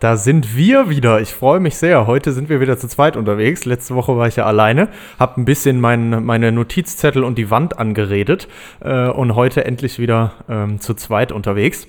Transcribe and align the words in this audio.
Da 0.00 0.16
sind 0.16 0.56
wir 0.56 0.88
wieder. 0.90 1.20
Ich 1.20 1.32
freue 1.32 1.60
mich 1.60 1.76
sehr. 1.76 2.06
Heute 2.06 2.32
sind 2.32 2.48
wir 2.48 2.60
wieder 2.60 2.76
zu 2.76 2.88
zweit 2.88 3.16
unterwegs. 3.16 3.64
Letzte 3.64 3.94
Woche 3.94 4.16
war 4.16 4.26
ich 4.26 4.36
ja 4.36 4.44
alleine, 4.44 4.88
habe 5.18 5.40
ein 5.40 5.44
bisschen 5.44 5.80
mein, 5.80 6.24
meine 6.24 6.52
Notizzettel 6.52 7.24
und 7.24 7.38
die 7.38 7.50
Wand 7.50 7.78
angeredet 7.78 8.48
äh, 8.80 9.08
und 9.08 9.34
heute 9.34 9.64
endlich 9.64 9.98
wieder 9.98 10.32
ähm, 10.48 10.80
zu 10.80 10.94
zweit 10.94 11.32
unterwegs. 11.32 11.86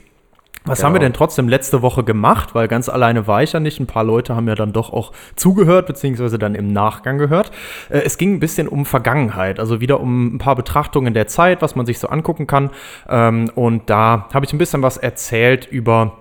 Was 0.67 0.83
haben 0.83 0.94
wir 0.94 0.99
Genau. 0.99 1.09
denn 1.09 1.13
trotzdem 1.13 1.47
letzte 1.47 1.83
Woche 1.83 2.03
gemacht? 2.03 2.55
Weil 2.55 2.67
ganz 2.67 2.89
alleine 2.89 3.27
war 3.27 3.44
ich 3.44 3.53
ja 3.53 3.59
nicht. 3.59 3.80
Ein 3.80 3.85
paar 3.85 4.03
Leute 4.03 4.35
haben 4.35 4.47
ja 4.47 4.55
dann 4.55 4.73
doch 4.73 4.91
auch 4.91 5.11
zugehört, 5.35 5.85
beziehungsweise 5.85 6.39
dann 6.39 6.55
im 6.55 6.73
Nachgang 6.73 7.17
gehört. 7.19 7.52
Äh, 7.89 7.99
es 7.99 8.17
ging 8.17 8.33
ein 8.35 8.39
bisschen 8.39 8.67
um 8.67 8.85
Vergangenheit, 8.85 9.59
also 9.59 9.80
wieder 9.81 9.99
um 9.99 10.35
ein 10.35 10.38
paar 10.39 10.55
Betrachtungen 10.55 11.13
der 11.13 11.27
Zeit, 11.27 11.61
was 11.61 11.75
man 11.75 11.85
sich 11.85 11.99
so 11.99 12.08
angucken 12.08 12.47
kann. 12.47 12.72
Ähm, 13.08 13.52
und 13.55 13.89
da 13.89 14.27
habe 14.33 14.45
ich 14.45 14.53
ein 14.53 14.58
bisschen 14.58 14.81
was 14.81 14.97
erzählt 14.97 15.66
über 15.66 16.17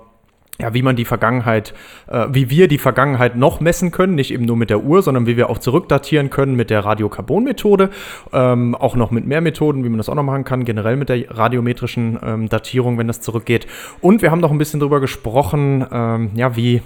ja, 0.60 0.72
wie 0.72 0.82
man 0.82 0.94
die 0.94 1.04
Vergangenheit, 1.04 1.74
äh, 2.06 2.26
wie 2.30 2.48
wir 2.48 2.68
die 2.68 2.78
Vergangenheit 2.78 3.36
noch 3.36 3.60
messen 3.60 3.90
können, 3.90 4.14
nicht 4.14 4.32
eben 4.32 4.44
nur 4.44 4.56
mit 4.56 4.70
der 4.70 4.84
Uhr, 4.84 5.02
sondern 5.02 5.26
wie 5.26 5.36
wir 5.36 5.50
auch 5.50 5.58
zurückdatieren 5.58 6.30
können 6.30 6.54
mit 6.54 6.70
der 6.70 6.84
Radiokarbon-Methode, 6.84 7.90
ähm, 8.32 8.74
auch 8.74 8.94
noch 8.94 9.10
mit 9.10 9.26
mehr 9.26 9.40
Methoden, 9.40 9.82
wie 9.84 9.88
man 9.88 9.98
das 9.98 10.08
auch 10.08 10.14
noch 10.14 10.22
machen 10.22 10.44
kann, 10.44 10.64
generell 10.64 10.96
mit 10.96 11.08
der 11.08 11.36
radiometrischen 11.36 12.18
ähm, 12.22 12.48
Datierung, 12.48 12.98
wenn 12.98 13.08
das 13.08 13.20
zurückgeht. 13.20 13.66
Und 14.00 14.22
wir 14.22 14.30
haben 14.30 14.40
noch 14.40 14.52
ein 14.52 14.58
bisschen 14.58 14.80
drüber 14.80 15.00
gesprochen, 15.00 15.84
ähm, 15.90 16.30
ja, 16.36 16.56
wie 16.56 16.82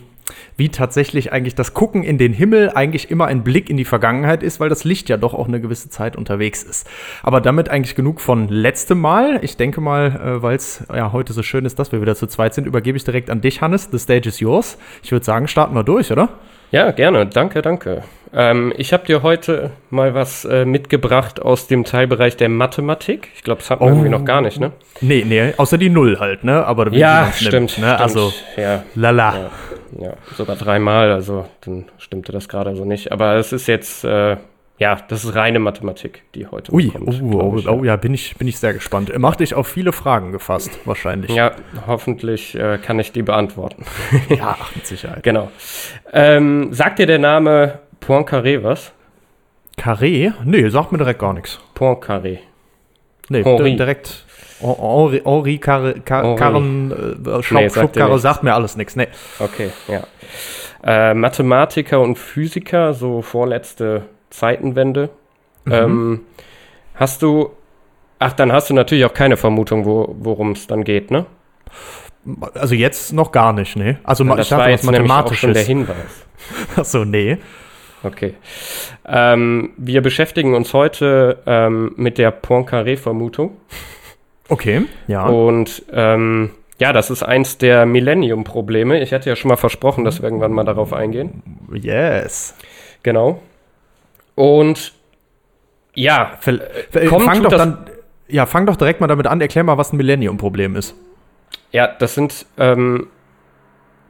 wie 0.56 0.68
tatsächlich 0.68 1.32
eigentlich 1.32 1.54
das 1.54 1.74
Gucken 1.74 2.02
in 2.02 2.18
den 2.18 2.32
Himmel 2.32 2.70
eigentlich 2.74 3.10
immer 3.10 3.26
ein 3.26 3.44
Blick 3.44 3.70
in 3.70 3.76
die 3.76 3.84
Vergangenheit 3.84 4.42
ist, 4.42 4.60
weil 4.60 4.68
das 4.68 4.84
Licht 4.84 5.08
ja 5.08 5.16
doch 5.16 5.34
auch 5.34 5.48
eine 5.48 5.60
gewisse 5.60 5.88
Zeit 5.90 6.16
unterwegs 6.16 6.62
ist. 6.62 6.88
Aber 7.22 7.40
damit 7.40 7.68
eigentlich 7.68 7.94
genug 7.94 8.20
von 8.20 8.48
letztem 8.48 9.00
Mal. 9.00 9.38
Ich 9.42 9.56
denke 9.56 9.80
mal, 9.80 10.06
äh, 10.38 10.42
weil 10.42 10.56
es 10.56 10.84
ja 10.94 11.12
heute 11.12 11.32
so 11.32 11.42
schön 11.42 11.64
ist, 11.64 11.78
dass 11.78 11.92
wir 11.92 12.00
wieder 12.00 12.16
zu 12.16 12.26
zweit 12.26 12.54
sind, 12.54 12.66
übergebe 12.66 12.96
ich 12.96 13.04
direkt 13.04 13.30
an 13.30 13.40
dich, 13.40 13.60
Hannes. 13.60 13.88
The 13.90 13.98
stage 13.98 14.28
is 14.28 14.40
yours. 14.40 14.78
Ich 15.02 15.12
würde 15.12 15.24
sagen, 15.24 15.48
starten 15.48 15.74
wir 15.74 15.84
durch, 15.84 16.10
oder? 16.12 16.28
Ja, 16.70 16.90
gerne. 16.90 17.24
Danke, 17.26 17.62
danke. 17.62 18.02
Ähm, 18.30 18.74
ich 18.76 18.92
habe 18.92 19.06
dir 19.06 19.22
heute 19.22 19.70
mal 19.88 20.12
was 20.14 20.44
äh, 20.44 20.66
mitgebracht 20.66 21.40
aus 21.40 21.66
dem 21.66 21.84
Teilbereich 21.84 22.36
der 22.36 22.50
Mathematik. 22.50 23.28
Ich 23.34 23.42
glaube, 23.42 23.60
das 23.62 23.70
hatten 23.70 23.80
wir 23.82 23.86
Oh. 23.86 23.90
irgendwie 23.90 24.10
noch 24.10 24.26
gar 24.26 24.42
nicht, 24.42 24.60
ne? 24.60 24.72
Nee, 25.00 25.24
nee, 25.26 25.54
außer 25.56 25.78
die 25.78 25.88
Null 25.88 26.18
halt, 26.20 26.44
ne? 26.44 26.62
Aber 26.66 26.92
Ja, 26.92 27.22
man's 27.22 27.40
nimmt, 27.40 27.70
stimmt, 27.70 27.78
Ne? 27.78 27.86
stimmt. 27.94 28.00
Also, 28.00 28.32
ja, 28.58 28.82
lala. 28.94 29.34
ja, 29.38 29.50
ja, 29.98 30.14
sogar 30.36 30.56
dreimal, 30.56 31.12
also 31.12 31.46
dann 31.62 31.86
stimmte 31.98 32.32
das 32.32 32.48
gerade 32.48 32.74
so 32.76 32.84
nicht. 32.84 33.12
Aber 33.12 33.36
es 33.36 33.52
ist 33.52 33.66
jetzt, 33.66 34.04
äh, 34.04 34.36
ja, 34.78 34.96
das 35.08 35.24
ist 35.24 35.34
reine 35.34 35.58
Mathematik, 35.58 36.22
die 36.34 36.46
heute 36.46 36.72
Ui, 36.72 36.88
kommt, 36.90 37.08
oh, 37.08 37.30
glaub 37.30 37.52
oh, 37.52 37.58
ich, 37.58 37.68
oh, 37.68 37.84
ja, 37.84 37.96
bin 37.96 38.14
ich, 38.14 38.36
bin 38.36 38.46
ich 38.46 38.58
sehr 38.58 38.72
gespannt. 38.72 39.16
Macht 39.18 39.40
dich 39.40 39.54
auf 39.54 39.66
viele 39.66 39.92
Fragen 39.92 40.32
gefasst, 40.32 40.78
wahrscheinlich. 40.84 41.32
Ja, 41.32 41.52
hoffentlich 41.86 42.54
äh, 42.54 42.78
kann 42.78 42.98
ich 42.98 43.12
die 43.12 43.22
beantworten. 43.22 43.84
ja 44.28 44.56
mit 44.74 44.86
Sicherheit. 44.86 45.22
genau. 45.22 45.50
Ähm, 46.12 46.72
sagt 46.72 47.00
dir 47.00 47.06
der 47.06 47.18
Name 47.18 47.80
Poincaré 48.00 48.62
was? 48.62 48.92
Carré? 49.76 50.32
Nee, 50.44 50.68
sagt 50.68 50.92
mir 50.92 50.98
direkt 50.98 51.20
gar 51.20 51.32
nichts. 51.32 51.60
Poincaré. 51.74 52.38
Nee, 53.28 53.42
direkt. 53.76 54.24
Hen- 54.60 54.76
Henri, 54.76 55.20
Henri 55.24 55.58
Car, 55.58 55.82
Henri. 56.04 56.36
Karren, 56.36 56.90
äh, 57.26 57.42
Schraub, 57.42 57.60
Nee, 57.60 57.68
sagt 57.68 57.74
Schubkarre 57.94 58.18
sagt 58.18 58.42
mir 58.42 58.54
alles 58.54 58.76
nichts. 58.76 58.96
Nee. 58.96 59.08
Okay, 59.38 59.70
ja. 59.88 60.02
Äh, 60.82 61.14
Mathematiker 61.14 62.00
und 62.00 62.18
Physiker, 62.18 62.94
so 62.94 63.22
vorletzte 63.22 64.02
Zeitenwende. 64.30 65.10
Mhm. 65.64 65.72
Ähm, 65.72 66.20
hast 66.94 67.22
du, 67.22 67.50
ach, 68.18 68.32
dann 68.32 68.52
hast 68.52 68.70
du 68.70 68.74
natürlich 68.74 69.04
auch 69.04 69.14
keine 69.14 69.36
Vermutung, 69.36 69.84
wo, 69.84 70.14
worum 70.18 70.52
es 70.52 70.66
dann 70.66 70.84
geht, 70.84 71.10
ne? 71.10 71.26
Also 72.54 72.74
jetzt 72.74 73.12
noch 73.12 73.32
gar 73.32 73.52
nicht, 73.52 73.76
nee. 73.76 73.96
Also 74.04 74.22
ma- 74.24 74.36
das 74.36 74.46
ich 74.46 74.50
dachte, 74.50 74.70
jetzt 74.70 74.86
auch 74.86 75.34
schon 75.34 75.54
der. 75.54 75.62
Hinweis. 75.62 75.96
Achso, 76.76 77.04
nee. 77.04 77.38
Okay. 78.04 78.34
Ähm, 79.06 79.70
wir 79.76 80.02
beschäftigen 80.02 80.54
uns 80.54 80.72
heute 80.72 81.38
ähm, 81.46 81.92
mit 81.96 82.18
der 82.18 82.30
Poincaré-Vermutung. 82.30 83.56
Okay, 84.48 84.82
ja. 85.08 85.26
Und 85.26 85.82
ähm, 85.92 86.50
ja, 86.78 86.92
das 86.92 87.10
ist 87.10 87.22
eins 87.22 87.58
der 87.58 87.86
Millennium-Probleme. 87.86 89.00
Ich 89.00 89.12
hatte 89.12 89.28
ja 89.28 89.36
schon 89.36 89.48
mal 89.48 89.56
versprochen, 89.56 90.04
dass 90.04 90.18
wir 90.20 90.24
irgendwann 90.24 90.52
mal 90.52 90.64
darauf 90.64 90.92
eingehen. 90.92 91.42
Yes. 91.72 92.54
Genau. 93.02 93.42
Und 94.34 94.92
ja, 95.94 96.32
Ver- 96.40 96.60
ver- 96.90 97.06
kommt, 97.06 97.24
fang 97.24 97.42
doch 97.42 97.50
dann. 97.52 97.78
Ja, 98.28 98.46
fang 98.46 98.66
doch 98.66 98.76
direkt 98.76 99.00
mal 99.00 99.06
damit 99.06 99.26
an. 99.26 99.40
Erklär 99.40 99.64
mal, 99.64 99.78
was 99.78 99.92
ein 99.92 99.96
Millennium-Problem 99.96 100.76
ist. 100.76 100.94
Ja, 101.72 101.88
das 101.88 102.14
sind, 102.14 102.46
ähm, 102.58 103.08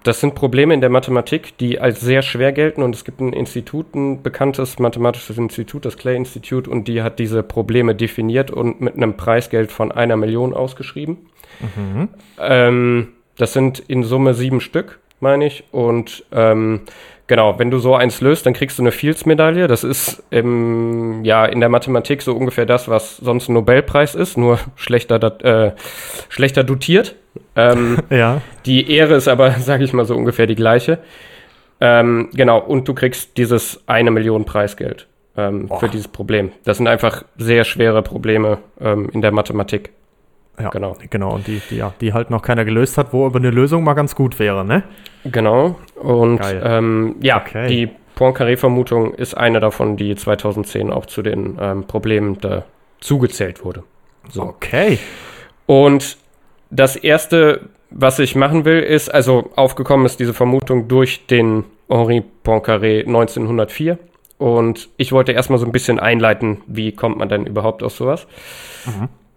das 0.05 0.21
sind 0.21 0.35
Probleme 0.35 0.75
in 0.75 0.81
der 0.81 0.91
Mathematik, 0.91 1.59
die 1.59 1.81
als 1.81 2.01
sehr 2.01 2.23
schwer 2.23 2.53
gelten. 2.53 2.83
Und 2.83 2.95
es 2.95 3.05
gibt 3.05 3.21
ein 3.21 3.33
Institut, 3.33 3.95
ein 3.95 4.23
bekanntes 4.23 4.79
mathematisches 4.79 5.39
Institut, 5.39 5.85
das 5.85 5.97
Clay 5.97 6.17
Institute, 6.17 6.71
und 6.71 6.89
die 6.89 7.03
hat 7.03 7.19
diese 7.19 7.43
Probleme 7.43 7.95
definiert 7.95 8.51
und 8.51 8.81
mit 8.81 8.95
einem 8.95 9.17
Preisgeld 9.17 9.73
von 9.73 9.93
einer 9.93 10.17
Million 10.17 10.55
ausgeschrieben. 10.55 11.19
Ähm, 12.39 13.09
das 13.37 13.53
sind 13.53 13.81
in 13.81 14.05
Summe 14.05 14.35
sieben 14.35 14.61
Stück, 14.61 15.01
meine 15.21 15.47
ich. 15.47 15.65
Und 15.73 16.25
ähm, 16.33 16.83
genau, 17.27 17.59
wenn 17.59 17.71
du 17.71 17.79
so 17.79 17.95
eins 17.95 18.21
löst, 18.21 18.47
dann 18.47 18.53
kriegst 18.53 18.79
du 18.79 18.83
eine 18.83 18.93
Fields-Medaille. 18.93 19.67
Das 19.67 19.85
ist 19.85 20.23
im, 20.31 21.25
ja, 21.25 21.45
in 21.45 21.61
der 21.61 21.69
Mathematik 21.69 22.23
so 22.23 22.35
ungefähr 22.35 22.67
das, 22.67 22.89
was 22.89 23.17
sonst 23.17 23.49
ein 23.49 23.55
Nobelpreis 23.55 24.15
ist, 24.15 24.37
nur 24.37 24.59
schlechter, 24.77 25.45
äh, 25.45 25.73
schlechter 26.29 26.65
dotiert. 26.65 27.17
Ähm, 27.57 27.99
Ja. 28.11 28.41
die 28.67 28.91
Ehre 28.91 29.15
ist 29.15 29.29
aber, 29.29 29.51
sage 29.61 29.85
ich 29.85 29.93
mal, 29.93 30.05
so 30.05 30.15
ungefähr 30.17 30.47
die 30.47 30.55
gleiche. 30.55 30.99
Ähm, 31.81 32.29
genau, 32.33 32.59
und 32.59 32.89
du 32.89 32.95
kriegst 32.95 33.37
dieses 33.37 33.81
eine 33.87 34.11
Million 34.11 34.45
Preisgeld 34.45 35.07
ähm, 35.37 35.71
für 35.79 35.89
dieses 35.89 36.09
Problem. 36.09 36.51
Das 36.65 36.79
sind 36.79 36.89
einfach 36.89 37.25
sehr 37.37 37.65
schwere 37.65 38.03
Probleme 38.03 38.59
ähm, 38.81 39.09
in 39.13 39.23
der 39.23 39.31
Mathematik. 39.33 39.91
Ja, 40.61 40.71
Genau. 40.71 40.97
Genau, 41.09 41.35
und 41.37 41.47
die, 41.47 41.63
die, 41.71 41.77
ja, 41.77 41.95
die 42.01 42.13
halt 42.13 42.31
noch 42.31 42.43
keiner 42.43 42.65
gelöst 42.65 42.99
hat, 42.99 43.13
wo 43.13 43.27
aber 43.27 43.39
eine 43.39 43.51
Lösung 43.51 43.85
mal 43.85 43.95
ganz 43.95 44.17
gut 44.17 44.41
wäre, 44.41 44.65
ne? 44.65 44.83
Genau. 45.25 45.79
Und 45.95 46.41
ähm, 46.43 47.15
ja, 47.21 47.37
Okay. 47.37 47.69
die 47.69 47.91
Poincaré-Vermutung 48.17 49.15
ist 49.15 49.35
eine 49.37 49.61
davon, 49.61 49.97
die 49.97 50.17
2010 50.17 50.91
auch 50.91 51.07
zu 51.07 51.23
den 51.23 51.57
ähm, 51.61 51.85
Problemen 51.85 52.41
da 52.41 52.65
zugezählt 52.99 53.65
wurde. 53.65 53.85
So. 54.31 54.43
Okay. 54.43 54.99
Und 55.67 56.19
das 56.71 56.97
erste, 56.97 57.69
was 57.91 58.19
ich 58.19 58.35
machen 58.35 58.65
will, 58.65 58.81
ist, 58.81 59.13
also 59.13 59.51
aufgekommen 59.57 60.07
ist 60.07 60.21
diese 60.21 60.35
Vermutung 60.35 60.89
durch 60.89 61.27
den 61.27 61.65
Henri 61.89 62.23
Poincaré 62.45 63.07
1904. 63.07 63.99
Und 64.39 64.89
ich 64.97 65.11
wollte 65.13 65.33
erstmal 65.33 65.59
so 65.59 65.67
ein 65.67 65.73
bisschen 65.73 65.99
einleiten, 65.99 66.59
wie 66.67 66.93
kommt 66.93 67.19
man 67.19 67.29
denn 67.29 67.47
überhaupt 67.47 67.83
aus 67.83 67.97
sowas? 67.97 68.27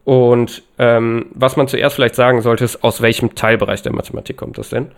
Und 0.03 0.63
ähm, 0.77 1.27
was 1.33 1.57
man 1.57 1.67
zuerst 1.67 1.95
vielleicht 1.95 2.15
sagen 2.15 2.41
sollte, 2.41 2.65
ist, 2.65 2.83
aus 2.83 3.01
welchem 3.01 3.35
Teilbereich 3.35 3.81
der 3.81 3.93
Mathematik 3.93 4.37
kommt 4.37 4.57
das 4.57 4.69
denn? 4.69 4.91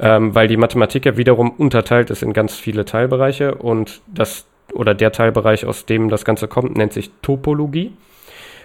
Ähm, 0.00 0.34
weil 0.34 0.46
die 0.48 0.56
Mathematik 0.56 1.06
ja 1.06 1.16
wiederum 1.16 1.50
unterteilt 1.50 2.10
ist 2.10 2.22
in 2.22 2.32
ganz 2.32 2.54
viele 2.54 2.84
Teilbereiche 2.84 3.54
und 3.54 4.00
das 4.06 4.46
oder 4.74 4.94
der 4.94 5.12
Teilbereich, 5.12 5.64
aus 5.64 5.86
dem 5.86 6.08
das 6.08 6.24
Ganze 6.24 6.46
kommt, 6.46 6.76
nennt 6.76 6.92
sich 6.92 7.10
Topologie. 7.22 7.92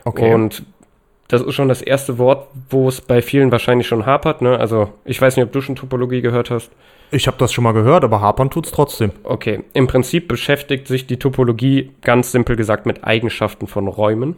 Okay. 0.04 0.34
Und 0.34 0.64
das 1.28 1.42
ist 1.42 1.56
schon 1.56 1.70
das 1.70 1.82
erste 1.82 2.18
Wort, 2.18 2.48
wo 2.70 2.88
es 2.88 3.02
bei 3.02 3.22
vielen 3.22 3.52
wahrscheinlich 3.52 3.88
schon 3.88 4.06
hapert. 4.06 4.42
Ne? 4.42 4.60
Also 4.60 4.90
ich 5.06 5.22
weiß 5.22 5.36
nicht, 5.36 5.46
ob 5.46 5.52
du 5.52 5.62
schon 5.62 5.76
Topologie 5.76 6.22
gehört 6.22 6.50
hast. 6.50 6.72
ich 7.12 7.28
habe 7.28 7.38
das 7.38 7.54
schon 7.54 7.64
mal 7.64 7.74
gehört, 7.74 8.04
aber 8.04 8.22
hapern 8.22 8.50
tut's 8.50 8.72
trotzdem. 8.72 9.12
Okay, 9.24 9.64
im 9.74 9.88
Prinzip 9.88 10.28
beschäftigt 10.28 10.88
sich 10.88 11.08
die 11.08 11.18
Topologie 11.18 11.92
ganz 12.02 12.32
simpel 12.32 12.56
gesagt 12.56 12.86
mit 12.86 13.04
Eigenschaften 13.04 13.68
von 13.68 13.88
Räumen. 13.88 14.36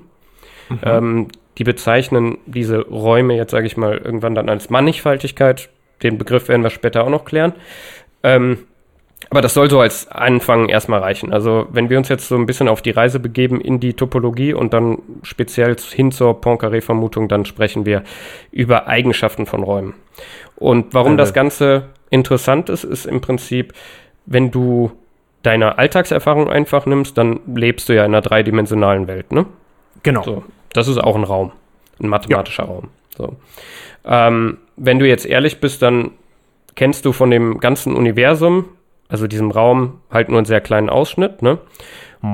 Ähm, 0.84 1.28
die 1.58 1.64
bezeichnen 1.64 2.38
diese 2.46 2.82
Räume 2.88 3.36
jetzt, 3.36 3.52
sage 3.52 3.68
ich 3.68 3.78
mal, 3.78 3.98
irgendwann 3.98 4.36
dann 4.36 4.50
als 4.50 4.70
Mannigfaltigkeit. 4.70 5.70
Den 6.04 6.18
Begriff 6.18 6.50
werden 6.50 6.64
wir 6.64 6.70
später 6.70 7.04
auch 7.04 7.10
noch 7.10 7.26
klären. 7.26 7.54
Ähm, 8.24 8.60
aber 9.30 9.42
das 9.42 9.54
soll 9.54 9.70
so 9.70 9.80
als 9.80 10.08
Anfang 10.10 10.70
erstmal 10.70 11.00
reichen. 11.00 11.34
Also 11.34 11.68
wenn 11.72 11.90
wir 11.90 11.98
uns 11.98 12.10
jetzt 12.10 12.28
so 12.28 12.36
ein 12.36 12.46
bisschen 12.46 12.68
auf 12.68 12.82
die 12.82 12.92
Reise 12.92 13.20
begeben 13.20 13.60
in 13.60 13.80
die 13.80 13.94
Topologie 13.94 14.54
und 14.54 14.74
dann 14.74 15.00
speziell 15.24 15.76
hin 15.78 16.12
zur 16.12 16.40
Poincaré-Vermutung, 16.40 17.28
dann 17.28 17.46
sprechen 17.46 17.86
wir 17.86 18.04
über 18.52 18.88
Eigenschaften 18.88 19.46
von 19.46 19.64
Räumen. 19.64 19.96
Und 20.56 20.94
warum 20.94 21.14
Äh. 21.14 21.18
das 21.18 21.34
Ganze 21.34 21.90
interessant 22.10 22.70
ist, 22.70 22.84
ist 22.84 23.06
im 23.06 23.22
Prinzip, 23.22 23.74
wenn 24.26 24.52
du 24.52 24.92
deine 25.44 25.78
Alltagserfahrung 25.78 26.50
einfach 26.50 26.86
nimmst, 26.86 27.18
dann 27.18 27.40
lebst 27.56 27.90
du 27.90 27.94
ja 27.94 28.06
in 28.06 28.14
einer 28.14 28.22
dreidimensionalen 28.22 29.08
Welt, 29.08 29.32
ne? 29.32 29.46
Genau. 30.04 30.24
So, 30.24 30.44
das 30.74 30.88
ist 30.88 30.98
auch 30.98 31.16
ein 31.16 31.24
Raum, 31.24 31.52
ein 32.02 32.10
mathematischer 32.10 32.64
Raum. 32.64 32.90
So. 33.16 33.36
Ähm, 34.06 34.58
wenn 34.76 35.00
du 35.00 35.08
jetzt 35.08 35.26
ehrlich 35.26 35.60
bist, 35.60 35.82
dann 35.82 36.12
kennst 36.76 37.06
du 37.06 37.12
von 37.12 37.32
dem 37.32 37.60
ganzen 37.60 37.96
Universum, 37.96 38.66
also 39.10 39.28
diesem 39.28 39.52
Raum, 39.52 40.00
halt 40.10 40.30
nur 40.30 40.38
einen 40.40 40.46
sehr 40.46 40.62
kleinen 40.62 40.90
Ausschnitt, 40.90 41.42
ne? 41.42 41.58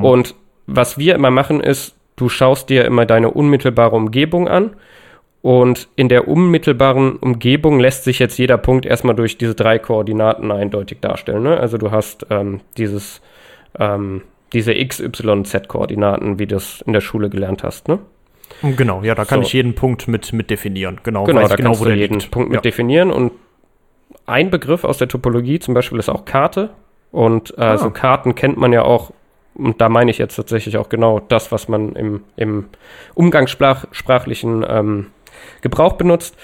Und 0.02 0.36
was 0.68 0.98
wir 0.98 1.16
immer 1.16 1.32
machen, 1.32 1.60
ist, 1.60 1.96
du 2.16 2.30
schaust 2.30 2.70
dir 2.70 2.86
immer 2.86 3.06
deine 3.06 3.32
unmittelbare 3.32 3.96
Umgebung 3.96 4.48
an. 4.48 4.72
Und 5.42 5.90
in 5.96 6.08
der 6.08 6.28
unmittelbaren 6.28 7.18
Umgebung 7.18 7.80
lässt 7.80 8.04
sich 8.04 8.20
jetzt 8.20 8.38
jeder 8.38 8.58
Punkt 8.58 8.86
erstmal 8.86 9.16
durch 9.16 9.38
diese 9.38 9.56
drei 9.56 9.80
Koordinaten 9.80 10.52
eindeutig 10.52 11.00
darstellen. 11.02 11.44
Ne? 11.44 11.58
Also 11.60 11.78
du 11.78 11.92
hast 11.92 12.28
ähm, 12.30 12.62
dieses, 12.78 13.22
ähm, 13.80 14.22
diese 14.54 14.74
X, 14.74 15.00
Y, 15.00 15.44
Z-Koordinaten, 15.44 16.38
wie 16.38 16.46
du 16.46 16.58
es 16.58 16.82
in 16.86 16.94
der 16.94 17.02
Schule 17.02 17.30
gelernt 17.30 17.64
hast. 17.64 17.88
Ne? 17.88 18.00
Genau, 18.62 19.02
ja, 19.02 19.16
da 19.16 19.26
kann 19.26 19.40
So. 19.40 19.48
ich 19.48 19.54
jeden 19.54 19.74
Punkt 19.74 20.08
mit, 20.08 20.32
mit 20.32 20.52
definieren. 20.52 21.00
Genau, 21.04 21.24
Genau, 21.24 21.48
da 21.48 21.56
kannst 21.56 21.82
wo 21.82 21.86
du 21.86 21.90
der 21.90 21.98
jeden 22.00 22.20
liegt. 22.20 22.32
Punkt 22.32 22.50
mit 22.50 22.58
ja. 22.58 22.62
definieren. 22.62 23.10
Und 23.12 23.32
ein 24.32 24.50
Begriff 24.50 24.84
aus 24.84 24.98
der 24.98 25.08
Topologie 25.08 25.60
zum 25.60 25.74
Beispiel 25.74 26.00
ist 26.00 26.10
auch 26.10 26.26
Karte. 26.26 26.72
Und 27.12 27.58
äh, 27.58 27.62
Ah. 27.62 27.78
so 27.78 27.92
Karten 27.92 28.36
kennt 28.36 28.58
man 28.58 28.72
ja 28.72 28.84
auch, 28.84 29.12
und 29.54 29.82
da 29.82 29.90
meine 29.90 30.12
ich 30.12 30.18
jetzt 30.18 30.36
tatsächlich 30.36 30.78
auch 30.78 30.88
genau 30.90 31.20
das, 31.20 31.52
was 31.52 31.68
man 31.68 31.94
im, 31.96 32.24
im 32.38 32.66
umgangssprachlichen 33.16 34.66
ähm, 34.68 35.08
Gebrauch 35.62 35.94
benutzt. 35.94 36.36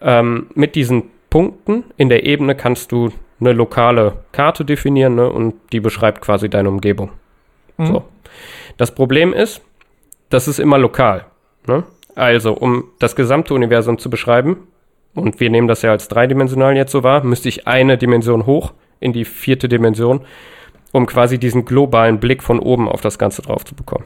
Ähm, 0.00 0.46
mit 0.54 0.74
diesen 0.74 1.04
Punkten 1.30 1.84
in 1.96 2.08
der 2.08 2.24
Ebene 2.24 2.54
kannst 2.54 2.92
du 2.92 3.10
eine 3.40 3.52
lokale 3.52 4.18
Karte 4.32 4.64
definieren 4.64 5.16
ne, 5.16 5.28
und 5.28 5.54
die 5.72 5.80
beschreibt 5.80 6.22
quasi 6.22 6.48
deine 6.48 6.68
Umgebung. 6.68 7.10
Mhm. 7.76 7.86
So. 7.86 8.04
Das 8.76 8.94
Problem 8.94 9.32
ist, 9.32 9.60
das 10.30 10.48
ist 10.48 10.58
immer 10.58 10.78
lokal. 10.78 11.26
Ne? 11.66 11.84
Also, 12.14 12.52
um 12.54 12.84
das 12.98 13.16
gesamte 13.16 13.54
Universum 13.54 13.98
zu 13.98 14.08
beschreiben, 14.08 14.68
und 15.14 15.40
wir 15.40 15.50
nehmen 15.50 15.68
das 15.68 15.82
ja 15.82 15.90
als 15.90 16.08
dreidimensional 16.08 16.76
jetzt 16.76 16.92
so 16.92 17.02
wahr, 17.02 17.24
müsste 17.24 17.48
ich 17.48 17.66
eine 17.66 17.96
Dimension 17.98 18.46
hoch 18.46 18.72
in 19.00 19.12
die 19.12 19.24
vierte 19.24 19.68
Dimension, 19.68 20.20
um 20.92 21.06
quasi 21.06 21.38
diesen 21.38 21.64
globalen 21.64 22.20
Blick 22.20 22.42
von 22.42 22.58
oben 22.58 22.88
auf 22.88 23.00
das 23.00 23.18
Ganze 23.18 23.42
drauf 23.42 23.64
zu 23.64 23.74
bekommen. 23.74 24.04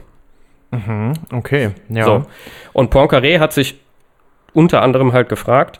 Okay, 1.31 1.71
ja. 1.89 2.03
So. 2.05 2.23
Und 2.73 2.93
Poincaré 2.93 3.39
hat 3.39 3.53
sich 3.53 3.79
unter 4.53 4.81
anderem 4.83 5.13
halt 5.13 5.29
gefragt, 5.29 5.79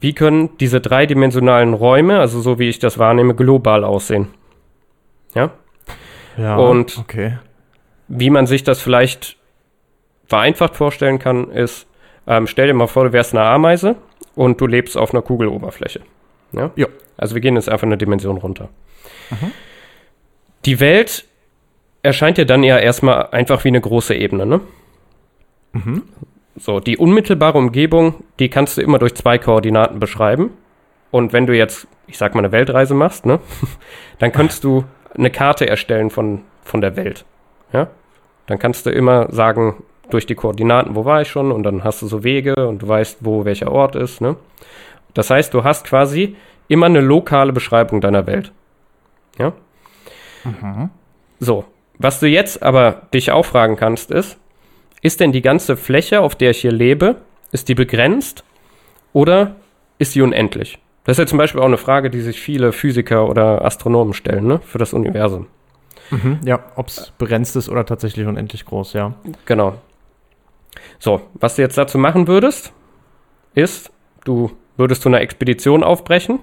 wie 0.00 0.14
können 0.14 0.56
diese 0.58 0.80
dreidimensionalen 0.80 1.74
Räume, 1.74 2.18
also 2.18 2.40
so 2.40 2.58
wie 2.58 2.68
ich 2.68 2.78
das 2.78 2.98
wahrnehme, 2.98 3.34
global 3.34 3.84
aussehen? 3.84 4.28
Ja? 5.34 5.50
ja. 6.36 6.56
und- 6.56 6.98
okay. 6.98 7.38
Wie 8.08 8.30
man 8.30 8.46
sich 8.46 8.62
das 8.64 8.80
vielleicht 8.82 9.36
vereinfacht 10.26 10.76
vorstellen 10.76 11.18
kann, 11.18 11.50
ist, 11.50 11.86
ähm, 12.26 12.46
stell 12.46 12.66
dir 12.66 12.74
mal 12.74 12.86
vor, 12.86 13.04
du 13.04 13.12
wärst 13.12 13.34
eine 13.34 13.44
Ameise 13.44 13.96
und 14.34 14.60
du 14.60 14.66
lebst 14.66 14.96
auf 14.96 15.12
einer 15.12 15.22
Kugeloberfläche. 15.22 16.00
Ja? 16.52 16.70
Ja. 16.76 16.86
Also 17.16 17.34
wir 17.34 17.42
gehen 17.42 17.56
jetzt 17.56 17.68
einfach 17.68 17.86
eine 17.86 17.98
Dimension 17.98 18.36
runter. 18.36 18.68
Die 20.64 20.80
Welt 20.80 21.24
erscheint 22.02 22.38
dir 22.38 22.46
dann 22.46 22.62
ja 22.62 22.78
erstmal 22.78 23.28
einfach 23.28 23.64
wie 23.64 23.68
eine 23.68 23.80
große 23.80 24.14
Ebene, 24.14 24.46
ne? 24.46 24.60
So, 26.56 26.80
die 26.80 26.98
unmittelbare 26.98 27.56
Umgebung, 27.56 28.24
die 28.38 28.50
kannst 28.50 28.76
du 28.76 28.82
immer 28.82 28.98
durch 28.98 29.14
zwei 29.14 29.38
Koordinaten 29.38 30.00
beschreiben. 30.00 30.50
Und 31.10 31.32
wenn 31.32 31.46
du 31.46 31.56
jetzt, 31.56 31.86
ich 32.06 32.18
sag 32.18 32.34
mal, 32.34 32.40
eine 32.40 32.52
Weltreise 32.52 32.94
machst, 32.94 33.24
ne, 33.24 33.40
dann 34.18 34.32
könntest 34.32 34.64
du 34.64 34.84
eine 35.14 35.30
Karte 35.30 35.66
erstellen 35.66 36.10
von, 36.10 36.42
von 36.62 36.80
der 36.80 36.96
Welt. 36.96 37.24
Ja? 37.72 37.88
Dann 38.46 38.58
kannst 38.58 38.86
du 38.86 38.90
immer 38.90 39.32
sagen, 39.32 39.82
durch 40.12 40.26
die 40.26 40.34
Koordinaten, 40.34 40.94
wo 40.94 41.04
war 41.04 41.22
ich 41.22 41.28
schon, 41.28 41.52
und 41.52 41.62
dann 41.62 41.84
hast 41.84 42.02
du 42.02 42.06
so 42.06 42.24
Wege 42.24 42.54
und 42.68 42.82
du 42.82 42.88
weißt, 42.88 43.18
wo 43.20 43.44
welcher 43.44 43.70
Ort 43.72 43.96
ist. 43.96 44.20
Ne? 44.20 44.36
Das 45.14 45.30
heißt, 45.30 45.52
du 45.54 45.64
hast 45.64 45.84
quasi 45.84 46.36
immer 46.68 46.86
eine 46.86 47.00
lokale 47.00 47.52
Beschreibung 47.52 48.00
deiner 48.00 48.26
Welt. 48.26 48.52
Ja? 49.38 49.52
So, 51.38 51.64
was 51.98 52.20
du 52.20 52.26
jetzt 52.26 52.62
aber 52.62 53.02
dich 53.14 53.30
auch 53.30 53.44
fragen 53.44 53.76
kannst, 53.76 54.10
ist, 54.10 54.38
ist 55.02 55.20
denn 55.20 55.32
die 55.32 55.42
ganze 55.42 55.76
Fläche, 55.76 56.20
auf 56.20 56.34
der 56.34 56.50
ich 56.50 56.60
hier 56.60 56.72
lebe, 56.72 57.16
ist 57.50 57.68
die 57.68 57.74
begrenzt 57.74 58.44
oder 59.12 59.56
ist 59.98 60.14
die 60.14 60.22
unendlich? 60.22 60.78
Das 61.04 61.14
ist 61.14 61.18
ja 61.18 61.26
zum 61.26 61.38
Beispiel 61.38 61.60
auch 61.60 61.66
eine 61.66 61.78
Frage, 61.78 62.10
die 62.10 62.20
sich 62.20 62.40
viele 62.40 62.72
Physiker 62.72 63.28
oder 63.28 63.64
Astronomen 63.64 64.14
stellen, 64.14 64.46
ne, 64.46 64.60
für 64.64 64.78
das 64.78 64.92
Universum. 64.92 65.46
Mhm. 66.10 66.40
Ja, 66.44 66.60
ob 66.76 66.88
es 66.88 67.12
begrenzt 67.18 67.56
ist 67.56 67.68
oder 67.68 67.84
tatsächlich 67.84 68.26
unendlich 68.26 68.64
groß, 68.64 68.92
ja. 68.92 69.14
Genau. 69.46 69.74
So, 70.98 71.20
was 71.34 71.56
du 71.56 71.62
jetzt 71.62 71.78
dazu 71.78 71.98
machen 71.98 72.28
würdest, 72.28 72.72
ist, 73.54 73.92
du 74.24 74.52
würdest 74.76 75.02
zu 75.02 75.08
einer 75.08 75.20
Expedition 75.20 75.82
aufbrechen 75.82 76.40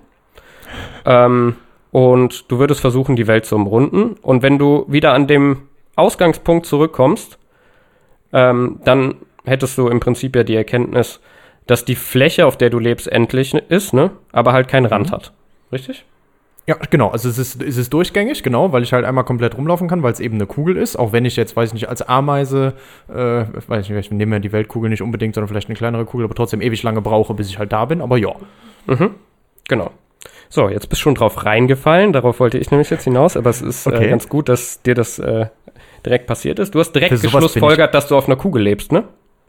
ähm, 1.06 1.56
und 1.92 2.52
du 2.52 2.60
würdest 2.60 2.82
versuchen, 2.82 3.16
die 3.16 3.28
Welt 3.28 3.46
zu 3.46 3.56
umrunden. 3.56 4.16
Und 4.22 4.44
wenn 4.44 4.60
du 4.60 4.86
wieder 4.88 5.14
an 5.14 5.28
dem 5.28 5.64
Ausgangspunkt 5.96 6.66
zurückkommst, 6.66 7.40
ähm, 8.32 8.80
dann 8.84 9.16
hättest 9.46 9.78
du 9.78 9.88
im 9.88 10.00
Prinzip 10.00 10.36
ja 10.36 10.44
die 10.44 10.56
Erkenntnis, 10.56 11.20
dass 11.66 11.86
die 11.86 11.96
Fläche, 11.96 12.46
auf 12.46 12.58
der 12.58 12.70
du 12.70 12.80
lebst, 12.80 13.08
endlich 13.08 13.54
ist, 13.54 13.94
ne? 13.94 14.12
aber 14.32 14.54
halt 14.54 14.68
keinen 14.68 14.86
Rand 14.86 15.12
hat. 15.12 15.34
Richtig? 15.72 16.06
Ja, 16.70 16.76
genau. 16.92 17.08
Also 17.10 17.30
es 17.30 17.40
ist, 17.40 17.64
es 17.64 17.78
ist 17.78 17.92
durchgängig, 17.92 18.44
genau, 18.44 18.72
weil 18.72 18.84
ich 18.84 18.94
halt 18.94 19.04
einmal 19.04 19.24
komplett 19.24 19.58
rumlaufen 19.58 19.88
kann, 19.88 20.04
weil 20.04 20.12
es 20.14 20.20
eben 20.20 20.36
eine 20.36 20.46
Kugel 20.46 20.78
ist. 20.78 20.98
Auch 21.00 21.12
wenn 21.14 21.26
ich 21.26 21.36
jetzt, 21.36 21.56
weiß 21.56 21.70
ich 21.70 21.74
nicht, 21.74 21.90
als 21.90 22.04
Ameise, 22.04 22.74
äh, 23.08 23.14
weiß 23.68 23.86
ich 23.86 23.90
nicht, 23.90 24.06
ich 24.06 24.12
nehme 24.12 24.36
ja 24.36 24.40
die 24.40 24.52
Weltkugel 24.52 24.90
nicht 24.92 25.02
unbedingt, 25.02 25.34
sondern 25.34 25.48
vielleicht 25.48 25.68
eine 25.68 25.76
kleinere 25.76 26.06
Kugel, 26.06 26.26
aber 26.26 26.36
trotzdem 26.36 26.62
ewig 26.62 26.84
lange 26.84 27.02
brauche, 27.02 27.34
bis 27.34 27.50
ich 27.50 27.58
halt 27.58 27.72
da 27.72 27.86
bin. 27.86 28.02
Aber 28.02 28.18
ja. 28.18 28.34
Genau. 29.68 29.90
So, 30.50 30.70
jetzt 30.70 30.90
bist 30.90 31.00
du 31.02 31.04
schon 31.04 31.16
drauf 31.16 31.44
reingefallen. 31.46 32.14
Darauf 32.14 32.40
wollte 32.40 32.60
ich 32.60 32.70
nämlich 32.70 32.90
jetzt 32.92 33.04
hinaus, 33.06 33.36
aber 33.36 33.50
es 33.50 33.62
ist 33.64 33.88
äh, 33.88 33.90
Okay. 33.90 34.10
ganz 34.10 34.30
gut, 34.30 34.48
dass 34.48 34.82
dir 34.84 34.94
das 34.94 35.18
äh, 35.18 35.48
direkt 36.06 36.28
passiert 36.28 36.60
ist. 36.60 36.76
Du 36.76 36.80
hast 36.80 36.92
direkt 36.92 37.20
geschlussfolgert, 37.20 37.96
dass 37.96 38.08
du 38.08 38.16
auf 38.16 38.28
einer 38.28 38.36
Kugel 38.36 38.62
lebst, 38.62 38.92
ne? 38.92 39.06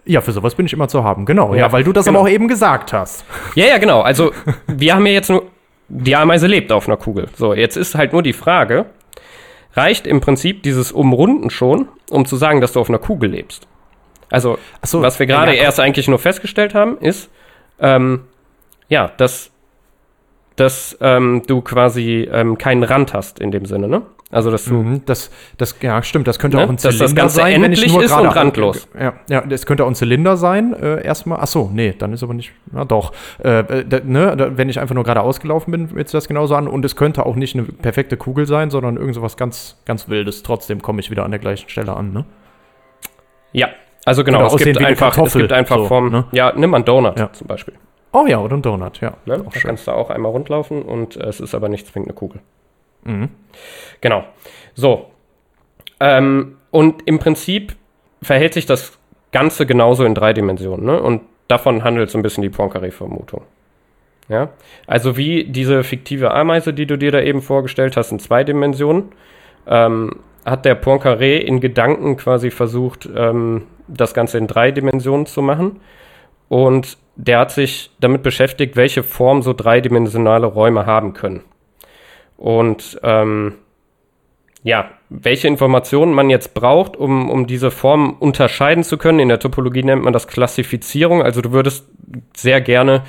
Ja, 0.07 0.23
für 0.23 0.33
sowas 0.33 0.55
bin 0.55 0.65
ich 0.65 0.73
immer 0.73 0.89
zu 0.89 1.05
haben, 1.05 1.27
genau. 1.27 1.53
Ja, 1.53 1.67
Ja, 1.67 1.73
weil 1.73 1.85
du 1.85 1.93
das 1.93 2.07
genau. 2.07 2.21
aber 2.21 2.29
auch 2.29 2.33
eben 2.33 2.49
gesagt 2.49 2.95
hast. 2.95 3.25
Ja, 3.55 3.67
ja, 3.67 3.77
genau. 3.79 4.01
Also, 4.01 4.33
wir 4.67 4.95
haben 4.95 5.05
ja 5.05 5.13
jetzt 5.13 5.29
nur. 5.29 5.43
Die 5.93 6.15
Ameise 6.15 6.47
lebt 6.47 6.71
auf 6.71 6.87
einer 6.89 6.97
Kugel. 6.97 7.29
So, 7.35 7.53
jetzt 7.53 7.77
ist 7.77 7.97
halt 7.97 8.13
nur 8.13 8.23
die 8.23 8.33
Frage: 8.33 8.87
Reicht 9.75 10.07
im 10.07 10.21
Prinzip 10.21 10.63
dieses 10.63 10.93
Umrunden 10.93 11.51
schon, 11.51 11.89
um 12.11 12.25
zu 12.25 12.37
sagen, 12.37 12.61
dass 12.61 12.73
du 12.73 12.81
auf 12.81 12.89
einer 12.89 12.99
Kugel 12.99 13.31
lebst? 13.31 13.67
Also, 14.31 14.59
so, 14.83 15.03
was 15.03 15.19
wir 15.19 15.27
gerade 15.27 15.55
ja, 15.55 15.63
erst 15.63 15.81
eigentlich 15.81 16.07
nur 16.07 16.21
festgestellt 16.21 16.75
haben, 16.75 16.97
ist, 16.99 17.29
ähm, 17.81 18.23
ja, 18.89 19.11
dass, 19.17 19.51
dass 20.55 20.97
ähm, 21.01 21.43
du 21.47 21.61
quasi 21.61 22.29
ähm, 22.33 22.57
keinen 22.57 22.85
Rand 22.85 23.13
hast 23.13 23.41
in 23.41 23.51
dem 23.51 23.65
Sinne, 23.65 23.89
ne? 23.89 24.03
Also, 24.33 24.51
dass 24.53 24.65
du. 24.65 24.75
Mhm, 24.75 25.03
das, 25.07 25.31
das, 25.59 25.75
ja, 25.81 26.01
stimmt, 26.05 26.29
das 26.29 26.39
könnte 26.39 26.57
Ne? 26.57 26.65
auch 26.65 26.69
ein 26.69 26.77
Dass 26.77 26.83
das 26.83 26.97
Zylinder 26.99 27.23
Ganze 27.23 27.37
sein, 27.37 27.63
wenn 27.63 27.73
ich 27.73 27.93
nur 27.93 28.03
ist 28.05 28.11
gerade 28.13 28.29
und 28.29 28.37
randlos. 28.37 28.87
Ja, 28.99 29.15
ja, 29.29 29.41
das 29.41 29.67
könnte 29.67 29.85
auch 29.85 29.89
ein 29.89 29.97
Zylinder 29.97 30.37
sein, 30.37 30.73
äh, 30.73 31.05
erstmal. 31.05 31.39
Ach 31.41 31.49
so, 31.49 31.69
nee, 31.73 31.95
dann 31.99 32.13
ist 32.13 32.23
aber 32.23 32.35
nicht, 32.35 32.53
na 32.71 32.85
doch. 32.85 33.13
Äh, 33.43 33.59
äh, 33.59 33.85
da, 33.85 34.01
ne, 34.05 34.37
da, 34.37 34.57
wenn 34.57 34.69
ich 34.69 34.79
einfach 34.79 34.95
nur 34.95 35.03
gerade 35.03 35.21
ausgelaufen 35.23 35.73
bin, 35.73 35.95
wird 35.95 36.15
das 36.15 36.29
genauso 36.29 36.55
an. 36.55 36.69
Und 36.69 36.85
es 36.85 36.95
könnte 36.95 37.27
auch 37.27 37.35
nicht 37.35 37.57
eine 37.57 37.65
perfekte 37.65 38.17
Kugel 38.17 38.47
sein, 38.47 38.71
sondern 38.71 38.97
irgend 38.97 39.17
sowas 39.17 39.37
ganz, 39.37 39.77
ganz 39.85 40.09
Wildes. 40.09 40.45
Trotzdem 40.45 40.81
komme 40.81 41.01
ich 41.01 41.11
wieder 41.11 41.25
an 41.25 41.33
der 41.33 41.41
gleichen 41.41 41.69
Stelle 41.69 41.97
an, 41.97 42.13
ne? 42.13 42.25
Ja, 43.53 43.69
also 44.05 44.23
genau, 44.25 44.47
es 44.47 44.57
gibt, 44.57 44.79
einfach, 44.79 45.19
es 45.19 45.33
gibt 45.35 45.53
einfach 45.53 45.77
so, 45.77 45.87
Formen. 45.87 46.13
ne? 46.13 46.25
Ja, 46.33 46.53
nimm 46.57 46.71
mal 46.71 46.77
einen 46.77 46.85
Donut 46.85 47.19
Ja. 47.19 47.33
zum 47.33 47.49
Beispiel. 47.49 47.75
Oh 48.13 48.27
ja, 48.27 48.39
oder 48.39 48.57
ein 48.57 48.63
Donut, 48.63 49.01
ja. 49.01 49.11
Ne? 49.27 49.43
Da 49.45 49.51
schön. 49.53 49.63
kannst 49.69 49.87
du 49.89 49.93
auch 49.93 50.11
einmal 50.11 50.31
rundlaufen 50.33 50.83
und 50.83 51.17
äh, 51.17 51.27
es 51.27 51.41
ist 51.41 51.55
aber 51.55 51.69
nicht 51.69 51.87
zwingend 51.89 52.11
eine 52.11 52.15
Kugel. 52.17 52.41
Mhm. 53.05 53.31
Genau. 54.01 54.25
So. 54.75 55.07
Ähm, 56.01 56.57
und 56.71 57.07
im 57.07 57.19
Prinzip 57.19 57.75
verhält 58.23 58.55
sich 58.55 58.67
das 58.67 58.99
Ganze 59.33 59.67
genauso 59.67 60.05
in 60.05 60.15
drei 60.15 60.33
Dimensionen. 60.33 60.87
Ne? 60.87 61.01
Und 61.01 61.23
davon 61.49 61.85
handelt 61.85 62.11
so 62.11 62.19
ein 62.19 62.23
bisschen 62.23 62.43
die 62.43 62.51
Poincaré-Vermutung. 62.51 63.43
Ja? 64.29 64.51
Also 64.87 65.17
wie 65.17 65.45
diese 65.45 65.83
fiktive 65.83 66.33
Ameise, 66.33 66.73
die 66.73 66.87
du 66.87 66.97
dir 66.97 67.13
da 67.13 67.21
eben 67.21 67.43
vorgestellt 67.43 67.97
hast, 67.97 68.13
in 68.13 68.19
zwei 68.19 68.45
Dimensionen, 68.45 69.13
ähm, 69.67 70.21
hat 70.45 70.65
der 70.65 70.81
Poincaré 70.81 71.37
in 71.39 71.61
Gedanken 71.61 72.17
quasi 72.17 72.51
versucht, 72.51 73.09
ähm, 73.15 73.65
das 73.89 74.15
Ganze 74.15 74.39
in 74.39 74.47
drei 74.47 74.71
Dimensionen 74.71 75.27
zu 75.27 75.43
machen. 75.43 75.81
Und 76.49 76.97
der 77.17 77.41
hat 77.41 77.51
sich 77.51 77.91
damit 78.01 78.23
beschäftigt, 78.23 78.77
welche 78.77 79.03
Form 79.03 79.43
so 79.43 79.53
dreidimensionale 79.53 80.47
Räume 80.47 80.87
haben 80.87 81.13
können. 81.13 81.43
Und 82.41 82.99
ähm, 83.03 83.53
ja, 84.63 84.91
welche 85.11 85.47
Informationen 85.47 86.15
man 86.15 86.31
jetzt 86.31 86.55
braucht, 86.55 86.97
um, 86.97 87.29
um 87.29 87.47
diese 87.47 87.71
Formen 87.71 88.15
unterscheiden 88.15 88.83
zu 88.83 88.97
können. 88.97 89.19
In 89.19 89.29
der 89.29 89.41
Topologie 89.41 89.83
nennt 89.83 90.03
man 90.03 90.15
das 90.15 90.27
Klassifizierung. 90.27 91.23
Also 91.23 91.43
du 91.43 91.53
würdest 91.53 91.87
sehr 92.35 92.63
gerne 92.63 93.03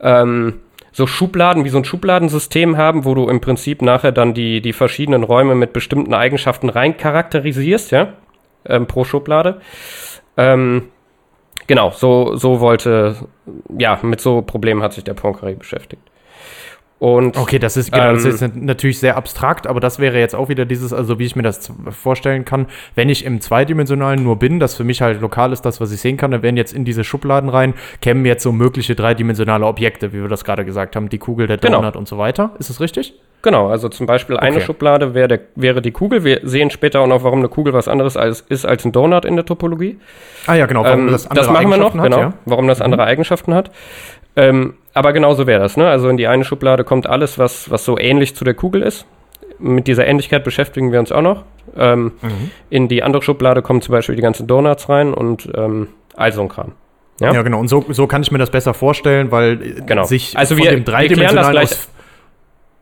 ähm, 0.00 0.60
so 0.90 1.06
Schubladen, 1.06 1.66
wie 1.66 1.68
so 1.68 1.76
ein 1.76 1.84
Schubladensystem 1.84 2.78
haben, 2.78 3.04
wo 3.04 3.14
du 3.14 3.28
im 3.28 3.42
Prinzip 3.42 3.82
nachher 3.82 4.12
dann 4.12 4.32
die, 4.32 4.62
die 4.62 4.72
verschiedenen 4.72 5.22
Räume 5.22 5.54
mit 5.54 5.74
bestimmten 5.74 6.14
Eigenschaften 6.14 6.70
rein 6.70 6.96
charakterisierst, 6.96 7.90
ja, 7.90 8.14
ähm, 8.64 8.86
pro 8.86 9.04
Schublade. 9.04 9.60
Ähm, 10.38 10.88
genau, 11.66 11.90
so, 11.90 12.36
so 12.36 12.60
wollte, 12.60 13.16
ja, 13.78 13.98
mit 14.02 14.22
so 14.22 14.40
Problemen 14.40 14.82
hat 14.82 14.94
sich 14.94 15.04
der 15.04 15.16
Poincaré 15.16 15.56
beschäftigt. 15.56 16.02
Und, 17.02 17.36
Okay, 17.36 17.58
das 17.58 17.76
ist, 17.76 17.90
genau, 17.90 18.12
das 18.12 18.24
Ähm, 18.24 18.30
ist 18.30 18.56
natürlich 18.56 19.00
sehr 19.00 19.16
abstrakt, 19.16 19.66
aber 19.66 19.80
das 19.80 19.98
wäre 19.98 20.20
jetzt 20.20 20.36
auch 20.36 20.48
wieder 20.48 20.64
dieses, 20.64 20.92
also 20.92 21.18
wie 21.18 21.24
ich 21.24 21.34
mir 21.34 21.42
das 21.42 21.72
vorstellen 21.90 22.44
kann, 22.44 22.66
wenn 22.94 23.08
ich 23.08 23.24
im 23.24 23.40
Zweidimensionalen 23.40 24.22
nur 24.22 24.36
bin, 24.36 24.60
das 24.60 24.76
für 24.76 24.84
mich 24.84 25.02
halt 25.02 25.20
lokal 25.20 25.52
ist, 25.52 25.62
das, 25.62 25.80
was 25.80 25.90
ich 25.90 26.00
sehen 26.00 26.16
kann, 26.16 26.30
dann 26.30 26.42
wären 26.44 26.56
jetzt 26.56 26.72
in 26.72 26.84
diese 26.84 27.02
Schubladen 27.02 27.48
rein, 27.50 27.74
kämen 28.02 28.24
jetzt 28.24 28.44
so 28.44 28.52
mögliche 28.52 28.94
dreidimensionale 28.94 29.66
Objekte, 29.66 30.12
wie 30.12 30.22
wir 30.22 30.28
das 30.28 30.44
gerade 30.44 30.64
gesagt 30.64 30.94
haben, 30.94 31.08
die 31.08 31.18
Kugel, 31.18 31.48
der 31.48 31.56
Genau. 31.58 31.78
Donut 31.80 31.96
und 31.96 32.06
so 32.06 32.18
weiter. 32.18 32.52
Ist 32.60 32.70
das 32.70 32.80
richtig? 32.80 33.14
Genau, 33.42 33.66
also 33.68 33.88
zum 33.88 34.06
Beispiel 34.06 34.36
eine 34.36 34.58
Okay. 34.58 34.64
Schublade 34.66 35.12
wäre, 35.12 35.26
der, 35.26 35.40
wäre 35.56 35.82
die 35.82 35.90
Kugel. 35.90 36.22
Wir 36.22 36.38
sehen 36.44 36.70
später 36.70 37.00
auch 37.00 37.08
noch, 37.08 37.24
warum 37.24 37.40
eine 37.40 37.48
Kugel 37.48 37.72
was 37.72 37.88
anderes 37.88 38.16
als, 38.16 38.42
ist 38.42 38.64
als 38.64 38.84
ein 38.84 38.92
Donut 38.92 39.24
in 39.24 39.34
der 39.34 39.44
Topologie. 39.44 39.98
Ah 40.46 40.54
ja, 40.54 40.66
genau, 40.66 40.84
warum 40.84 41.08
Ähm, 41.08 41.12
das 41.12 41.24
das, 41.28 41.48
andere 41.48 41.52
machen 41.52 41.70
wir 41.70 41.76
noch, 41.78 41.94
hat, 41.96 42.02
genau, 42.04 42.18
ja. 42.20 42.28
Mhm. 42.28 42.34
warum 42.44 42.68
das 42.68 42.80
andere 42.80 43.02
Eigenschaften 43.02 43.54
hat. 43.54 43.72
Ähm, 44.36 44.74
aber 44.94 45.12
genauso 45.12 45.46
wäre 45.46 45.60
das, 45.60 45.76
ne? 45.76 45.88
Also 45.88 46.08
in 46.08 46.16
die 46.16 46.26
eine 46.26 46.44
Schublade 46.44 46.84
kommt 46.84 47.06
alles, 47.06 47.38
was, 47.38 47.70
was 47.70 47.84
so 47.84 47.98
ähnlich 47.98 48.34
zu 48.36 48.44
der 48.44 48.54
Kugel 48.54 48.82
ist. 48.82 49.06
Mit 49.58 49.86
dieser 49.86 50.06
Ähnlichkeit 50.06 50.42
beschäftigen 50.44 50.90
wir 50.92 50.98
uns 50.98 51.12
auch 51.12 51.22
noch. 51.22 51.44
Ähm, 51.76 52.12
Mhm. 52.20 52.50
In 52.70 52.88
die 52.88 53.02
andere 53.02 53.22
Schublade 53.22 53.62
kommen 53.62 53.80
zum 53.80 53.92
Beispiel 53.92 54.16
die 54.16 54.22
ganzen 54.22 54.46
Donuts 54.46 54.88
rein 54.88 55.14
und 55.14 55.48
ähm, 55.56 55.88
all 56.16 56.32
so 56.32 56.42
ein 56.42 56.48
Kram. 56.48 56.72
Ja? 57.20 57.32
Ja, 57.32 57.42
genau. 57.42 57.60
Und 57.60 57.68
so, 57.68 57.84
so 57.90 58.06
kann 58.06 58.22
ich 58.22 58.32
mir 58.32 58.38
das 58.38 58.50
besser 58.50 58.74
vorstellen, 58.74 59.30
weil 59.30 59.62
äh, 59.62 59.80
Genau. 59.86 60.04
sich 60.04 60.36
Also 60.36 60.56
wir- 60.56 60.70
dem 60.70 60.78
wir 60.80 60.84
klären 60.84 60.84
das 60.84 60.94
dreidimensionalen 60.94 61.52
gleich. 61.52 61.70
aus. 61.70 61.88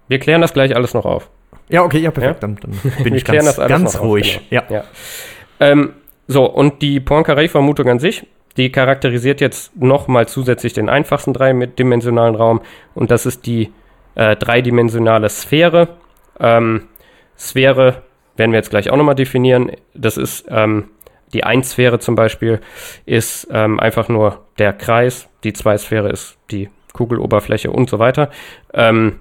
Wir 0.08 0.18
klären 0.18 0.40
das 0.40 0.52
gleich 0.54 0.74
alles 0.74 0.94
noch 0.94 1.04
auf. 1.04 1.28
Ja, 1.68 1.84
okay, 1.84 1.98
ja, 1.98 2.10
perfekt. 2.10 2.42
Dann, 2.42 2.56
dann 2.56 2.70
bin 3.02 3.04
Wir 3.04 3.12
ich 3.14 3.24
klären 3.24 3.44
ganz, 3.44 3.56
das 3.56 3.58
alles 3.60 3.70
ganz 3.70 3.94
noch 3.94 4.00
auf, 4.00 4.06
ruhig. 4.06 4.40
genau. 4.50 4.62
Ja. 4.70 4.76
Ja. 4.78 4.84
Ähm, 5.60 5.90
so, 6.26 6.44
und 6.46 6.80
die 6.82 6.98
Poincaré-Vermutung 7.00 7.88
an 7.88 7.98
sich, 7.98 8.26
die 8.60 8.70
charakterisiert 8.70 9.40
jetzt 9.40 9.74
nochmal 9.74 10.28
zusätzlich 10.28 10.74
den 10.74 10.90
einfachsten 10.90 11.32
dreidimensionalen 11.32 12.34
Raum 12.34 12.60
und 12.94 13.10
das 13.10 13.24
ist 13.24 13.46
die 13.46 13.72
äh, 14.16 14.36
dreidimensionale 14.36 15.30
Sphäre. 15.30 15.96
Ähm, 16.38 16.88
Sphäre 17.38 18.02
werden 18.36 18.52
wir 18.52 18.58
jetzt 18.58 18.68
gleich 18.68 18.90
auch 18.90 18.98
nochmal 18.98 19.14
definieren. 19.14 19.72
Das 19.94 20.18
ist 20.18 20.44
ähm, 20.50 20.90
die 21.32 21.42
Einsphäre 21.42 22.00
zum 22.00 22.16
Beispiel, 22.16 22.60
ist 23.06 23.48
ähm, 23.50 23.80
einfach 23.80 24.08
nur 24.10 24.44
der 24.58 24.74
Kreis. 24.74 25.30
Die 25.42 25.54
Zweisphäre 25.54 26.10
ist 26.10 26.36
die 26.50 26.68
Kugeloberfläche 26.92 27.70
und 27.70 27.88
so 27.88 27.98
weiter. 27.98 28.28
Ähm, 28.74 29.20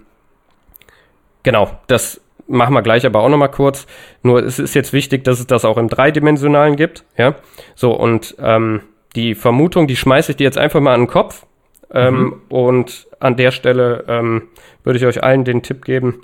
genau, 1.43 1.71
das 1.87 2.19
machen 2.45 2.73
wir 2.73 2.81
gleich 2.81 3.05
aber 3.05 3.21
auch 3.21 3.29
nochmal 3.29 3.51
kurz. 3.51 3.87
Nur 4.21 4.43
es 4.43 4.59
ist 4.59 4.75
jetzt 4.75 4.91
wichtig, 4.91 5.23
dass 5.23 5.39
es 5.39 5.47
das 5.47 5.63
auch 5.63 5.77
im 5.77 5.87
Dreidimensionalen 5.87 6.75
gibt. 6.75 7.05
Ja, 7.15 7.35
so 7.75 7.93
und 7.93 8.35
ähm, 8.39 8.81
die 9.15 9.35
Vermutung, 9.35 9.87
die 9.87 9.95
schmeiße 9.95 10.31
ich 10.31 10.37
dir 10.37 10.43
jetzt 10.43 10.57
einfach 10.57 10.79
mal 10.79 10.93
an 10.93 11.01
den 11.01 11.07
Kopf. 11.07 11.45
Ähm, 11.91 12.41
Und 12.49 13.07
an 13.19 13.35
der 13.35 13.51
Stelle 13.51 14.05
ähm, 14.07 14.43
würde 14.83 14.99
ich 14.99 15.05
euch 15.05 15.23
allen 15.23 15.43
den 15.43 15.63
Tipp 15.63 15.83
geben, 15.85 16.21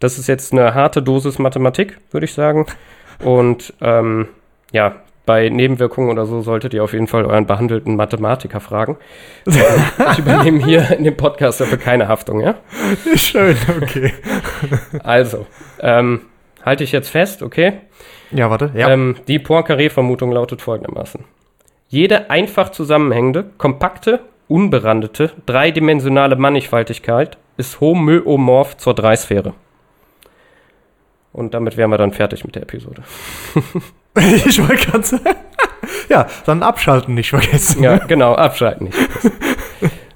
das 0.00 0.18
ist 0.18 0.26
jetzt 0.26 0.52
eine 0.52 0.74
harte 0.74 1.02
Dosis 1.02 1.38
Mathematik, 1.38 1.98
würde 2.10 2.24
ich 2.24 2.32
sagen. 2.32 2.66
Und 3.22 3.74
ähm, 3.80 4.28
ja, 4.72 4.96
bei 5.26 5.48
Nebenwirkungen 5.48 6.10
oder 6.10 6.26
so 6.26 6.40
solltet 6.42 6.74
ihr 6.74 6.82
auf 6.82 6.92
jeden 6.92 7.06
Fall 7.06 7.24
euren 7.24 7.46
behandelten 7.46 7.94
Mathematiker 7.94 8.58
fragen. 8.58 8.96
ich 9.44 10.18
übernehme 10.18 10.64
hier 10.64 10.90
in 10.98 11.04
dem 11.04 11.16
Podcast 11.16 11.60
dafür 11.60 11.78
keine 11.78 12.08
Haftung, 12.08 12.40
ja? 12.40 12.56
Schön, 13.14 13.56
okay. 13.80 14.12
Also, 15.04 15.46
ähm, 15.80 16.22
halte 16.64 16.82
ich 16.82 16.90
jetzt 16.90 17.10
fest, 17.10 17.42
okay? 17.42 17.74
Ja, 18.32 18.50
warte. 18.50 18.72
Ja. 18.74 18.90
Ähm, 18.90 19.16
die 19.28 19.38
Poincaré-Vermutung 19.38 20.32
lautet 20.32 20.62
folgendermaßen. 20.62 21.24
Jede 21.92 22.30
einfach 22.30 22.70
zusammenhängende, 22.70 23.50
kompakte, 23.58 24.20
unberandete, 24.48 25.30
dreidimensionale 25.44 26.36
Mannigfaltigkeit 26.36 27.36
ist 27.58 27.82
homöomorph 27.82 28.78
zur 28.78 28.94
Dreisphäre. 28.94 29.52
Und 31.34 31.52
damit 31.52 31.76
wären 31.76 31.90
wir 31.90 31.98
dann 31.98 32.14
fertig 32.14 32.46
mit 32.46 32.54
der 32.54 32.62
Episode. 32.62 33.02
ich 34.16 34.66
wollte 34.66 34.86
gerade 34.90 35.04
sagen. 35.04 35.24
Ja, 36.08 36.28
dann 36.46 36.62
abschalten 36.62 37.14
nicht 37.14 37.30
vergessen. 37.30 37.82
Ja, 37.82 37.98
genau, 37.98 38.34
abschalten 38.34 38.86
nicht. 38.86 38.98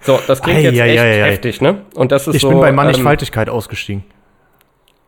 So, 0.00 0.18
das 0.26 0.40
klingt 0.40 0.60
jetzt 0.60 0.78
echt 0.78 1.00
Eieieiei. 1.00 1.30
heftig, 1.30 1.60
ne? 1.60 1.82
Und 1.94 2.12
das 2.12 2.28
ist 2.28 2.36
Ich 2.36 2.42
so, 2.42 2.50
bin 2.50 2.60
bei 2.60 2.68
ähm, 2.68 2.76
Mannigfaltigkeit 2.76 3.48
ausgestiegen. 3.48 4.04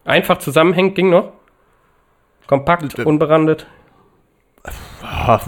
einfach 0.04 0.38
zusammenhängt 0.38 0.96
ging 0.96 1.10
noch. 1.10 1.32
Kompakt, 2.48 2.98
unberandet. 2.98 3.66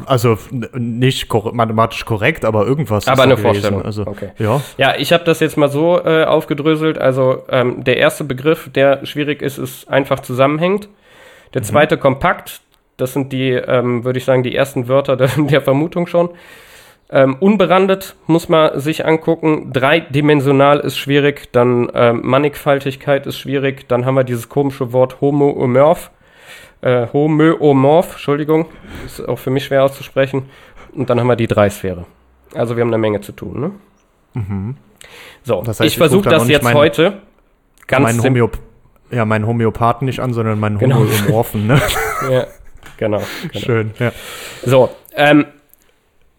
Also 0.06 0.38
nicht 0.74 1.28
kor 1.28 1.54
mathematisch 1.54 2.04
korrekt, 2.04 2.44
aber 2.44 2.66
irgendwas. 2.66 3.06
Aber 3.08 3.14
ist 3.14 3.20
eine 3.20 3.34
gewesen. 3.34 3.44
Vorstellung. 3.46 3.82
Also, 3.82 4.06
Okay. 4.06 4.30
ja. 4.38 4.60
Ja, 4.76 4.94
ich 4.96 5.12
habe 5.12 5.24
das 5.24 5.40
jetzt 5.40 5.56
mal 5.56 5.68
so 5.68 6.00
äh, 6.04 6.24
aufgedröselt. 6.24 6.98
Also 6.98 7.42
ähm, 7.48 7.82
der 7.84 7.96
erste 7.96 8.24
Begriff, 8.24 8.70
der 8.72 9.04
schwierig 9.06 9.42
ist, 9.42 9.58
ist 9.58 9.88
einfach 9.88 10.20
zusammenhängt. 10.20 10.88
Der 11.54 11.62
zweite 11.62 11.96
kompakt. 11.98 12.60
Das 12.96 13.14
sind 13.14 13.32
die, 13.32 13.50
ähm, 13.52 14.04
würde 14.04 14.18
ich 14.18 14.24
sagen, 14.26 14.42
die 14.42 14.54
ersten 14.54 14.86
Wörter 14.88 15.16
der, 15.18 15.28
der 15.36 15.62
Vermutung 15.62 16.06
schon. 16.06 16.30
Ähm, 17.12 17.36
unberandet 17.40 18.14
muss 18.26 18.48
man 18.48 18.78
sich 18.78 19.04
angucken. 19.04 19.72
Dreidimensional 19.72 20.78
ist 20.80 20.96
schwierig. 20.96 21.48
Dann 21.52 21.90
ähm, 21.94 22.20
Mannigfaltigkeit 22.22 23.26
ist 23.26 23.38
schwierig. 23.38 23.88
Dann 23.88 24.04
haben 24.06 24.14
wir 24.14 24.24
dieses 24.24 24.48
komische 24.48 24.92
Wort 24.92 25.20
homoomorph. 25.20 26.10
Äh, 26.82 27.06
homöomorph, 27.12 28.12
Entschuldigung. 28.12 28.66
Ist 29.04 29.20
auch 29.28 29.38
für 29.38 29.50
mich 29.50 29.64
schwer 29.66 29.84
auszusprechen. 29.84 30.48
Und 30.94 31.10
dann 31.10 31.20
haben 31.20 31.26
wir 31.28 31.36
die 31.36 31.46
Dreisphäre. 31.46 32.06
Also 32.54 32.74
wir 32.76 32.80
haben 32.82 32.88
eine 32.90 32.98
Menge 32.98 33.20
zu 33.20 33.32
tun, 33.32 33.60
ne? 33.60 34.74
So, 35.44 35.62
Das 35.62 35.80
heißt, 35.80 35.86
ich 35.86 35.92
ich 35.94 35.98
versuche 35.98 36.28
das 36.28 36.48
jetzt 36.48 36.62
meinen- 36.62 36.76
heute 36.76 37.18
ganz 37.86 38.02
Mein. 38.04 38.22
Homöop 38.22 38.58
ja, 39.12 39.24
meinen 39.24 39.44
Homöopathen 39.46 40.06
nicht 40.06 40.20
an, 40.20 40.32
sondern 40.32 40.60
meinen 40.60 40.78
Genau. 40.78 40.98
Homöomorphen, 41.00 41.66
ne? 41.66 41.80
Ja, 42.30 42.46
genau, 42.96 43.20
genau. 43.52 43.64
Schön, 43.64 43.90
ja. 43.98 44.12
So, 44.64 44.88
ähm, 45.16 45.46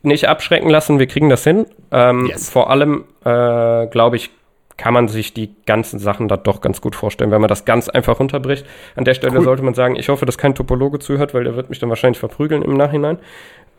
nicht 0.04 0.28
abschrecken 0.30 0.70
lassen, 0.70 0.98
wir 0.98 1.08
kriegen 1.08 1.30
das 1.30 1.44
hin. 1.44 1.66
Ähm, 1.92 2.28
Yes. 2.28 2.50
Vor 2.50 2.70
allem, 2.70 3.04
äh, 3.26 3.88
glaube 3.88 4.16
ich, 4.16 4.32
kann 4.78 4.94
man 4.94 5.08
sich 5.08 5.34
die 5.34 5.54
ganzen 5.66 6.00
Sachen 6.00 6.28
da 6.28 6.38
doch 6.38 6.62
ganz 6.62 6.82
gut 6.82 6.96
vorstellen, 6.96 7.32
wenn 7.32 7.42
man 7.42 7.48
das 7.48 7.66
ganz 7.66 7.90
einfach 7.90 8.20
runterbricht. 8.20 8.66
An 8.96 9.06
der 9.06 9.14
Stelle 9.14 9.38
Cool. 9.38 9.44
sollte 9.44 9.64
man 9.64 9.74
sagen, 9.74 9.96
ich 9.96 10.10
hoffe, 10.10 10.26
dass 10.26 10.38
kein 10.38 10.56
Topologe 10.56 11.00
zuhört, 11.00 11.34
weil 11.34 11.44
der 11.44 11.56
wird 11.56 11.70
mich 11.70 11.80
dann 11.80 11.90
wahrscheinlich 11.90 12.20
verprügeln 12.20 12.62
im 12.62 12.74
Nachhinein. 12.74 13.20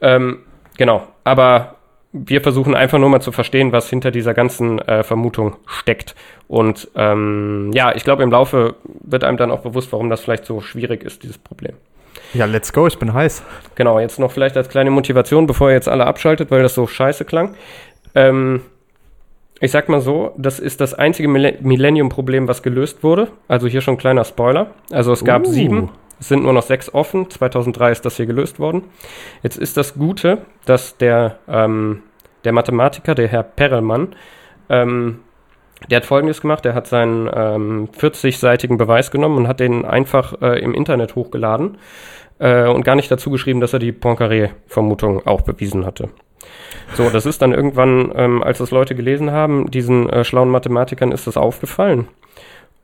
Ähm, 0.00 0.40
genau, 0.76 1.06
aber 1.24 1.76
wir 2.12 2.42
versuchen 2.42 2.74
einfach 2.74 2.98
nur 2.98 3.08
mal 3.08 3.20
zu 3.20 3.32
verstehen, 3.32 3.72
was 3.72 3.88
hinter 3.88 4.10
dieser 4.10 4.34
ganzen 4.34 4.78
äh, 4.80 5.02
Vermutung 5.02 5.56
steckt. 5.66 6.14
Und 6.46 6.88
ähm, 6.94 7.70
ja, 7.72 7.94
ich 7.94 8.04
glaube, 8.04 8.22
im 8.22 8.30
Laufe 8.30 8.74
wird 8.84 9.24
einem 9.24 9.38
dann 9.38 9.50
auch 9.50 9.60
bewusst, 9.60 9.92
warum 9.92 10.10
das 10.10 10.20
vielleicht 10.20 10.44
so 10.44 10.60
schwierig 10.60 11.04
ist, 11.04 11.22
dieses 11.22 11.38
Problem. 11.38 11.74
Ja, 12.34 12.44
let's 12.44 12.72
go, 12.72 12.86
ich 12.86 12.98
bin 12.98 13.14
heiß. 13.14 13.42
Genau, 13.74 13.98
jetzt 13.98 14.18
noch 14.18 14.30
vielleicht 14.30 14.56
als 14.56 14.68
kleine 14.68 14.90
Motivation, 14.90 15.46
bevor 15.46 15.68
ihr 15.68 15.74
jetzt 15.74 15.88
alle 15.88 16.06
abschaltet, 16.06 16.50
weil 16.50 16.62
das 16.62 16.74
so 16.74 16.86
scheiße 16.86 17.24
klang. 17.24 17.54
Ähm, 18.14 18.60
ich 19.62 19.70
sag 19.70 19.88
mal 19.88 20.00
so, 20.00 20.32
das 20.36 20.58
ist 20.58 20.80
das 20.80 20.92
einzige 20.92 21.28
Mille- 21.28 21.56
Millennium-Problem, 21.60 22.48
was 22.48 22.62
gelöst 22.64 23.04
wurde. 23.04 23.28
Also 23.46 23.68
hier 23.68 23.80
schon 23.80 23.94
ein 23.94 23.98
kleiner 23.98 24.24
Spoiler. 24.24 24.72
Also 24.90 25.12
es 25.12 25.24
gab 25.24 25.42
Uh. 25.46 25.50
sieben, 25.50 25.90
es 26.18 26.28
sind 26.28 26.42
nur 26.42 26.52
noch 26.52 26.64
sechs 26.64 26.92
offen. 26.92 27.30
2003 27.30 27.92
ist 27.92 28.04
das 28.04 28.16
hier 28.16 28.26
gelöst 28.26 28.58
worden. 28.58 28.82
Jetzt 29.44 29.56
ist 29.58 29.76
das 29.76 29.94
Gute, 29.94 30.38
dass 30.66 30.96
der, 30.98 31.38
ähm, 31.48 32.02
der 32.44 32.52
Mathematiker, 32.52 33.14
der 33.14 33.28
Herr 33.28 33.44
Perelmann, 33.44 34.08
ähm, 34.68 35.20
der 35.90 35.98
hat 35.98 36.06
Folgendes 36.06 36.40
gemacht. 36.40 36.64
Der 36.64 36.74
hat 36.74 36.88
seinen 36.88 37.30
ähm, 37.32 37.88
40-seitigen 37.96 38.76
Beweis 38.78 39.12
genommen 39.12 39.36
und 39.36 39.48
hat 39.48 39.60
den 39.60 39.84
einfach 39.84 40.42
äh, 40.42 40.58
im 40.60 40.74
Internet 40.74 41.14
hochgeladen 41.14 41.78
äh, 42.40 42.66
und 42.68 42.84
gar 42.84 42.96
nicht 42.96 43.10
dazu 43.12 43.30
geschrieben, 43.30 43.60
dass 43.60 43.72
er 43.72 43.78
die 43.78 43.92
Poincaré-Vermutung 43.92 45.24
auch 45.24 45.42
bewiesen 45.42 45.86
hatte. 45.86 46.08
So, 46.94 47.08
das 47.10 47.26
ist 47.26 47.40
dann 47.42 47.52
irgendwann, 47.52 48.12
ähm, 48.14 48.42
als 48.42 48.58
das 48.58 48.70
Leute 48.70 48.94
gelesen 48.94 49.30
haben, 49.30 49.70
diesen 49.70 50.08
äh, 50.10 50.24
schlauen 50.24 50.50
Mathematikern 50.50 51.12
ist 51.12 51.26
das 51.26 51.36
aufgefallen. 51.36 52.08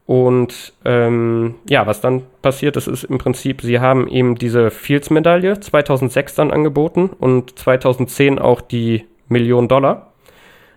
Und 0.07 0.73
ähm, 0.87 1.57
ja, 1.69 1.87
was 1.87 2.01
dann 2.01 2.23
passiert 2.41 2.79
ist, 2.79 2.87
ist 2.87 3.05
im 3.05 3.19
Prinzip, 3.19 3.61
sie 3.61 3.79
haben 3.79 4.09
ihm 4.09 4.37
diese 4.39 4.71
Fields-Medaille 4.71 5.61
2006 5.61 6.35
dann 6.35 6.51
angeboten 6.51 7.11
und 7.19 7.59
2010 7.59 8.39
auch 8.39 8.63
die 8.63 9.05
Million 9.29 9.69
Dollar. 9.69 10.13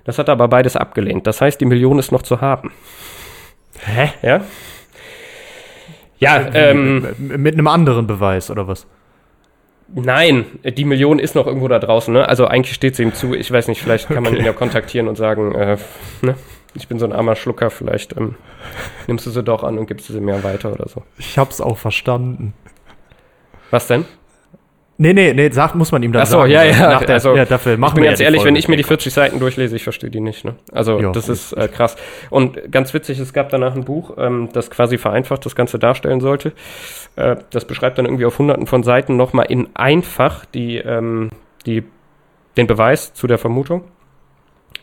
Das 0.04 0.18
hat 0.18 0.28
er 0.28 0.34
aber 0.34 0.50
beides 0.50 0.76
abgelehnt. 0.76 1.28
Das 1.28 1.40
heißt, 1.40 1.62
die 1.62 1.66
Million 1.66 1.98
ist 2.00 2.12
noch 2.12 2.24
zu 2.24 2.42
haben. 2.42 2.74
Hä? 3.86 4.10
Ja? 4.22 4.42
Ja, 6.20 6.50
ähm, 6.54 7.08
M- 7.18 7.42
Mit 7.42 7.54
einem 7.54 7.68
anderen 7.68 8.08
Beweis, 8.08 8.52
oder 8.52 8.68
was? 8.68 8.86
Nein, 9.94 10.46
die 10.64 10.86
Million 10.86 11.20
ist 11.20 11.36
noch 11.36 11.48
irgendwo 11.48 11.68
da 11.68 11.80
draußen, 11.80 12.14
ne? 12.14 12.28
Also 12.28 12.48
eigentlich 12.48 12.74
steht 12.74 12.96
sie 12.96 13.04
ihm 13.04 13.14
zu. 13.14 13.34
Ich 13.34 13.52
weiß 13.52 13.68
nicht, 13.68 13.82
vielleicht 13.82 14.08
kann 14.08 14.24
man 14.24 14.36
ihn 14.36 14.46
ja 14.46 14.54
kontaktieren 14.54 15.08
und 15.08 15.18
sagen, 15.18 15.54
äh, 15.54 15.78
ne? 16.22 16.36
Ich 16.74 16.88
bin 16.88 17.00
so 17.00 17.06
ein 17.06 17.12
armer 17.12 17.36
Schlucker, 17.36 17.70
vielleicht 17.70 18.16
ähm, 18.16 18.36
nimmst 19.08 19.26
du 19.26 19.30
sie 19.32 19.44
doch 19.44 19.64
an 19.64 19.78
und 19.78 19.88
gibst 19.88 20.08
sie 20.08 20.22
mir 20.22 20.44
weiter 20.44 20.72
oder 20.72 20.88
so. 20.88 21.04
Ich 21.18 21.38
hab's 21.38 21.60
auch 21.60 21.78
verstanden. 21.78 22.54
Was 23.72 23.88
denn? 23.88 24.06
Nee, 24.98 25.14
nee, 25.14 25.34
nee, 25.34 25.50
sagt, 25.50 25.74
muss 25.74 25.92
man 25.92 26.04
ihm 26.04 26.12
dann 26.12 26.22
Ach 26.24 26.28
so, 26.28 26.38
sagen. 26.40 26.52
ja, 26.52 26.64
ja, 26.64 27.00
der, 27.00 27.16
also, 27.16 27.36
ja, 27.36 27.46
dafür 27.46 27.76
machen 27.78 27.92
ich 27.92 27.96
bin 27.96 28.04
wir 28.04 28.10
ganz 28.10 28.20
ja 28.20 28.26
ehrlich, 28.26 28.44
wenn 28.44 28.56
ich 28.56 28.68
mir 28.68 28.78
die 28.78 28.84
später. 28.84 29.00
40 29.00 29.14
Seiten 29.14 29.40
durchlese, 29.40 29.76
ich 29.76 29.84
verstehe 29.84 30.12
die 30.12 30.20
nicht. 30.20 30.46
Ne? 30.46 30.56
Also 30.72 31.00
Ja, 31.00 31.12
das 31.12 31.28
ist 31.28 31.54
äh, 31.54 31.68
krass. 31.68 31.96
Und 32.30 32.72
ganz 32.72 32.94
witzig, 32.94 33.18
es 33.18 33.34
gab 33.34 33.50
danach 33.50 33.76
ein 33.76 33.84
Buch, 33.84 34.16
ähm, 34.18 34.50
das 34.54 34.70
quasi 34.70 35.00
vereinfacht 35.00 35.44
das 35.46 35.56
Ganze 35.56 35.80
darstellen 35.80 36.22
sollte. 36.22 36.54
Äh, 37.16 37.38
das 37.50 37.66
beschreibt 37.66 37.98
dann 37.98 38.06
irgendwie 38.06 38.26
auf 38.26 38.38
hunderten 38.38 38.68
von 38.68 38.84
Seiten 38.84 39.18
nochmal 39.18 39.48
in 39.50 39.70
einfach 39.74 40.46
die, 40.46 40.78
ähm, 40.78 41.32
die, 41.66 41.84
den 42.58 42.68
Beweis 42.68 43.14
zu 43.14 43.26
der 43.26 43.40
Vermutung. 43.40 43.86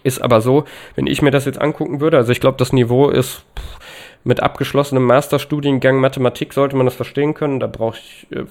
Ist 0.02 0.20
aber 0.20 0.40
so, 0.40 0.64
wenn 0.96 1.06
ich 1.06 1.22
mir 1.22 1.30
das 1.30 1.44
jetzt 1.44 1.60
angucken 1.60 2.00
würde, 2.00 2.16
also 2.16 2.32
ich 2.32 2.40
glaube, 2.40 2.56
das 2.56 2.72
Niveau 2.72 3.08
ist 3.08 3.44
pff, 3.56 3.78
mit 4.24 4.42
abgeschlossenem 4.42 5.04
Masterstudiengang 5.04 6.00
Mathematik 6.00 6.52
sollte 6.52 6.76
man 6.76 6.86
das 6.86 6.94
verstehen 6.94 7.34
können. 7.34 7.60
Da 7.60 7.66
brauche 7.66 7.98
ich 7.98 8.26
äh, 8.30 8.44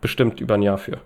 bestimmt 0.00 0.40
über 0.40 0.54
ein 0.54 0.62
Jahr 0.62 0.78
für, 0.78 0.98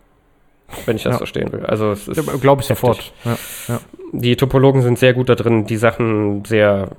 wenn 0.87 0.97
ich 0.97 1.03
das 1.03 1.13
Ja. 1.15 1.19
verstehen 1.19 1.53
will. 1.53 1.65
Also 1.67 1.91
es 1.93 2.09
ist 2.09 2.17
Ja, 2.27 2.37
Glaube 2.37 2.63
ich 2.63 2.71
heftig. 2.71 3.13
sofort. 3.25 3.39
Ja. 3.69 3.81
die 4.13 4.37
Topologen 4.37 4.83
sind 4.83 4.99
sehr 4.99 5.15
gut 5.15 5.29
da 5.29 5.35
drin, 5.35 5.67
die 5.67 5.77
Sachen 5.77 6.45
sehr, 6.45 6.91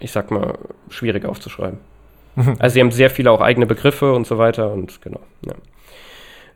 ich 0.00 0.10
sag 0.12 0.30
mal, 0.30 0.58
schwierig 0.88 1.24
aufzuschreiben. 1.24 1.78
Also 2.58 2.72
sie 2.74 2.80
haben 2.80 2.90
sehr 2.92 3.10
viele 3.10 3.30
auch 3.30 3.42
eigene 3.42 3.66
Begriffe 3.66 4.12
und 4.14 4.26
so 4.26 4.38
weiter 4.38 4.72
und 4.72 5.02
genau. 5.02 5.20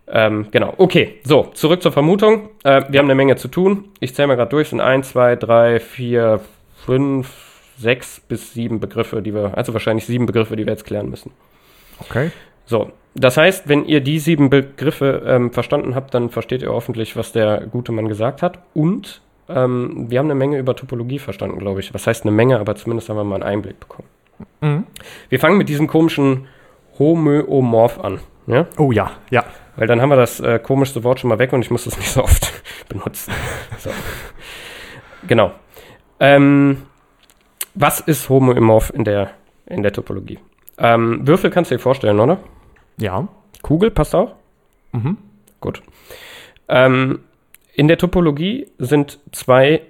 Ähm, 0.09 0.47
genau, 0.53 0.73
okay, 0.79 1.17
so, 1.25 1.51
zurück 1.55 1.83
zur 1.83 1.91
Vermutung. 1.93 2.49
Äh, 2.63 2.83
wir 2.89 3.01
haben 3.01 3.07
eine 3.07 3.17
Menge 3.17 3.37
zu 3.37 3.49
tun. 3.49 3.87
Ich 3.99 4.15
zähle 4.15 4.29
mal 4.29 4.37
gerade 4.37 4.51
durch, 4.51 4.67
Es 4.67 4.71
sind 4.71 4.81
1, 4.81 5.11
2, 5.11 5.37
3, 5.37 5.81
4, 5.81 6.41
5, 6.87 7.29
6 7.79 8.21
bis 8.21 8.55
7 8.55 8.79
Begriffe, 8.79 9.21
die 9.21 9.35
wir, 9.35 9.57
also 9.59 9.73
wahrscheinlich 9.75 10.07
sieben 10.07 10.25
Begriffe, 10.27 10.55
die 10.57 10.65
wir 10.65 10.73
jetzt 10.73 10.85
klären 10.85 11.11
müssen. 11.11 11.33
Okay. 11.99 12.31
So, 12.67 12.91
das 13.19 13.37
heißt, 13.39 13.69
wenn 13.69 13.87
ihr 13.87 14.01
die 14.01 14.19
sieben 14.19 14.51
Begriffe 14.51 15.23
ähm, 15.27 15.51
verstanden 15.51 15.95
habt, 15.95 16.13
dann 16.13 16.29
versteht 16.29 16.63
ihr 16.63 16.71
hoffentlich, 16.71 17.17
was 17.17 17.33
der 17.33 17.67
gute 17.67 17.91
Mann 17.91 18.09
gesagt 18.09 18.43
hat. 18.43 18.59
Und 18.75 19.23
ähm, 19.49 20.07
wir 20.11 20.19
haben 20.19 20.27
eine 20.27 20.35
Menge 20.35 20.59
über 20.59 20.77
Topologie 20.77 21.19
verstanden, 21.19 21.59
glaube 21.59 21.81
ich. 21.81 21.95
Was 21.95 22.07
heißt 22.07 22.25
eine 22.25 22.33
Menge, 22.33 22.59
aber 22.61 22.75
zumindest 22.77 23.09
haben 23.09 23.17
wir 23.17 23.25
mal 23.25 23.37
einen 23.37 23.45
Einblick 23.45 23.81
bekommen. 23.81 24.09
Mhm. 24.61 24.85
Wir 25.31 25.41
fangen 25.41 25.57
mit 25.57 25.69
diesem 25.69 25.87
komischen 25.87 26.47
Homöomorph 26.99 28.01
an. 28.01 28.21
Ja? 28.47 28.67
Oh 28.77 28.93
ja, 28.93 29.13
ja. 29.31 29.45
Weil 29.77 29.87
dann 29.87 30.01
haben 30.01 30.11
wir 30.11 30.17
das 30.17 30.41
äh, 30.41 30.59
komischste 30.59 31.03
Wort 31.03 31.21
schon 31.21 31.29
mal 31.29 31.39
weg 31.39 31.53
und 31.53 31.63
ich 31.63 31.71
muss 31.71 31.85
das 31.85 31.97
nicht 31.99 32.11
so 32.11 32.23
oft 32.23 32.53
benutzen. 32.89 33.33
So. 33.79 33.91
Genau. 35.27 35.53
Ähm, 36.21 36.83
was 37.75 38.01
ist 38.01 38.29
Homöomorph 38.29 38.91
in 38.91 39.05
der, 39.05 39.31
in 39.67 39.83
der 39.83 39.93
Topologie? 39.93 40.39
Ähm, 40.79 41.27
Würfel 41.27 41.51
kannst 41.51 41.71
du 41.71 41.77
dir 41.77 41.81
vorstellen, 41.81 42.21
oder? 42.21 42.39
Ja. 42.99 43.29
Kugel 43.62 43.91
passt 43.91 44.15
auch? 44.15 44.35
Mhm. 44.93 45.17
Gut. 45.61 45.83
Ähm, 46.69 47.21
in 47.75 47.88
der 47.88 47.99
Topologie 47.99 48.69
sind 48.79 49.19
zwei 49.33 49.83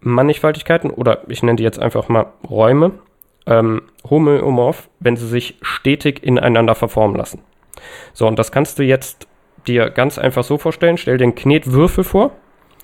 Mannigfaltigkeiten, 0.00 0.90
oder 0.90 1.22
ich 1.28 1.42
nenne 1.42 1.56
die 1.56 1.62
jetzt 1.62 1.78
einfach 1.78 2.08
mal 2.08 2.26
Räume, 2.48 2.92
ähm, 3.46 3.82
homöomorph, 4.08 4.88
wenn 5.00 5.16
sie 5.16 5.26
sich 5.28 5.56
stetig 5.62 6.22
ineinander 6.22 6.74
verformen 6.74 7.16
lassen. 7.16 7.40
So, 8.12 8.26
und 8.26 8.38
das 8.38 8.52
kannst 8.52 8.78
du 8.78 8.82
jetzt 8.82 9.26
dir 9.66 9.90
ganz 9.90 10.18
einfach 10.18 10.44
so 10.44 10.58
vorstellen. 10.58 10.96
Stell 10.98 11.18
dir 11.18 11.24
einen 11.24 11.34
Knetwürfel 11.34 12.04
vor. 12.04 12.32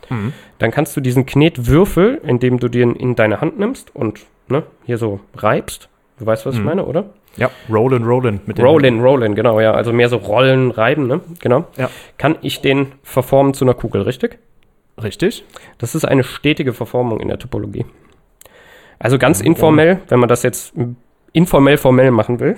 Mhm. 0.09 0.33
Dann 0.59 0.71
kannst 0.71 0.97
du 0.97 1.01
diesen 1.01 1.27
Knetwürfel, 1.27 2.21
indem 2.25 2.59
du 2.59 2.69
den 2.69 2.95
in 2.97 3.15
deine 3.17 3.41
Hand 3.41 3.59
nimmst 3.59 3.95
und 3.95 4.21
ne, 4.49 4.65
hier 4.85 4.99
so 4.99 5.21
reibst. 5.37 5.89
Du 6.19 6.27
weißt, 6.27 6.45
was 6.47 6.55
ich 6.55 6.61
Mhm. 6.61 6.67
meine, 6.67 6.85
oder? 6.87 7.05
Ja, 7.37 7.51
Rollin, 7.71 8.05
Rollin. 8.05 8.41
Mit 8.47 8.59
Rollin, 8.59 9.01
Rollin, 9.01 9.35
genau, 9.35 9.61
ja. 9.61 9.73
Also 9.73 9.93
mehr 9.93 10.09
so 10.09 10.17
rollen, 10.17 10.71
reiben, 10.71 11.07
ne? 11.07 11.21
Genau. 11.41 11.65
Ja. 11.77 11.89
Kann 12.19 12.37
ich 12.43 12.61
den 12.61 12.93
verformen 13.03 13.55
zu 13.55 13.65
einer 13.65 13.75
Kugel, 13.75 14.03
richtig? 14.03 14.39
Richtig. 15.03 15.45
Das 15.79 15.95
ist 15.95 16.05
eine 16.05 16.25
stetige 16.25 16.73
Verformung 16.73 17.21
in 17.21 17.29
der 17.29 17.39
Topologie. 17.39 17.87
Also 18.99 19.19
ganz 19.19 19.41
informell, 19.41 20.01
wenn 20.09 20.19
man 20.21 20.29
das 20.29 20.43
jetzt 20.43 20.75
informell 21.33 21.79
formell 21.79 22.11
machen 22.11 22.41
will. 22.41 22.57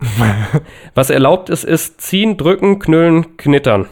Was 0.94 1.10
erlaubt 1.10 1.50
ist, 1.50 1.64
ist 1.64 2.00
ziehen, 2.00 2.36
drücken, 2.36 2.78
knüllen, 2.78 3.36
knittern. 3.36 3.86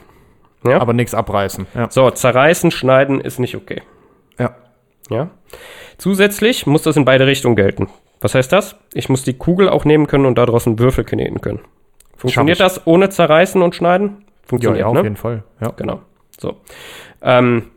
Ja? 0.64 0.80
Aber 0.80 0.92
nichts 0.92 1.14
abreißen. 1.14 1.66
Ja. 1.74 1.90
So, 1.90 2.10
zerreißen, 2.10 2.70
schneiden 2.70 3.20
ist 3.20 3.38
nicht 3.38 3.56
okay. 3.56 3.82
Ja. 4.38 4.56
Ja? 5.10 5.30
Zusätzlich 5.96 6.66
muss 6.66 6.82
das 6.82 6.96
in 6.96 7.04
beide 7.04 7.26
Richtungen 7.26 7.56
gelten. 7.56 7.88
Was 8.20 8.34
heißt 8.34 8.52
das? 8.52 8.76
Ich 8.94 9.08
muss 9.08 9.22
die 9.22 9.34
Kugel 9.34 9.68
auch 9.68 9.84
nehmen 9.84 10.06
können 10.06 10.26
und 10.26 10.36
daraus 10.36 10.66
einen 10.66 10.78
Würfel 10.78 11.04
kneten 11.04 11.40
können. 11.40 11.60
Funktioniert 12.16 12.60
das 12.60 12.86
ohne 12.86 13.10
zerreißen 13.10 13.62
und 13.62 13.74
schneiden? 13.74 14.18
Ja, 14.18 14.48
Funktioniert, 14.48 14.80
ja, 14.80 14.86
auf 14.86 14.94
ne? 14.94 15.02
jeden 15.02 15.16
Fall. 15.16 15.44
Ja. 15.60 15.70
Genau. 15.76 16.00
So. 16.38 16.56
Ähm, 17.22 17.70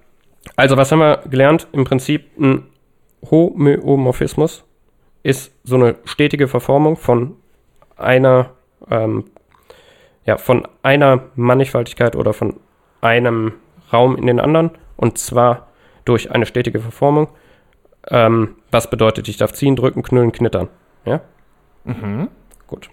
also, 0.56 0.78
was 0.78 0.92
haben 0.92 1.00
wir 1.00 1.24
gelernt? 1.30 1.68
Im 1.74 1.84
Prinzip 1.84 2.38
ein 2.40 2.64
Homöomorphismus 3.30 4.64
ist 5.24 5.54
so 5.64 5.76
eine 5.76 5.96
stetige 6.06 6.48
Verformung 6.48 6.98
von 6.98 7.36
einer, 7.96 8.52
ähm, 8.90 9.26
ja, 10.26 10.38
von 10.38 10.68
einer 10.82 11.26
Mannigfaltigkeit 11.36 12.16
oder 12.16 12.34
von 12.34 12.56
einem 13.02 13.54
Raum 13.94 14.16
in 14.16 14.28
den 14.28 14.40
anderen 14.40 14.72
und 14.98 15.18
zwar 15.18 15.68
durch 16.06 16.32
eine 16.32 16.46
stetige 16.46 16.80
Verformung. 16.80 17.28
Ähm, 18.10 18.56
was 18.72 18.90
bedeutet, 18.90 19.28
ich 19.28 19.38
darf 19.38 19.54
ziehen, 19.54 19.76
drücken, 19.76 20.04
knüllen, 20.04 20.32
knittern. 20.32 20.70
Ja? 21.06 21.22
Mhm. 21.84 22.30
Gut. 22.68 22.90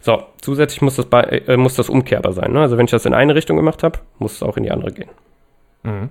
So, 0.00 0.24
zusätzlich 0.40 0.82
muss 0.82 0.96
das, 0.96 1.06
bei, 1.06 1.22
äh, 1.22 1.56
muss 1.56 1.74
das 1.74 1.88
umkehrbar 1.88 2.32
sein. 2.32 2.52
Ne? 2.52 2.60
Also 2.60 2.76
wenn 2.76 2.86
ich 2.86 2.90
das 2.90 3.06
in 3.06 3.14
eine 3.14 3.34
Richtung 3.34 3.56
gemacht 3.56 3.82
habe, 3.82 4.00
muss 4.18 4.32
es 4.32 4.42
auch 4.42 4.56
in 4.56 4.64
die 4.64 4.70
andere 4.70 4.92
gehen. 4.92 5.10
Mhm. 5.82 6.08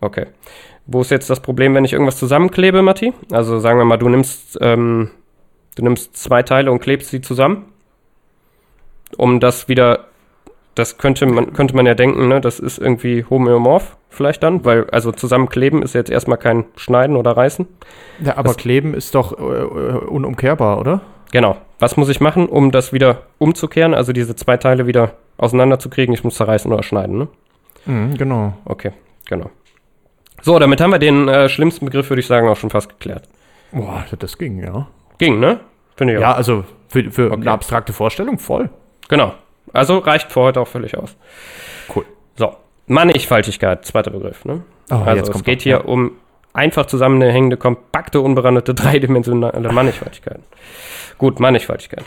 Okay. 0.00 0.26
Wo 0.86 1.00
ist 1.00 1.10
jetzt 1.10 1.30
das 1.30 1.40
Problem, 1.40 1.74
wenn 1.74 1.84
ich 1.84 1.92
irgendwas 1.92 2.18
zusammenklebe, 2.18 2.82
Matti? 2.82 3.12
Also 3.30 3.58
sagen 3.58 3.78
wir 3.78 3.84
mal, 3.84 3.96
du 3.96 4.08
nimmst, 4.08 4.58
ähm, 4.60 5.10
du 5.76 5.82
nimmst 5.82 6.16
zwei 6.16 6.42
Teile 6.42 6.70
und 6.70 6.80
klebst 6.80 7.10
sie 7.10 7.20
zusammen, 7.20 7.72
um 9.16 9.40
das 9.40 9.68
wieder, 9.68 10.06
das 10.74 10.98
könnte 10.98 11.26
man, 11.26 11.52
könnte 11.52 11.74
man 11.74 11.86
ja 11.86 11.94
denken, 11.94 12.28
ne? 12.28 12.40
das 12.40 12.60
ist 12.60 12.78
irgendwie 12.78 13.24
homöomorph 13.28 13.96
vielleicht 14.14 14.42
dann, 14.42 14.64
weil 14.64 14.88
also 14.90 15.12
zusammenkleben 15.12 15.82
ist 15.82 15.94
jetzt 15.94 16.10
erstmal 16.10 16.38
kein 16.38 16.64
Schneiden 16.76 17.16
oder 17.16 17.32
Reißen. 17.36 17.66
Ja, 18.20 18.32
aber 18.36 18.48
Das- 18.48 18.56
Kleben 18.56 18.94
ist 18.94 19.14
doch 19.14 19.38
äh, 19.38 19.42
äh, 19.42 19.66
unumkehrbar, 20.06 20.78
oder? 20.78 21.00
Genau. 21.32 21.56
Was 21.80 21.96
muss 21.96 22.08
ich 22.08 22.20
machen, 22.20 22.48
um 22.48 22.70
das 22.70 22.92
wieder 22.92 23.22
umzukehren, 23.38 23.92
also 23.94 24.12
diese 24.12 24.36
zwei 24.36 24.56
Teile 24.56 24.86
wieder 24.86 25.12
auseinanderzukriegen? 25.36 26.14
Ich 26.14 26.22
muss 26.24 26.36
zerreißen 26.36 26.72
oder 26.72 26.82
schneiden, 26.82 27.18
ne? 27.18 27.28
Mhm, 27.86 28.16
genau. 28.16 28.54
Okay, 28.64 28.92
genau. 29.26 29.50
So, 30.42 30.58
damit 30.58 30.80
haben 30.80 30.90
wir 30.92 30.98
den 30.98 31.28
äh, 31.28 31.48
schlimmsten 31.48 31.84
Begriff, 31.86 32.08
würde 32.10 32.20
ich 32.20 32.26
sagen, 32.26 32.48
auch 32.48 32.56
schon 32.56 32.70
fast 32.70 32.88
geklärt. 32.88 33.28
Boah, 33.72 34.04
das 34.18 34.38
ging, 34.38 34.62
ja. 34.62 34.86
Ging, 35.18 35.40
ne? 35.40 35.60
Finde 35.96 36.14
ich 36.14 36.20
Ja, 36.20 36.32
auch. 36.32 36.36
also 36.36 36.64
für, 36.88 37.10
für 37.10 37.26
Okay. 37.32 37.40
eine 37.42 37.50
abstrakte 37.50 37.92
Vorstellung 37.92 38.38
voll. 38.38 38.70
Genau. 39.08 39.34
Also 39.72 39.98
reicht 39.98 40.30
für 40.32 40.40
heute 40.42 40.60
auch 40.60 40.68
völlig 40.68 40.96
aus. 40.96 41.16
Cool. 41.94 42.04
Mannigfaltigkeit, 42.86 43.84
zweiter 43.84 44.10
Begriff, 44.10 44.44
ne? 44.44 44.62
Oh, 44.90 44.96
also 44.96 45.32
es 45.32 45.44
geht 45.44 45.62
hier 45.62 45.86
um 45.86 46.12
einfach 46.52 46.86
zusammenhängende, 46.86 47.56
kompakte, 47.56 48.20
unberandete, 48.20 48.74
dreidimensionale 48.74 49.72
Mannigfaltigkeiten. 49.72 50.44
Gut, 51.18 51.40
Mannigfaltigkeit. 51.40 52.04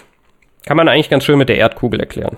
Kann 0.66 0.78
man 0.78 0.88
eigentlich 0.88 1.10
ganz 1.10 1.24
schön 1.24 1.38
mit 1.38 1.50
der 1.50 1.58
Erdkugel 1.58 2.00
erklären. 2.00 2.38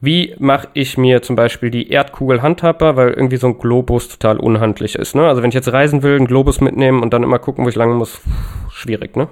Wie 0.00 0.34
mache 0.38 0.68
ich 0.74 0.98
mir 0.98 1.22
zum 1.22 1.36
Beispiel 1.36 1.70
die 1.70 1.90
Erdkugel 1.90 2.42
handhabbar, 2.42 2.96
weil 2.96 3.10
irgendwie 3.10 3.38
so 3.38 3.48
ein 3.48 3.58
Globus 3.58 4.08
total 4.08 4.38
unhandlich 4.38 4.94
ist. 4.94 5.14
Ne? 5.14 5.26
Also 5.26 5.42
wenn 5.42 5.48
ich 5.48 5.54
jetzt 5.54 5.72
reisen 5.72 6.02
will, 6.02 6.16
einen 6.16 6.26
Globus 6.26 6.60
mitnehmen 6.60 7.02
und 7.02 7.12
dann 7.12 7.22
immer 7.22 7.38
gucken, 7.38 7.64
wo 7.64 7.68
ich 7.68 7.74
lang 7.74 7.94
muss, 7.94 8.20
schwierig, 8.70 9.16
ne? 9.16 9.28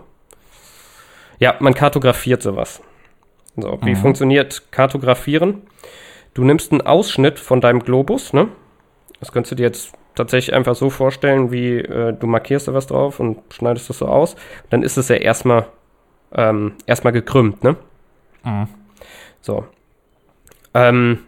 Ja, 1.38 1.56
man 1.60 1.74
kartografiert 1.74 2.42
sowas. 2.42 2.80
So, 3.56 3.78
wie 3.82 3.94
funktioniert 3.94 4.62
Kartografieren? 4.72 5.62
Du 6.34 6.44
nimmst 6.44 6.72
einen 6.72 6.82
Ausschnitt 6.82 7.38
von 7.38 7.60
deinem 7.60 7.80
Globus, 7.80 8.32
ne? 8.32 8.48
Das 9.20 9.32
könntest 9.32 9.52
du 9.52 9.56
dir 9.56 9.62
jetzt 9.62 9.92
tatsächlich 10.14 10.54
einfach 10.54 10.74
so 10.74 10.90
vorstellen, 10.90 11.50
wie 11.50 11.78
äh, 11.78 12.12
du 12.12 12.26
markierst 12.26 12.68
da 12.68 12.74
was 12.74 12.86
drauf 12.86 13.20
und 13.20 13.38
schneidest 13.52 13.88
das 13.88 13.98
so 13.98 14.06
aus. 14.06 14.36
Dann 14.70 14.82
ist 14.82 14.96
es 14.96 15.08
ja 15.08 15.16
erstmal 15.16 15.66
ähm, 16.32 16.72
erstmal 16.86 17.12
gekrümmt, 17.12 17.62
ne? 17.62 17.76
Mhm. 18.42 18.68
So. 19.40 19.64
Ähm, 20.74 21.20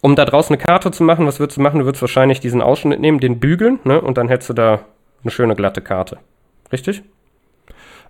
um 0.00 0.16
da 0.16 0.24
draußen 0.24 0.54
eine 0.54 0.62
Karte 0.62 0.90
zu 0.90 1.02
machen, 1.02 1.26
was 1.26 1.38
würdest 1.40 1.58
du 1.58 1.62
machen? 1.62 1.80
Du 1.80 1.84
würdest 1.84 2.02
wahrscheinlich 2.02 2.40
diesen 2.40 2.62
Ausschnitt 2.62 3.00
nehmen, 3.00 3.20
den 3.20 3.40
bügeln, 3.40 3.78
ne? 3.84 4.00
Und 4.00 4.18
dann 4.18 4.28
hättest 4.28 4.50
du 4.50 4.54
da 4.54 4.80
eine 5.22 5.30
schöne 5.30 5.54
glatte 5.54 5.82
Karte. 5.82 6.18
Richtig? 6.72 7.02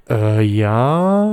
Äh, 0.09 0.43
ja, 0.43 1.27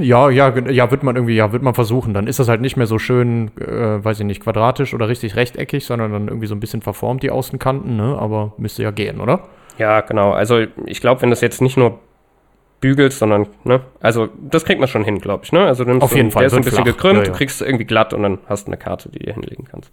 ja, 0.00 0.30
ja, 0.30 0.56
ja, 0.70 0.90
wird 0.92 1.02
man 1.02 1.16
irgendwie, 1.16 1.34
ja, 1.34 1.50
wird 1.52 1.62
man 1.64 1.74
versuchen. 1.74 2.14
Dann 2.14 2.28
ist 2.28 2.38
das 2.38 2.48
halt 2.48 2.60
nicht 2.60 2.76
mehr 2.76 2.86
so 2.86 2.98
schön, 2.98 3.50
äh, 3.58 4.04
weiß 4.04 4.20
ich 4.20 4.26
nicht, 4.26 4.40
quadratisch 4.42 4.94
oder 4.94 5.08
richtig 5.08 5.34
rechteckig, 5.34 5.84
sondern 5.84 6.12
dann 6.12 6.28
irgendwie 6.28 6.46
so 6.46 6.54
ein 6.54 6.60
bisschen 6.60 6.80
verformt, 6.82 7.24
die 7.24 7.30
Außenkanten, 7.30 7.96
ne? 7.96 8.16
Aber 8.18 8.54
müsste 8.56 8.84
ja 8.84 8.92
gehen, 8.92 9.20
oder? 9.20 9.48
Ja, 9.78 10.00
genau. 10.02 10.32
Also 10.32 10.60
ich 10.86 11.00
glaube, 11.00 11.22
wenn 11.22 11.30
das 11.30 11.40
jetzt 11.40 11.60
nicht 11.60 11.76
nur 11.76 11.98
bügelst, 12.80 13.18
sondern, 13.18 13.46
ne, 13.64 13.82
also 14.00 14.28
das 14.38 14.64
kriegt 14.64 14.80
man 14.80 14.88
schon 14.88 15.04
hin, 15.04 15.18
glaube 15.20 15.44
ich, 15.44 15.52
ne? 15.52 15.66
Also 15.66 15.84
du 15.84 15.90
nimmst 15.90 16.04
Auf 16.04 16.14
jeden 16.14 16.30
so, 16.30 16.34
Fall, 16.34 16.42
der 16.42 16.46
ist 16.48 16.56
ein 16.56 16.64
bisschen 16.64 16.84
flach. 16.84 16.84
gekrümmt, 16.84 17.18
Ja, 17.18 17.24
du 17.24 17.30
ja. 17.30 17.36
kriegst 17.36 17.60
es 17.60 17.66
irgendwie 17.66 17.84
glatt 17.84 18.14
und 18.14 18.22
dann 18.22 18.38
hast 18.46 18.66
du 18.66 18.70
eine 18.70 18.78
Karte, 18.78 19.10
die 19.10 19.18
du 19.18 19.32
hinlegen 19.32 19.64
kannst. 19.64 19.92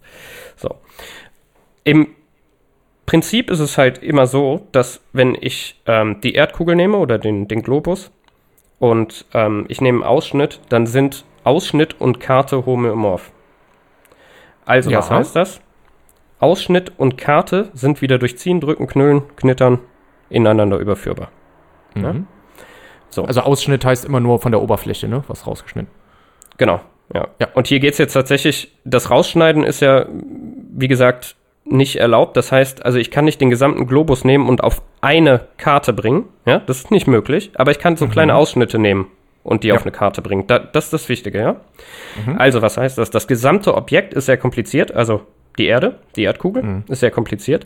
So. 0.56 0.76
Im 1.84 2.08
Prinzip 3.06 3.50
ist 3.50 3.60
es 3.60 3.78
halt 3.78 4.04
immer 4.04 4.28
so, 4.28 4.68
dass 4.74 5.02
wenn 5.14 5.36
ich 5.40 5.82
ähm, 5.86 6.20
die 6.22 6.34
Erdkugel 6.34 6.76
nehme 6.76 6.98
oder 6.98 7.18
den, 7.18 7.48
den 7.48 7.62
Globus 7.64 8.12
und 8.80 9.26
ähm, 9.34 9.66
ich 9.68 9.82
nehme 9.82 10.00
einen 10.00 10.08
Ausschnitt, 10.10 10.60
dann 10.70 10.86
sind 10.88 11.26
Ausschnitt 11.44 12.00
und 12.00 12.20
Karte 12.20 12.66
homöomorph. 12.66 13.32
Also, 14.66 14.92
was 14.92 15.10
Ja. 15.10 15.16
heißt 15.18 15.36
das? 15.36 15.62
Ausschnitt 16.40 16.92
und 16.98 17.18
Karte 17.18 17.70
sind 17.74 18.02
wieder 18.02 18.20
durch 18.20 18.38
Ziehen, 18.38 18.60
Drücken, 18.60 18.86
Knüllen, 18.88 19.24
Knittern 19.38 19.80
ineinander 20.30 20.78
überführbar. 20.78 21.30
Ja? 21.96 22.14
Mhm. 22.14 22.28
So. 23.10 23.24
Also 23.24 23.42
Ausschnitt 23.42 23.86
heißt 23.86 24.06
immer 24.06 24.20
nur 24.20 24.40
von 24.40 24.52
der 24.52 24.62
Oberfläche, 24.62 25.08
ne? 25.08 25.24
Was 25.30 25.48
rausgeschnitten. 25.48 25.90
Genau, 26.58 26.82
ja. 27.14 27.30
Ja. 27.40 27.48
Und 27.56 27.68
hier 27.68 27.80
geht 27.80 27.94
es 27.94 27.98
jetzt 27.98 28.14
tatsächlich, 28.14 28.78
das 28.84 29.10
Rausschneiden 29.10 29.64
ist 29.64 29.80
ja, 29.80 30.06
wie 30.12 30.88
gesagt, 30.90 31.37
nicht 31.70 31.98
erlaubt. 31.98 32.38
Das 32.38 32.52
heißt, 32.52 32.86
also 32.86 32.98
ich 32.98 33.12
kann 33.12 33.26
nicht 33.26 33.42
den 33.42 33.50
gesamten 33.50 33.88
Globus 33.88 34.24
nehmen 34.24 34.48
und 34.50 34.64
auf 34.64 34.82
eine 35.02 35.48
Karte 35.58 35.94
bringen. 35.94 36.26
Ja, 36.46 36.60
das 36.60 36.78
ist 36.80 36.92
nicht 36.92 37.08
möglich. 37.08 37.52
Aber 37.56 37.72
ich 37.72 37.80
kann 37.80 37.98
so 37.98 38.08
kleine 38.08 38.36
Ausschnitte 38.36 38.80
nehmen 38.80 39.08
und 39.44 39.64
die 39.64 39.70
Ja. 39.70 39.76
auf 39.76 39.84
eine 39.84 39.92
Karte 39.92 40.22
bringen. 40.22 40.46
Da, 40.48 40.60
das 40.60 40.86
ist 40.86 40.94
das 40.94 41.10
Wichtige, 41.10 41.40
ja. 41.40 41.56
Also, 42.38 42.62
was 42.62 42.78
heißt 42.78 42.98
das? 42.98 43.10
Das 43.12 43.28
gesamte 43.28 43.76
Objekt 43.76 44.14
ist 44.14 44.26
sehr 44.26 44.38
kompliziert. 44.38 44.94
Also 44.94 45.22
die 45.58 45.66
Erde, 45.68 46.00
die 46.16 46.24
Erdkugel, 46.24 46.84
ist 46.88 47.00
sehr 47.00 47.12
kompliziert. 47.12 47.66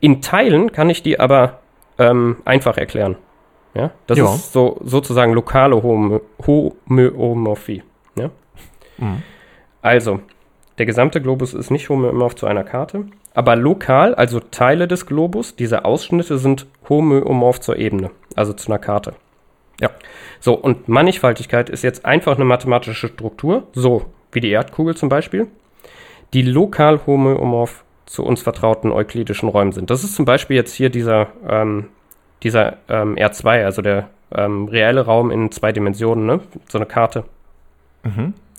In 0.00 0.20
Teilen 0.22 0.72
kann 0.72 0.90
ich 0.90 1.02
die 1.02 1.18
aber 1.20 1.60
ähm, 1.98 2.36
einfach 2.44 2.76
erklären. 2.76 3.16
Ja, 3.74 3.90
das 4.06 4.18
Ja. 4.18 4.24
ist 4.34 4.52
so 4.52 4.78
sozusagen 4.84 5.32
lokale 5.32 5.82
Homö 5.82 6.18
Homöomorphie. 6.46 7.82
Ja? 8.16 8.30
Also, 9.82 10.20
der 10.80 10.86
gesamte 10.86 11.20
Globus 11.20 11.52
ist 11.52 11.70
nicht 11.70 11.90
homöomorph 11.90 12.36
zu 12.36 12.46
einer 12.46 12.64
Karte, 12.64 13.04
aber 13.34 13.54
lokal, 13.54 14.14
also 14.14 14.40
Teile 14.40 14.88
des 14.88 15.04
Globus, 15.04 15.54
diese 15.54 15.84
Ausschnitte 15.84 16.38
sind 16.38 16.66
homöomorph 16.88 17.60
zur 17.60 17.76
Ebene, 17.76 18.10
also 18.34 18.54
zu 18.54 18.72
einer 18.72 18.78
Karte. 18.78 19.12
Ja. 19.78 19.90
So, 20.40 20.54
und 20.54 20.88
Mannigfaltigkeit 20.88 21.68
ist 21.68 21.82
jetzt 21.82 22.06
einfach 22.06 22.36
eine 22.36 22.46
mathematische 22.46 23.08
Struktur, 23.08 23.64
so 23.74 24.06
wie 24.32 24.40
die 24.40 24.48
Erdkugel 24.48 24.96
zum 24.96 25.10
Beispiel, 25.10 25.48
die 26.32 26.40
lokal 26.40 27.00
homöomorph 27.06 27.84
zu 28.06 28.24
uns 28.24 28.40
vertrauten 28.40 28.90
euklidischen 28.90 29.50
Räumen 29.50 29.72
sind. 29.72 29.90
Das 29.90 30.02
ist 30.02 30.14
zum 30.14 30.24
Beispiel 30.24 30.56
jetzt 30.56 30.72
hier 30.72 30.88
dieser, 30.88 31.28
ähm, 31.46 31.88
dieser 32.42 32.78
ähm, 32.88 33.16
R2, 33.16 33.66
also 33.66 33.82
der 33.82 34.08
ähm, 34.34 34.66
reelle 34.66 35.02
Raum 35.02 35.30
in 35.30 35.52
zwei 35.52 35.72
Dimensionen, 35.72 36.24
ne? 36.24 36.40
so 36.70 36.78
eine 36.78 36.86
Karte. 36.86 37.24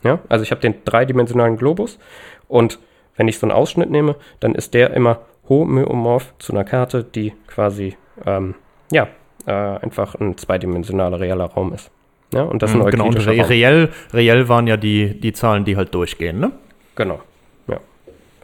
Ja, 0.03 0.19
also 0.29 0.43
ich 0.43 0.51
habe 0.51 0.61
den 0.61 0.75
dreidimensionalen 0.85 1.57
Globus 1.57 1.99
und 2.47 2.79
wenn 3.17 3.27
ich 3.27 3.37
so 3.37 3.45
einen 3.45 3.51
Ausschnitt 3.51 3.89
nehme, 3.89 4.15
dann 4.39 4.55
ist 4.55 4.73
der 4.73 4.93
immer 4.93 5.19
homöomorph 5.47 6.33
zu 6.39 6.53
einer 6.53 6.63
Karte, 6.63 7.03
die 7.03 7.33
quasi, 7.47 7.95
ähm, 8.25 8.55
ja, 8.91 9.07
äh, 9.45 9.51
einfach 9.51 10.15
ein 10.15 10.37
zweidimensionaler 10.37 11.19
realer 11.19 11.45
Raum 11.45 11.73
ist. 11.73 11.91
Ja, 12.33 12.43
und 12.43 12.61
das 12.61 12.71
ist 12.71 12.79
ein 12.79 12.89
genau, 12.89 13.07
und 13.07 13.17
re 13.27 13.37
Raum. 13.37 13.45
reell, 13.45 13.89
reell 14.13 14.47
waren 14.47 14.67
ja 14.67 14.77
die, 14.77 15.19
die 15.19 15.33
Zahlen, 15.33 15.65
die 15.65 15.75
halt 15.75 15.93
durchgehen, 15.93 16.39
ne? 16.39 16.51
Genau. 16.95 17.19
Ja. 17.67 17.79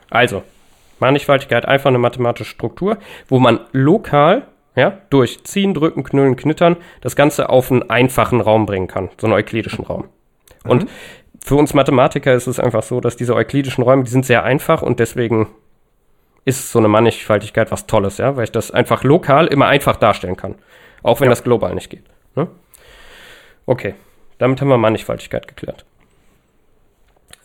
Also, 0.09 0.43
Mannigfaltigkeit 0.99 1.65
einfach 1.65 1.89
eine 1.89 1.97
mathematische 1.97 2.51
Struktur, 2.51 2.97
wo 3.29 3.39
man 3.39 3.61
lokal, 3.71 4.43
ja, 4.75 4.97
durch 5.09 5.43
Ziehen, 5.43 5.73
Drücken, 5.73 6.03
Knüllen, 6.03 6.35
Knittern 6.35 6.75
das 7.01 7.15
Ganze 7.15 7.49
auf 7.49 7.71
einen 7.71 7.89
einfachen 7.89 8.41
Raum 8.41 8.65
bringen 8.65 8.87
kann, 8.87 9.09
so 9.17 9.27
einen 9.27 9.33
euklidischen 9.33 9.85
Raum. 9.85 10.05
Und 10.65 10.87
für 11.43 11.55
uns 11.55 11.73
Mathematiker 11.73 12.33
ist 12.33 12.47
es 12.47 12.59
einfach 12.59 12.83
so, 12.83 12.99
dass 12.99 13.15
diese 13.15 13.35
euklidischen 13.35 13.83
Räume, 13.83 14.03
die 14.03 14.11
sind 14.11 14.25
sehr 14.25 14.43
einfach 14.43 14.81
und 14.81 14.99
deswegen 14.99 15.47
ist 16.45 16.71
so 16.71 16.79
eine 16.79 16.87
Mannigfaltigkeit 16.87 17.71
was 17.71 17.87
Tolles, 17.87 18.17
ja, 18.17 18.35
weil 18.35 18.45
ich 18.45 18.51
das 18.51 18.71
einfach 18.71 19.03
lokal 19.03 19.47
immer 19.47 19.67
einfach 19.67 19.97
darstellen 19.97 20.37
kann. 20.37 20.55
Auch 21.03 21.19
wenn 21.19 21.29
das 21.29 21.43
global 21.43 21.75
nicht 21.75 21.89
geht. 21.89 22.05
Ne? 22.35 22.47
Okay, 23.65 23.95
damit 24.37 24.61
haben 24.61 24.69
wir 24.69 24.77
Mannigfaltigkeit 24.77 25.47
geklärt. 25.47 25.85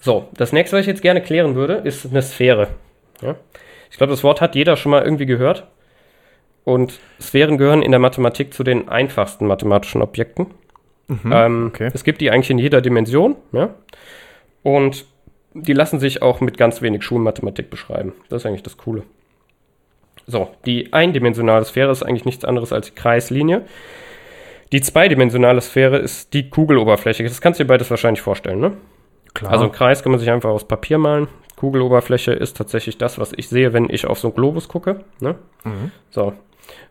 So, 0.01 0.29
das 0.35 0.53
nächste, 0.53 0.77
was 0.77 0.83
ich 0.83 0.87
jetzt 0.87 1.03
gerne 1.03 1.21
klären 1.21 1.55
würde, 1.55 1.75
ist 1.75 2.07
eine 2.07 2.23
Sphäre. 2.23 2.69
Ja? 3.21 3.37
Ich 3.91 3.99
glaube, 3.99 4.13
das 4.13 4.25
Wort 4.25 4.41
hat 4.41 4.55
jeder 4.55 4.77
schon 4.77 4.91
mal 4.91 5.03
irgendwie 5.03 5.27
gehört. 5.27 5.67
Und 6.65 7.01
Sphären 7.21 7.59
gehören 7.59 7.83
in 7.83 7.91
der 7.91 8.01
Mathematik 8.01 8.55
zu 8.55 8.63
den 8.63 8.89
einfachsten 8.89 9.47
mathematischen 9.47 10.01
Objekten. 10.01 10.47
Ähm, 11.31 11.70
okay. 11.72 11.90
Es 11.92 12.05
gibt 12.05 12.20
die 12.20 12.31
eigentlich 12.31 12.51
in 12.51 12.59
jeder 12.59 12.81
Dimension. 12.81 13.37
Ja? 13.53 13.75
Und 14.62 15.07
die 15.55 15.72
lassen 15.72 16.01
sich 16.01 16.22
auch 16.22 16.40
mit 16.40 16.57
ganz 16.57 16.83
wenig 16.83 17.03
Schulmathematik 17.03 17.70
beschreiben. 17.70 18.12
Das 18.29 18.42
ist 18.42 18.46
eigentlich 18.46 18.62
das 18.62 18.77
Coole. 18.77 19.03
So, 20.27 20.48
die 20.66 20.92
eindimensionale 20.92 21.64
Sphäre 21.64 21.90
ist 21.90 22.03
eigentlich 22.03 22.25
nichts 22.25 22.44
anderes 22.44 22.72
als 22.72 22.87
die 22.87 22.94
Kreislinie. 22.94 23.62
Die 24.70 24.81
zweidimensionale 24.81 25.61
Sphäre 25.61 25.98
ist 25.98 26.33
die 26.33 26.48
Kugeloberfläche. 26.48 27.25
Das 27.25 27.40
kannst 27.40 27.61
du 27.61 27.64
dir 27.64 27.68
beides 27.68 27.90
wahrscheinlich 27.90 28.22
vorstellen, 28.22 28.61
ne? 28.61 28.72
Klar. 29.35 29.53
Also 29.53 29.64
einen 29.64 29.72
Kreis 29.72 30.03
kann 30.03 30.12
man 30.12 30.18
sich 30.18 30.31
einfach 30.31 30.51
aus 30.51 30.66
Papier 30.66 30.98
malen. 30.98 31.29
Kugeloberfläche 31.57 32.33
ist 32.33 32.57
tatsächlich 32.57 32.98
das, 32.98 33.18
was 33.18 33.33
ich 33.37 33.48
sehe, 33.48 33.72
wenn 33.72 33.88
ich 33.88 34.07
auf 34.07 34.18
so 34.18 34.29
einen 34.29 34.35
Globus 34.35 34.68
gucke. 34.68 35.05
Ne? 35.20 35.37
So. 36.11 36.35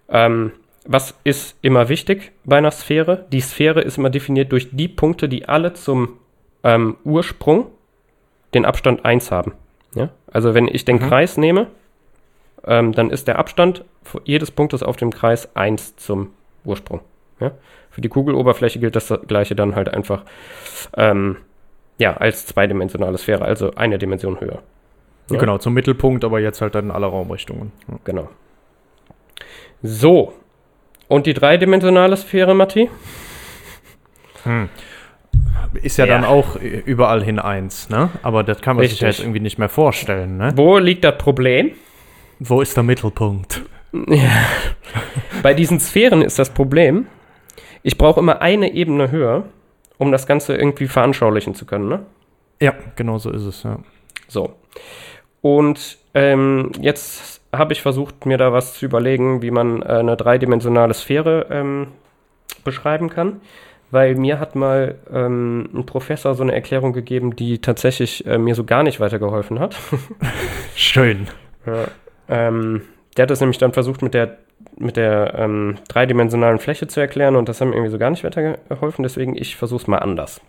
Ähm, 0.10 0.53
was 0.86 1.13
ist 1.24 1.58
immer 1.62 1.89
wichtig 1.89 2.32
bei 2.44 2.58
einer 2.58 2.72
Sphäre? 2.72 3.26
Die 3.32 3.41
Sphäre 3.41 3.82
ist 3.82 3.98
immer 3.98 4.10
definiert 4.10 4.52
durch 4.52 4.70
die 4.72 4.88
Punkte, 4.88 5.30
die 5.30 5.48
alle 5.48 5.74
zum 5.74 6.17
ähm, 6.63 6.98
Ursprung 7.04 7.67
den 8.54 8.65
Abstand 8.65 9.06
1 9.06 9.32
haben. 9.32 9.54
Ja? 9.96 10.10
Also 10.32 10.54
wenn 10.54 10.67
ich 10.67 10.86
den 10.86 11.00
Kreis 11.00 11.38
nehme, 11.38 11.67
ähm, 12.65 12.94
dann 12.94 13.10
ist 13.10 13.28
der 13.28 13.39
Abstand 13.39 13.86
jedes 14.24 14.52
Punktes 14.52 14.84
auf 14.84 14.98
dem 14.98 15.12
Kreis 15.12 15.56
1 15.56 15.98
zum 15.98 16.32
Ursprung. 16.65 17.02
Ja? 17.39 17.52
Für 17.89 18.02
die 18.02 18.10
Kugeloberfläche 18.10 18.80
gilt 18.80 18.96
das 18.96 19.13
gleiche 19.28 19.56
dann 19.56 19.76
halt 19.76 19.94
einfach 19.94 20.24
ähm, 20.96 21.38
ja, 21.98 22.17
als 22.17 22.48
zweidimensionale 22.48 23.17
Sphäre, 23.17 23.46
also 23.46 23.76
eine 23.76 24.00
Dimension 24.00 24.39
höher. 24.39 24.63
ja. 25.30 25.38
Genau, 25.38 25.58
zum 25.60 25.74
Mittelpunkt, 25.74 26.24
aber 26.24 26.39
jetzt 26.39 26.62
halt 26.62 26.74
dann 26.74 26.86
in 26.86 26.91
alle 26.91 27.06
Raumrichtungen. 27.06 27.72
Genau. 28.04 28.30
So. 29.84 30.34
Und 31.12 31.26
die 31.26 31.34
dreidimensionale 31.34 32.15
Sphäre, 32.15 32.54
Matti? 32.56 32.89
Ist 35.82 35.97
ja, 35.97 36.06
Ja. 36.06 36.13
dann 36.13 36.24
auch 36.24 36.56
überall 36.56 37.21
hin 37.21 37.38
eins, 37.38 37.89
ne? 37.89 38.12
Aber 38.24 38.43
das 38.45 38.62
kann 38.62 38.78
man 38.78 38.84
sich 38.84 38.93
Richtig. 38.93 39.02
ja 39.02 39.08
jetzt 39.10 39.19
irgendwie 39.19 39.41
nicht 39.41 39.58
mehr 39.58 39.67
vorstellen, 39.67 40.38
ne? 40.38 40.54
Wo 40.56 40.78
liegt 40.78 41.04
das 41.04 41.17
Problem? 41.17 41.71
Wo 42.39 42.62
ist 42.62 42.78
der 42.78 42.84
Mittelpunkt? 42.84 43.62
Bei 45.43 45.54
diesen 45.54 45.82
Sphären 45.82 46.21
ist 46.21 46.39
das 46.39 46.50
Problem, 46.50 47.08
ich 47.84 47.97
brauche 47.97 48.21
immer 48.21 48.41
eine 48.41 48.71
Ebene 48.74 49.12
höher, 49.12 49.43
um 49.97 50.13
das 50.13 50.26
Ganze 50.26 50.56
irgendwie 50.56 50.88
veranschaulichen 50.88 51.56
zu 51.56 51.65
können, 51.65 51.89
ne? 51.89 52.06
Ja, 52.62 52.74
genau 52.95 53.17
so 53.17 53.32
ist 53.32 53.43
es, 53.43 53.63
ja. 53.63 53.80
So. 54.30 54.56
Und 55.41 55.97
ähm, 56.13 56.71
jetzt 56.80 57.40
habe 57.54 57.74
ich 57.74 57.82
versucht, 57.82 58.26
mir 58.26 58.38
da 58.38 58.54
was 58.54 58.76
zu 58.76 58.86
überlegen, 58.86 59.42
wie 59.42 59.52
man 59.52 59.82
äh, 59.82 59.86
eine 59.86 60.16
dreidimensionale 60.16 60.94
Sphäre 60.94 61.48
ähm, 61.50 61.88
beschreiben 62.64 63.10
kann. 63.10 63.42
Weil 63.92 64.16
mir 64.16 64.40
hat 64.40 64.56
mal 64.56 64.96
ähm, 65.14 65.70
ein 65.74 65.86
Professor 65.86 66.34
so 66.34 66.44
eine 66.44 66.54
Erklärung 66.54 66.94
gegeben, 66.94 67.36
die 67.36 67.60
tatsächlich 67.60 68.26
äh, 68.26 68.38
mir 68.38 68.56
so 68.56 68.64
gar 68.64 68.84
nicht 68.84 69.02
weitergeholfen 69.02 69.60
hat. 69.60 69.76
Schön. 70.76 71.28
ähm, 72.30 72.84
der 73.18 73.24
hat 73.24 73.32
es 73.32 73.42
nämlich 73.42 73.58
dann 73.58 73.74
versucht, 73.74 74.02
mit 74.02 74.14
der, 74.14 74.38
mit 74.78 74.96
der 74.96 75.34
ähm, 75.38 75.78
dreidimensionalen 75.90 76.60
Fläche 76.60 76.88
zu 76.88 77.02
erklären 77.02 77.36
und 77.36 77.50
das 77.50 77.60
hat 77.60 77.68
mir 77.68 77.76
irgendwie 77.76 77.92
so 77.92 77.98
gar 77.98 78.10
nicht 78.10 78.24
weitergeholfen, 78.24 79.04
deswegen 79.04 79.36
ich 79.36 79.58
versuche 79.58 79.82
es 79.82 79.88
mal 79.88 79.98
anders. 79.98 80.40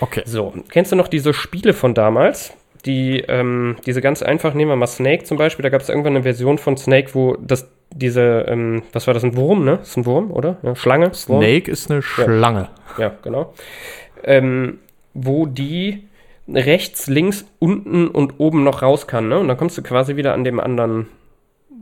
Okay. 0.00 0.22
So, 0.24 0.52
kennst 0.68 0.90
du 0.90 0.96
noch 0.96 1.06
diese 1.06 1.32
Spiele 1.32 1.74
von 1.74 1.94
damals? 1.94 2.56
Die, 2.84 3.20
ähm, 3.28 3.76
diese 3.86 4.00
ganz 4.00 4.22
einfach, 4.22 4.54
nehmen 4.54 4.70
wir 4.70 4.76
mal 4.76 4.86
Snake 4.88 5.22
zum 5.24 5.38
Beispiel, 5.38 5.62
da 5.62 5.68
gab 5.68 5.82
es 5.82 5.88
irgendwann 5.88 6.14
eine 6.16 6.24
Version 6.24 6.58
von 6.58 6.76
Snake, 6.76 7.10
wo 7.14 7.36
das, 7.40 7.70
diese, 7.94 8.44
ähm, 8.48 8.82
was 8.92 9.06
war 9.06 9.14
das, 9.14 9.22
ein 9.22 9.36
Wurm, 9.36 9.64
ne? 9.64 9.78
ist 9.82 9.96
ein 9.96 10.04
Wurm, 10.04 10.32
oder? 10.32 10.56
Ja, 10.62 10.74
Schlange? 10.74 11.06
Wurm? 11.28 11.42
Snake 11.42 11.70
ist 11.70 11.90
eine 11.90 12.02
Schlange. 12.02 12.68
Ja, 12.98 13.12
genau. 13.22 13.54
Ähm, 14.24 14.78
wo 15.14 15.46
die 15.46 16.08
rechts, 16.48 17.06
links, 17.06 17.44
unten 17.60 18.08
und 18.08 18.34
oben 18.38 18.64
noch 18.64 18.82
raus 18.82 19.06
kann, 19.06 19.28
ne? 19.28 19.38
Und 19.38 19.46
dann 19.48 19.56
kommst 19.56 19.78
du 19.78 19.82
quasi 19.82 20.16
wieder 20.16 20.34
an 20.34 20.42
dem 20.42 20.58
anderen 20.58 21.06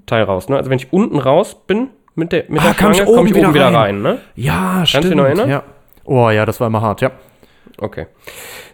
Teil 0.06 0.24
raus, 0.24 0.48
ne? 0.50 0.56
Also 0.58 0.68
wenn 0.70 0.78
ich 0.78 0.92
unten 0.92 1.18
raus 1.18 1.56
bin 1.66 1.88
mit 2.14 2.32
der, 2.32 2.44
mit 2.48 2.60
Ah, 2.60 2.66
der 2.72 2.74
Schlange, 2.74 3.04
komm 3.04 3.26
ich 3.26 3.34
oben 3.34 3.34
wieder 3.34 3.54
wieder 3.54 3.66
rein. 3.66 3.74
rein, 3.74 4.02
ne? 4.02 4.18
Ja, 4.36 4.80
dich 4.80 4.90
stimmt. 4.90 5.14
noch 5.16 5.24
erinnern? 5.24 5.48
Ja. 5.48 5.62
Oh 6.04 6.28
ja, 6.30 6.44
das 6.44 6.60
war 6.60 6.66
immer 6.66 6.82
hart, 6.82 7.00
ja. 7.00 7.10
Okay. 7.78 8.06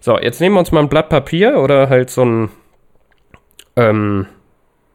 So, 0.00 0.18
jetzt 0.18 0.40
nehmen 0.40 0.54
wir 0.56 0.60
uns 0.60 0.72
mal 0.72 0.80
ein 0.80 0.88
Blatt 0.88 1.08
Papier 1.08 1.58
oder 1.58 1.88
halt 1.88 2.10
so 2.10 2.24
ein, 2.24 2.48
ähm, 3.76 4.26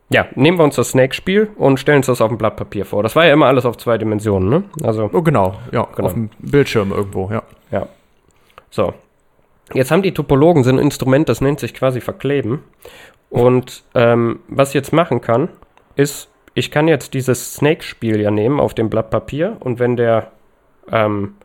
ja, 0.09 0.27
nehmen 0.35 0.57
wir 0.57 0.63
uns 0.63 0.75
das 0.75 0.89
Snake-Spiel 0.89 1.51
und 1.55 1.79
stellen 1.79 1.97
uns 1.97 2.07
das 2.07 2.21
auf 2.21 2.31
ein 2.31 2.37
Blatt 2.37 2.57
Papier 2.57 2.85
vor. 2.85 3.03
Das 3.03 3.15
war 3.15 3.25
ja 3.25 3.33
immer 3.33 3.45
alles 3.47 3.65
auf 3.65 3.77
zwei 3.77 3.97
Dimensionen, 3.97 4.49
ne? 4.49 4.63
Also, 4.83 5.09
Oh, 5.13 5.21
genau, 5.21 5.55
ja, 5.71 5.87
Genau. 5.95 6.07
auf 6.07 6.13
dem 6.13 6.29
Bildschirm 6.39 6.91
irgendwo, 6.91 7.29
ja. 7.31 7.43
ja. 7.71 7.87
So. 8.69 8.93
Jetzt 9.73 9.89
haben 9.91 10.01
die 10.01 10.13
Topologen 10.13 10.63
so 10.65 10.69
ein 10.69 10.79
Instrument, 10.79 11.29
das 11.29 11.39
nennt 11.39 11.61
sich 11.61 11.73
quasi 11.73 12.01
Verkleben. 12.01 12.61
Und 13.29 13.83
ähm, 13.95 14.41
was 14.49 14.69
ich 14.69 14.73
jetzt 14.75 14.91
machen 14.91 15.21
kann, 15.21 15.47
ist, 15.95 16.29
ich 16.53 16.71
kann 16.71 16.89
jetzt 16.89 17.13
dieses 17.13 17.53
Snake-Spiel 17.55 18.19
ja 18.19 18.31
nehmen 18.31 18.59
auf 18.59 18.73
dem 18.73 18.89
Blatt 18.89 19.09
Papier 19.09 19.55
und 19.61 19.79
wenn 19.79 19.95
der 19.95 20.31
ähm, 20.91 21.35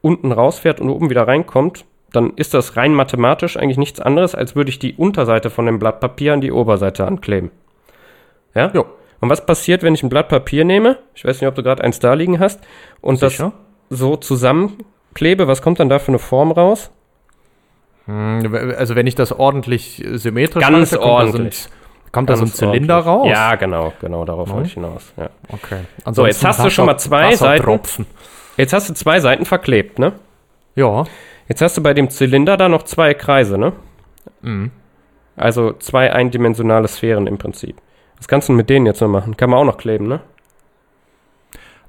unten 0.00 0.32
rausfährt 0.32 0.80
und 0.80 0.90
oben 0.90 1.10
wieder 1.10 1.26
reinkommt, 1.26 1.84
dann 2.12 2.32
ist 2.36 2.54
das 2.54 2.76
rein 2.76 2.94
mathematisch 2.94 3.56
eigentlich 3.56 3.76
nichts 3.78 4.00
anderes, 4.00 4.34
als 4.34 4.56
würde 4.56 4.70
ich 4.70 4.78
die 4.78 4.94
Unterseite 4.94 5.50
von 5.50 5.66
dem 5.66 5.78
Blatt 5.78 6.00
Papier 6.00 6.32
an 6.32 6.40
die 6.40 6.52
Oberseite 6.52 7.06
ankleben. 7.06 7.50
Ja? 8.54 8.70
Jo. 8.72 8.86
Und 9.20 9.28
was 9.30 9.44
passiert, 9.44 9.82
wenn 9.82 9.94
ich 9.94 10.02
ein 10.02 10.08
Blatt 10.08 10.28
Papier 10.28 10.64
nehme? 10.64 10.98
Ich 11.14 11.24
weiß 11.24 11.40
nicht, 11.40 11.48
ob 11.48 11.54
du 11.56 11.62
gerade 11.62 11.82
eins 11.82 11.98
da 11.98 12.14
liegen 12.14 12.38
hast. 12.38 12.60
Und 13.00 13.18
Sicher? 13.18 13.52
das 13.90 13.98
so 13.98 14.16
zusammenklebe. 14.16 15.48
Was 15.48 15.60
kommt 15.60 15.80
dann 15.80 15.88
da 15.88 15.98
für 15.98 16.08
eine 16.08 16.18
Form 16.20 16.52
raus? 16.52 16.90
Hm, 18.06 18.74
Also 18.78 18.94
wenn 18.94 19.06
ich 19.06 19.14
das 19.16 19.32
ordentlich 19.32 20.04
äh, 20.04 20.16
symmetrisch 20.18 20.62
Ganz 20.64 20.92
halte, 20.92 20.96
kommt 20.96 21.04
da 21.04 21.10
ordentlich. 21.10 21.58
So 21.62 21.68
ein, 21.68 22.12
kommt 22.12 22.30
da 22.30 22.36
so 22.36 22.44
ein 22.44 22.48
Zylinder 22.52 23.04
ordentlich. 23.06 23.32
raus? 23.34 23.38
Ja, 23.50 23.54
genau, 23.56 23.92
genau, 24.00 24.24
darauf 24.24 24.48
Mhm. 24.48 24.52
wollte 24.54 24.68
ich 24.68 24.74
hinaus. 24.74 25.12
Ja. 25.16 25.30
Okay. 25.52 25.80
So, 26.12 26.24
jetzt 26.26 26.44
hast 26.44 26.64
du 26.64 26.70
schon 26.70 26.86
mal 26.86 26.96
zwei 26.96 27.34
Seiten. 27.34 27.62
Jetzt 28.58 28.72
hast 28.72 28.90
du 28.90 28.94
zwei 28.94 29.20
Seiten 29.20 29.44
verklebt, 29.44 29.98
ne? 29.98 30.12
Ja. 30.74 31.04
Jetzt 31.48 31.62
hast 31.62 31.76
du 31.76 31.82
bei 31.82 31.94
dem 31.94 32.10
Zylinder 32.10 32.56
da 32.56 32.68
noch 32.68 32.82
zwei 32.82 33.14
Kreise, 33.14 33.56
ne? 33.56 33.72
Mhm. 34.42 34.72
Also 35.36 35.72
zwei 35.74 36.12
eindimensionale 36.12 36.88
Sphären 36.88 37.28
im 37.28 37.38
Prinzip. 37.38 37.76
Was 38.16 38.26
kannst 38.26 38.48
du 38.48 38.52
mit 38.52 38.68
denen 38.68 38.84
jetzt 38.84 39.00
noch 39.00 39.08
machen? 39.08 39.36
Kann 39.36 39.50
man 39.50 39.60
auch 39.60 39.64
noch 39.64 39.78
kleben, 39.78 40.08
ne? 40.08 40.20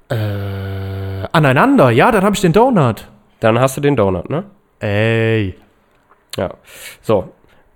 Äh, 0.08 1.28
aneinander, 1.32 1.90
ja, 1.90 2.12
dann 2.12 2.22
habe 2.22 2.36
ich 2.36 2.40
den 2.40 2.52
Donut. 2.52 3.08
Dann 3.40 3.58
hast 3.58 3.76
du 3.76 3.80
den 3.80 3.96
Donut, 3.96 4.30
ne? 4.30 4.44
Ey. 4.78 5.56
Ja. 6.36 6.54
So. 7.02 7.32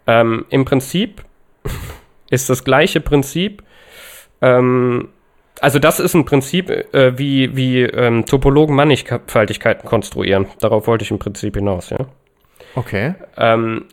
Ähm, 0.07 0.47
Im 0.51 0.65
Prinzip 0.65 1.25
ist 2.31 2.49
das 2.49 2.63
gleiche 2.63 3.01
Prinzip. 3.01 3.65
Ähm, 4.41 5.09
also 5.61 5.79
das 5.79 6.01
ist 6.01 6.15
ein 6.15 6.25
Prinzip, 6.25 6.71
äh, 6.71 7.19
wie, 7.19 7.57
wie 7.57 7.83
ähm, 7.83 8.27
Topologen 8.27 8.75
Mannigfaltigkeiten 8.75 9.89
konstruieren. 9.89 10.47
Darauf 10.61 10.87
wollte 10.87 11.05
ich 11.05 11.11
im 11.11 11.19
Prinzip 11.19 11.57
hinaus, 11.57 11.91
ja. 11.91 11.99
Okay. 12.75 13.15
Ähm, 13.37 13.87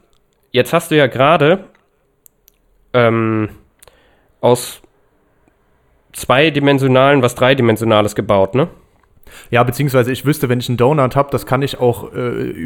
jetzt 0.52 0.74
hast 0.74 0.92
du 0.92 0.98
ja 0.98 1.08
gerade 1.08 1.66
ähm, 2.94 3.50
aus 4.42 4.82
zweidimensionalen 6.14 7.22
was 7.22 7.36
dreidimensionales 7.36 8.16
gebaut, 8.16 8.56
ne? 8.56 8.68
Ja, 9.50 9.64
beziehungsweise 9.64 10.12
ich 10.12 10.26
wüsste, 10.26 10.50
wenn 10.50 10.60
ich 10.60 10.70
einen 10.70 10.78
Donut 10.78 11.16
habe, 11.16 11.30
das 11.32 11.46
kann 11.46 11.62
ich 11.62 11.80
auch 11.80 12.14
äh, 12.14 12.18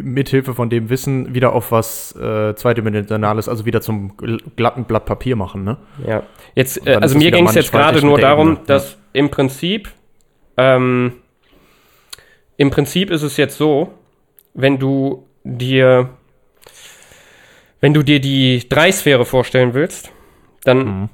mithilfe 0.03 0.53
von 0.53 0.69
dem 0.69 0.89
Wissen 0.89 1.33
wieder 1.33 1.53
auf 1.53 1.71
was 1.71 2.15
äh, 2.15 2.53
zweidimensionales, 2.55 3.47
also 3.49 3.65
wieder 3.65 3.81
zum 3.81 4.11
gl- 4.17 4.41
glatten 4.55 4.85
Blatt 4.85 5.05
Papier 5.05 5.35
machen, 5.35 5.63
ne? 5.63 5.77
Ja. 6.05 6.23
Jetzt, 6.55 6.85
äh, 6.87 6.95
also 6.95 7.17
mir 7.17 7.31
ging 7.31 7.47
es 7.47 7.55
jetzt 7.55 7.71
gerade 7.71 8.05
nur 8.05 8.19
darum, 8.19 8.47
Ebene, 8.49 8.59
ja. 8.61 8.65
dass 8.67 8.97
im 9.13 9.29
Prinzip, 9.29 9.89
ähm, 10.57 11.13
im 12.57 12.69
Prinzip 12.71 13.09
ist 13.11 13.21
es 13.23 13.37
jetzt 13.37 13.57
so, 13.57 13.91
wenn 14.53 14.79
du 14.79 15.27
dir, 15.43 16.09
wenn 17.81 17.93
du 17.93 18.01
dir 18.03 18.19
die 18.19 18.67
Dreisphäre 18.67 19.25
vorstellen 19.25 19.73
willst, 19.73 20.11
dann 20.63 20.77
Mhm. 21.01 21.09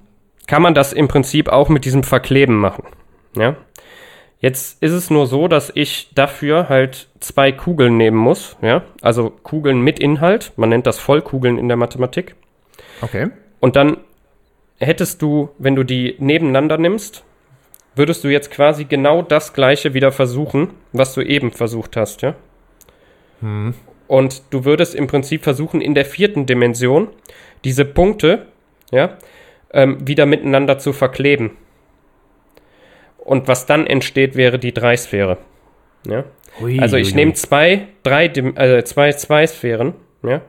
kann 0.47 0.61
man 0.61 0.73
das 0.73 0.93
im 0.93 1.07
Prinzip 1.07 1.49
auch 1.49 1.67
mit 1.69 1.85
diesem 1.85 2.03
Verkleben 2.03 2.57
machen. 2.57 2.83
Ja. 3.35 3.55
Jetzt 4.41 4.81
ist 4.81 4.91
es 4.91 5.11
nur 5.11 5.27
so, 5.27 5.47
dass 5.47 5.71
ich 5.75 6.09
dafür 6.15 6.67
halt 6.67 7.07
zwei 7.19 7.51
Kugeln 7.51 7.97
nehmen 7.97 8.17
muss, 8.17 8.57
ja, 8.63 8.83
also 9.01 9.29
Kugeln 9.29 9.81
mit 9.81 9.99
Inhalt, 9.99 10.51
man 10.55 10.69
nennt 10.69 10.87
das 10.87 10.97
Vollkugeln 10.97 11.59
in 11.59 11.67
der 11.67 11.77
Mathematik. 11.77 12.35
Okay. 13.01 13.29
Und 13.59 13.75
dann 13.75 13.97
hättest 14.79 15.21
du, 15.21 15.49
wenn 15.59 15.75
du 15.75 15.83
die 15.83 16.15
nebeneinander 16.17 16.79
nimmst, 16.79 17.23
würdest 17.95 18.23
du 18.23 18.29
jetzt 18.29 18.49
quasi 18.49 18.85
genau 18.85 19.21
das 19.21 19.53
gleiche 19.53 19.93
wieder 19.93 20.11
versuchen, 20.11 20.71
was 20.91 21.13
du 21.13 21.21
eben 21.21 21.51
versucht 21.51 21.95
hast, 21.95 22.23
ja? 22.23 22.33
Und 24.07 24.41
du 24.49 24.65
würdest 24.65 24.95
im 24.95 25.05
Prinzip 25.05 25.43
versuchen, 25.43 25.81
in 25.81 25.93
der 25.93 26.05
vierten 26.05 26.47
Dimension 26.47 27.09
diese 27.63 27.85
Punkte, 27.85 28.47
ja, 28.91 29.17
ähm, 29.71 30.05
wieder 30.07 30.25
miteinander 30.25 30.79
zu 30.79 30.93
verkleben. 30.93 31.51
Und 33.21 33.47
was 33.47 33.65
dann 33.65 33.87
entsteht, 33.87 34.35
wäre 34.35 34.59
die 34.59 34.73
Dreisphäre. 34.73 35.37
Ja? 36.05 36.25
Ui, 36.59 36.79
Also 36.79 36.97
ich 36.97 37.15
nehme 37.15 37.33
zwei, 37.33 37.87
drei, 38.03 38.25
äh, 38.25 38.83
zwei, 38.83 39.13
zwei 39.13 39.47
Sphären, 39.47 39.93
ja, 40.23 40.41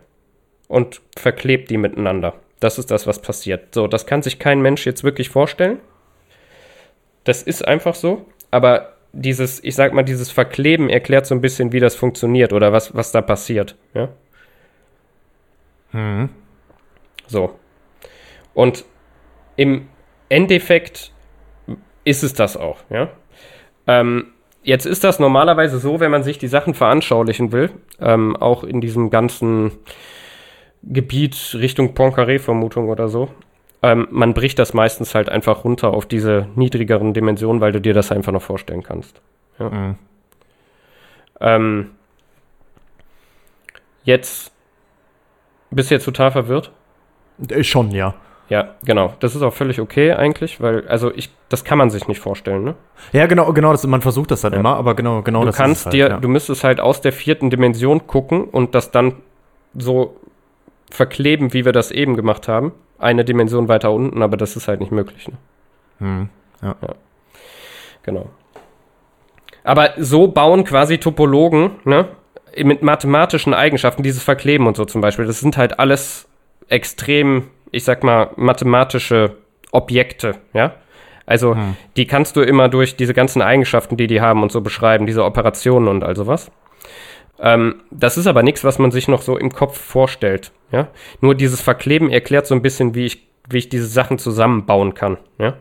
und 0.69 1.01
verklebe 1.17 1.65
die 1.65 1.77
miteinander. 1.77 2.35
Das 2.61 2.79
ist 2.79 2.91
das, 2.91 3.07
was 3.07 3.21
passiert. 3.21 3.75
So, 3.75 3.87
das 3.87 4.07
kann 4.07 4.23
sich 4.23 4.39
kein 4.39 4.61
Mensch 4.61 4.87
jetzt 4.87 5.05
wirklich 5.05 5.29
vorstellen. 5.29 5.79
Das 7.25 7.43
ist 7.43 7.67
einfach 7.67 7.95
so. 7.95 8.27
Aber 8.51 8.95
dieses, 9.13 9.63
ich 9.63 9.75
sag 9.75 9.93
mal, 9.93 10.03
dieses 10.03 10.31
Verkleben 10.31 10.89
erklärt 10.89 11.27
so 11.27 11.35
ein 11.35 11.41
bisschen, 11.41 11.73
wie 11.73 11.81
das 11.81 11.95
funktioniert 11.95 12.53
oder 12.53 12.73
was, 12.73 12.95
was 12.95 13.13
da 13.13 13.21
passiert. 13.21 13.77
Ja. 13.95 14.09
Mhm. 15.93 16.31
So. 17.27 17.59
Und 18.55 18.85
im 19.57 19.89
Endeffekt 20.29 21.13
ist 22.05 22.23
es 22.23 22.35
das 22.35 22.57
auch, 22.57 22.79
ja. 22.91 23.09
Ähm, 23.87 24.33
jetzt 24.63 24.87
ist 24.87 25.05
das 25.05 25.19
normalerweise 25.19 25.79
so, 25.79 26.01
wenn 26.01 26.11
man 26.11 26.23
sich 26.23 26.39
die 26.39 26.49
Sachen 26.49 26.75
veranschaulichen 26.75 27.53
will, 27.53 27.71
ähm, 28.01 28.37
auch 28.37 28.65
in 28.65 28.81
diesem 28.81 29.11
ganzen 29.11 29.73
Gebiet 30.83 31.55
Richtung 31.55 31.95
Poincaré-Vermutung 31.95 32.89
oder 32.89 33.09
so. 33.09 33.29
Ähm, 33.83 34.07
man 34.11 34.35
bricht 34.35 34.59
das 34.59 34.75
meistens 34.75 35.15
halt 35.15 35.29
einfach 35.29 35.65
runter 35.65 35.93
auf 35.93 36.07
diese 36.07 36.47
niedrigeren 36.55 37.15
Dimensionen, 37.15 37.61
weil 37.61 37.73
du 37.73 37.81
dir 37.81 37.95
das 37.95 38.13
einfach 38.13 38.33
noch 38.33 38.43
vorstellen 38.43 38.83
kannst. 38.83 39.21
Mhm. 39.59 39.97
Ähm, 41.41 41.91
jetzt 44.05 44.53
bist 45.71 45.91
du 45.91 45.95
jetzt 45.97 46.05
total 46.05 46.31
verwirrt? 46.31 46.71
Äh, 47.49 47.65
Schon, 47.65 47.91
ja. 47.91 48.15
Ja, 48.49 48.75
genau. 48.85 49.15
Das 49.21 49.35
ist 49.35 49.43
auch 49.43 49.55
völlig 49.55 49.81
okay 49.81 50.13
eigentlich, 50.13 50.61
weil, 50.61 50.87
also 50.89 51.11
ich, 51.15 51.31
das 51.49 51.65
kann 51.65 51.79
man 51.79 51.91
sich 51.91 52.07
nicht 52.09 52.21
vorstellen, 52.21 52.65
ne? 52.65 52.75
Ja, 53.13 53.27
genau, 53.27 53.53
genau, 53.53 53.73
das, 53.73 53.87
man 53.87 54.03
versucht 54.03 54.31
das 54.31 54.43
dann 54.43 54.53
Ja. 54.53 54.59
immer, 54.61 54.77
aber 54.77 54.95
genau, 54.95 55.23
genau 55.23 55.41
Du 55.41 55.47
das 55.47 55.57
kannst 55.57 55.81
ist 55.81 55.87
halt, 55.87 55.95
dir, 55.95 56.09
ja. 56.09 56.17
du 56.19 56.29
müsstest 56.29 56.63
halt 56.65 56.81
aus 56.81 57.01
der 57.01 57.13
vierten 57.13 57.49
Dimension 57.51 58.07
gucken 58.07 58.45
und 58.45 58.75
das 58.75 58.91
dann 58.91 59.15
so 59.75 60.17
verkleben, 60.91 61.53
wie 61.55 61.65
wir 61.65 61.73
das 61.73 61.91
eben 61.91 62.15
gemacht 62.17 62.47
haben. 62.49 62.73
Eine 62.99 63.25
Dimension 63.25 63.69
weiter 63.69 63.91
unten, 63.91 64.23
aber 64.23 64.37
das 64.37 64.55
ist 64.57 64.69
halt 64.69 64.81
nicht 64.81 64.93
möglich, 64.93 65.29
ne? 65.29 65.35
Hm. 65.99 66.29
Genau. 68.03 68.27
Aber 69.65 69.91
so 69.99 70.29
bauen 70.29 70.65
quasi 70.65 70.99
Topologen, 70.99 71.71
ne? 71.85 72.09
Mit 72.57 72.83
mathematischen 72.83 73.55
Eigenschaften, 73.55 74.03
dieses 74.03 74.23
Verkleben 74.23 74.67
und 74.67 74.77
so 74.77 74.85
zum 74.85 75.01
Beispiel, 75.01 75.25
das 75.25 75.41
sind 75.41 75.57
halt 75.57 75.79
alles 75.79 76.29
extrem, 76.69 77.45
ich 77.73 77.83
sag 77.85 78.05
mal, 78.05 78.31
mathematische 78.37 79.37
Objekte, 79.73 80.37
ja? 80.53 80.75
Also, 81.27 81.55
Hm. 81.55 81.77
die 81.97 82.07
kannst 82.07 82.37
du 82.37 82.43
immer 82.43 82.69
durch 82.69 82.97
diese 82.97 83.15
ganzen 83.15 83.43
Eigenschaften, 83.43 83.97
die 83.97 84.07
die 84.07 84.21
haben 84.21 84.43
und 84.43 84.53
so 84.53 84.61
beschreiben, 84.61 85.07
diese 85.07 85.25
Operationen 85.25 85.89
und 85.89 86.05
all 86.05 86.15
sowas. 86.17 86.51
Ähm, 87.41 87.77
das 87.91 88.19
ist 88.19 88.27
aber 88.27 88.43
nichts, 88.43 88.63
was 88.65 88.79
man 88.79 88.91
sich 88.91 89.09
noch 89.09 89.23
so 89.23 89.37
im 89.39 89.51
Kopf 89.53 89.79
vorstellt, 89.81 90.53
ja? 90.71 90.89
Nur 91.21 91.35
dieses 91.35 91.61
Verkleben 91.61 92.11
erklärt 92.11 92.47
so 92.47 92.55
ein 92.55 92.63
bisschen, 92.63 92.95
wie 92.95 93.07
ich, 93.07 93.27
wie 93.49 93.59
ich 93.59 93.69
diese 93.69 93.87
Sachen 93.87 94.19
zusammenbauen 94.19 94.95
kann, 94.95 95.17
ja? 95.39 95.55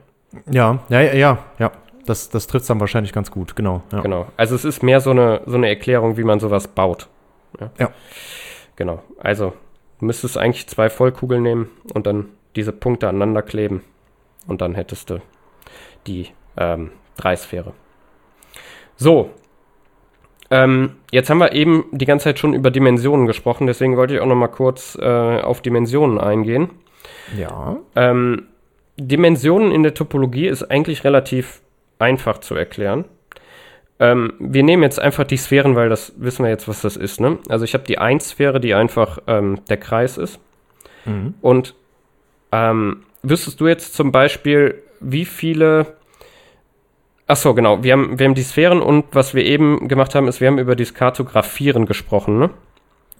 Ja, 0.49 0.79
ja, 0.89 1.01
ja, 1.01 1.13
ja, 1.13 1.37
ja. 1.59 1.71
Das, 2.05 2.29
das 2.29 2.47
trifft 2.47 2.69
dann 2.69 2.79
wahrscheinlich 2.79 3.13
ganz 3.13 3.29
gut, 3.31 3.55
genau. 3.55 3.83
Ja. 3.91 4.01
Genau. 4.01 4.25
Also 4.35 4.55
es 4.55 4.65
ist 4.65 4.81
mehr 4.81 4.99
so 5.01 5.11
eine, 5.11 5.41
so 5.45 5.55
eine 5.55 5.69
Erklärung, 5.69 6.17
wie 6.17 6.23
man 6.23 6.39
sowas 6.39 6.67
baut. 6.67 7.07
Ja. 7.59 7.69
Ja. 7.79 7.89
Genau. 8.75 9.03
Also 9.19 9.53
du 10.01 10.05
müsstest 10.05 10.37
eigentlich 10.37 10.67
zwei 10.67 10.89
Vollkugeln 10.89 11.43
nehmen 11.43 11.69
und 11.93 12.05
dann 12.05 12.25
diese 12.55 12.73
Punkte 12.73 13.07
aneinander 13.07 13.41
kleben. 13.41 13.83
Und 14.47 14.61
dann 14.61 14.75
hättest 14.75 15.09
du 15.09 15.21
die 16.07 16.27
ähm, 16.57 16.91
Dreisphäre. 17.15 17.73
So. 18.97 19.29
Ähm, 20.49 20.97
jetzt 21.11 21.29
haben 21.29 21.37
wir 21.37 21.53
eben 21.53 21.85
die 21.91 22.05
ganze 22.05 22.25
Zeit 22.25 22.39
schon 22.39 22.53
über 22.53 22.71
Dimensionen 22.71 23.25
gesprochen, 23.25 23.67
deswegen 23.67 23.95
wollte 23.95 24.15
ich 24.15 24.19
auch 24.19 24.25
noch 24.25 24.35
mal 24.35 24.49
kurz 24.49 24.97
äh, 24.99 25.39
auf 25.39 25.61
Dimensionen 25.61 26.19
eingehen. 26.19 26.71
Ja. 27.37 27.77
Ähm, 27.95 28.47
Dimensionen 28.97 29.71
in 29.71 29.83
der 29.83 29.93
Topologie 29.93 30.47
ist 30.47 30.63
eigentlich 30.63 31.05
relativ 31.05 31.61
einfach 31.99 32.39
zu 32.39 32.55
erklären. 32.55 33.05
Ähm, 34.01 34.33
wir 34.39 34.63
nehmen 34.63 34.81
jetzt 34.81 34.99
einfach 34.99 35.25
die 35.25 35.37
Sphären, 35.37 35.75
weil 35.75 35.87
das 35.87 36.13
wissen 36.17 36.43
wir 36.43 36.49
jetzt, 36.49 36.67
was 36.67 36.81
das 36.81 36.97
ist. 36.97 37.21
Ne? 37.21 37.37
Also 37.47 37.65
ich 37.65 37.75
habe 37.75 37.83
die 37.83 37.99
1-Sphäre, 37.99 38.59
die 38.59 38.73
einfach 38.73 39.19
ähm, 39.27 39.59
der 39.69 39.77
Kreis 39.77 40.17
ist. 40.17 40.39
Mhm. 41.05 41.35
Und 41.39 41.75
ähm, 42.51 43.03
wüsstest 43.21 43.61
du 43.61 43.67
jetzt 43.67 43.93
zum 43.93 44.11
Beispiel, 44.11 44.81
wie 44.99 45.23
viele. 45.25 45.93
Ach 47.27 47.35
so, 47.35 47.53
genau. 47.53 47.83
Wir 47.83 47.93
haben, 47.93 48.17
wir 48.17 48.25
haben 48.25 48.33
die 48.33 48.41
Sphären 48.41 48.81
und 48.81 49.05
was 49.11 49.35
wir 49.35 49.45
eben 49.45 49.87
gemacht 49.87 50.15
haben, 50.15 50.27
ist, 50.27 50.41
wir 50.41 50.47
haben 50.47 50.57
über 50.57 50.75
dieses 50.75 50.95
Kartografieren 50.95 51.85
gesprochen, 51.85 52.39
ne? 52.39 52.49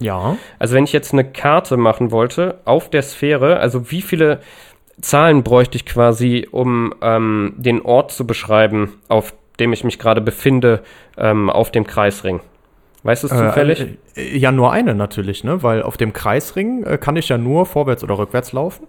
Ja. 0.00 0.36
Also 0.58 0.74
wenn 0.74 0.82
ich 0.84 0.92
jetzt 0.92 1.12
eine 1.12 1.24
Karte 1.24 1.76
machen 1.76 2.10
wollte 2.10 2.58
auf 2.64 2.90
der 2.90 3.02
Sphäre, 3.02 3.60
also 3.60 3.92
wie 3.92 4.02
viele 4.02 4.40
Zahlen 5.00 5.44
bräuchte 5.44 5.76
ich 5.76 5.86
quasi, 5.86 6.48
um 6.50 6.92
ähm, 7.02 7.54
den 7.56 7.82
Ort 7.82 8.10
zu 8.10 8.26
beschreiben, 8.26 8.94
auf 9.08 9.32
dem 9.60 9.72
ich 9.72 9.84
mich 9.84 9.98
gerade 9.98 10.20
befinde, 10.20 10.82
ähm, 11.16 11.50
auf 11.50 11.70
dem 11.70 11.86
Kreisring? 11.86 12.40
Weißt 13.04 13.24
du 13.24 13.26
es 13.26 13.32
zufällig? 13.36 13.80
Äh, 14.16 14.20
äh, 14.20 14.36
ja, 14.38 14.52
nur 14.52 14.70
eine 14.72 14.94
natürlich, 14.94 15.42
ne? 15.44 15.62
Weil 15.62 15.82
auf 15.82 15.96
dem 15.96 16.12
Kreisring 16.12 16.84
äh, 16.84 16.98
kann 16.98 17.16
ich 17.16 17.28
ja 17.28 17.36
nur 17.38 17.66
vorwärts 17.66 18.04
oder 18.04 18.16
rückwärts 18.18 18.52
laufen. 18.52 18.86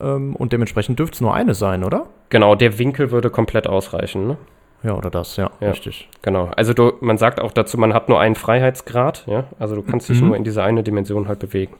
Ähm, 0.00 0.36
und 0.36 0.52
dementsprechend 0.52 0.98
dürfte 0.98 1.14
es 1.16 1.20
nur 1.20 1.34
eine 1.34 1.54
sein, 1.54 1.82
oder? 1.84 2.06
genau, 2.28 2.54
der 2.56 2.78
Winkel 2.78 3.10
würde 3.12 3.30
komplett 3.30 3.66
ausreichen, 3.68 4.26
ne? 4.26 4.36
Ja, 4.82 4.92
oder 4.94 5.10
das, 5.10 5.36
ja, 5.36 5.50
Ja. 5.60 5.70
richtig. 5.70 6.08
Genau. 6.22 6.50
Also 6.54 6.74
du, 6.74 6.92
man 7.00 7.18
sagt 7.18 7.40
auch 7.40 7.50
dazu, 7.52 7.78
man 7.78 7.94
hat 7.94 8.08
nur 8.08 8.20
einen 8.20 8.34
Freiheitsgrad, 8.34 9.24
ja. 9.26 9.44
Also 9.58 9.74
du 9.74 9.82
kannst 9.82 10.08
dich 10.08 10.20
Mhm. 10.20 10.26
nur 10.28 10.36
in 10.36 10.44
diese 10.44 10.62
eine 10.62 10.82
Dimension 10.82 11.26
halt 11.28 11.38
bewegen. 11.38 11.74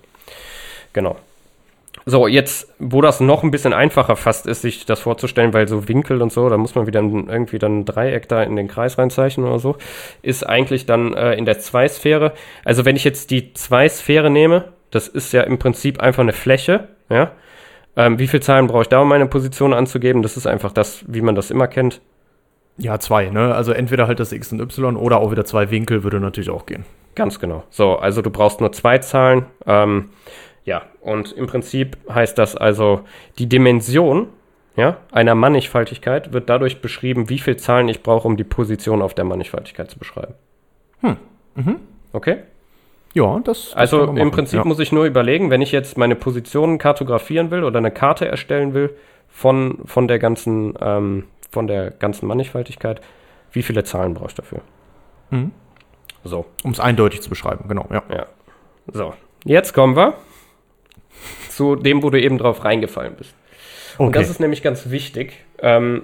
Genau. 0.93 1.17
So, 2.09 2.29
jetzt, 2.29 2.73
wo 2.79 3.01
das 3.01 3.19
noch 3.19 3.43
ein 3.43 3.51
bisschen 3.51 3.73
einfacher 3.73 4.15
fast 4.15 4.47
ist, 4.47 4.63
sich 4.63 4.87
das 4.87 5.01
vorzustellen, 5.01 5.53
weil 5.53 5.67
so 5.67 5.89
Winkel 5.89 6.23
und 6.23 6.33
so, 6.33 6.49
da 6.49 6.57
muss 6.57 6.77
man 6.77 6.87
wieder 6.87 7.01
irgendwie 7.01 7.59
dann 7.59 7.81
ein 7.81 7.85
Dreieck 7.85 8.29
da 8.29 8.45
in 8.45 8.55
den 8.55 8.69
Kreis 8.69 8.97
reinzeichnen 8.97 9.45
oder 9.45 9.59
so, 9.59 9.77
ist 10.23 10.49
eigentlich 10.49 10.87
dann 10.87 11.15
äh, 11.15 11.35
in 11.35 11.47
der 11.47 11.59
Zwei-Sphäre. 11.59 12.33
Also 12.65 12.85
wenn 12.85 12.95
ich 12.95 13.03
jetzt 13.03 13.33
die 13.33 13.55
Zwei-Sphäre 13.55 14.31
nehme, 14.31 14.73
das 14.93 15.09
ist 15.09 15.33
ja 15.33 15.43
im 15.43 15.59
Prinzip 15.59 16.01
einfach 16.01 16.23
eine 16.23 16.33
Fläche, 16.33 16.89
ja. 17.09 17.33
Ähm, 17.97 18.21
wie 18.21 18.29
viele 18.29 18.43
Zahlen 18.43 18.69
brauche 18.69 18.83
ich 18.83 18.89
da, 18.89 19.01
um 19.01 19.09
meine 19.09 19.27
Position 19.27 19.73
anzugeben? 19.73 20.23
Das 20.23 20.37
ist 20.37 20.47
einfach 20.47 20.71
das, 20.71 21.05
wie 21.09 21.23
man 21.23 21.35
das 21.35 21.51
immer 21.51 21.67
kennt. 21.67 22.03
Ja, 22.77 23.01
zwei, 23.01 23.31
ne? 23.31 23.55
Also 23.55 23.73
entweder 23.73 24.07
halt 24.07 24.21
das 24.21 24.33
X 24.33 24.53
und 24.53 24.61
Y 24.61 24.97
oder 24.97 25.19
auch 25.19 25.33
wieder 25.33 25.47
zwei 25.47 25.71
Winkel 25.71 26.05
würde 26.05 26.21
natürlich 26.21 26.51
auch 26.51 26.67
gehen. 26.67 26.85
Ganz 27.15 27.41
genau. 27.41 27.65
So, 27.71 27.97
also 27.97 28.21
du 28.21 28.31
brauchst 28.31 28.61
nur 28.61 28.71
zwei 28.73 28.99
Zahlen. 28.99 29.47
Ähm, 29.67 30.11
und 31.07 31.31
im 31.31 31.47
Prinzip 31.47 31.97
heißt 32.13 32.37
das 32.37 32.57
also, 32.57 33.03
die 33.39 33.49
Dimension 33.49 34.27
ja, 34.77 34.97
einer 35.13 35.37
Mannigfaltigkeit 35.37 36.33
wird 36.33 36.51
dadurch 36.51 36.83
beschrieben, 36.83 37.31
wie 37.31 37.39
viele 37.39 37.57
Zahlen 37.57 37.89
ich 37.89 38.03
brauche, 38.03 38.27
um 38.27 38.37
die 38.37 38.45
Position 38.45 39.01
auf 39.01 39.15
der 39.15 39.25
Mannigfaltigkeit 39.25 39.89
zu 39.89 40.01
beschreiben. 40.01 40.35
Hm. 41.03 41.17
Mhm. 41.55 41.77
Okay? 42.13 42.39
Ja, 43.15 43.39
das. 43.39 43.67
das 43.67 43.75
Also 43.75 44.07
man 44.07 44.17
im 44.17 44.33
Prinzip 44.33 44.59
ja. 44.59 44.65
muss 44.65 44.81
ich 44.81 44.91
nur 44.91 45.05
überlegen, 45.05 45.49
wenn 45.49 45.63
ich 45.63 45.71
jetzt 45.71 45.97
meine 45.97 46.17
Positionen 46.17 46.79
kartografieren 46.79 47.53
will 47.53 47.63
oder 47.63 47.79
eine 47.79 47.93
Karte 47.93 48.27
erstellen 48.27 48.75
will 48.75 48.91
von, 49.29 49.79
von 49.85 50.09
der 50.09 50.19
ganzen, 50.19 50.75
ähm, 50.81 51.25
von 51.53 51.69
der 51.69 51.93
ganzen 51.93 52.27
Mannigfaltigkeit, 52.27 53.01
wie 53.53 53.63
viele 53.63 53.85
Zahlen 53.85 54.15
brauche 54.15 54.31
ich 54.31 54.35
dafür? 54.35 54.61
Mhm. 55.31 55.53
So. 56.25 56.47
Um 56.65 56.73
es 56.73 56.81
eindeutig 56.81 57.23
zu 57.23 57.31
beschreiben, 57.31 57.69
genau, 57.69 57.87
ja. 57.93 58.03
Ja. 58.13 58.27
So, 58.93 59.15
jetzt 59.45 59.73
kommen 59.73 59.95
wir 59.97 60.15
zu 61.49 61.77
dem, 61.77 62.03
wo 62.03 62.11
du 62.11 62.21
eben 62.21 62.39
drauf 62.39 62.65
reingefallen 62.65 63.15
bist. 63.17 63.35
Und 63.99 64.15
das 64.15 64.29
ist 64.29 64.41
nämlich 64.41 64.63
ganz 64.63 64.91
wichtig. 64.91 65.33
Ähm, 65.61 66.03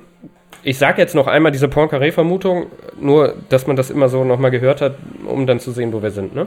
ich 0.63 0.79
sage 0.79 1.01
jetzt 1.01 1.15
noch 1.15 1.27
einmal 1.27 1.51
diese 1.51 1.69
Poincaré-Vermutung, 1.69 2.67
nur, 3.01 3.35
dass 3.49 3.67
man 3.67 3.77
das 3.77 3.91
immer 3.91 4.09
so 4.09 4.25
nochmal 4.25 4.51
gehört 4.51 4.81
hat, 4.81 4.95
um 5.27 5.47
dann 5.47 5.59
zu 5.59 5.73
sehen, 5.73 5.93
wo 5.93 6.03
wir 6.03 6.11
sind. 6.11 6.35
Ne? 6.35 6.47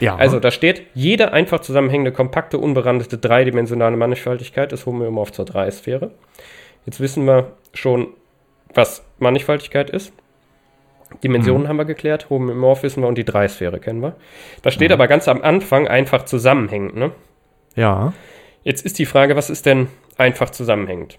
ja. 0.00 0.16
Also, 0.16 0.38
da 0.38 0.50
steht, 0.50 0.82
jede 0.94 1.32
einfach 1.32 1.60
zusammenhängende, 1.60 2.12
kompakte, 2.12 2.58
unberandete, 2.58 3.18
dreidimensionale 3.18 3.96
Mannigfaltigkeit 3.96 4.72
ist 4.72 4.86
homöomorph 4.86 5.32
zur 5.32 5.44
Dreisphäre. 5.44 6.12
Jetzt 6.86 7.00
wissen 7.00 7.26
wir 7.26 7.52
schon, 7.74 8.08
was 8.74 9.04
Mannigfaltigkeit 9.18 9.90
ist. 9.90 10.12
Dimensionen 11.24 11.68
haben 11.68 11.78
wir 11.78 11.84
geklärt, 11.84 12.30
homöomorph 12.30 12.82
wissen 12.82 13.02
wir 13.02 13.08
und 13.08 13.18
die 13.18 13.24
Dreisphäre 13.24 13.80
kennen 13.80 14.02
wir. 14.02 14.14
Da 14.62 14.70
steht 14.70 14.92
aber 14.92 15.08
ganz 15.08 15.26
am 15.26 15.42
Anfang 15.42 15.88
einfach 15.88 16.24
zusammenhängend. 16.26 16.96
Ne? 16.96 17.12
Ja. 17.78 18.12
Jetzt 18.64 18.84
ist 18.84 18.98
die 18.98 19.06
Frage, 19.06 19.34
was 19.36 19.48
ist 19.50 19.64
denn 19.66 19.86
einfach 20.18 20.50
zusammenhängend? 20.50 21.18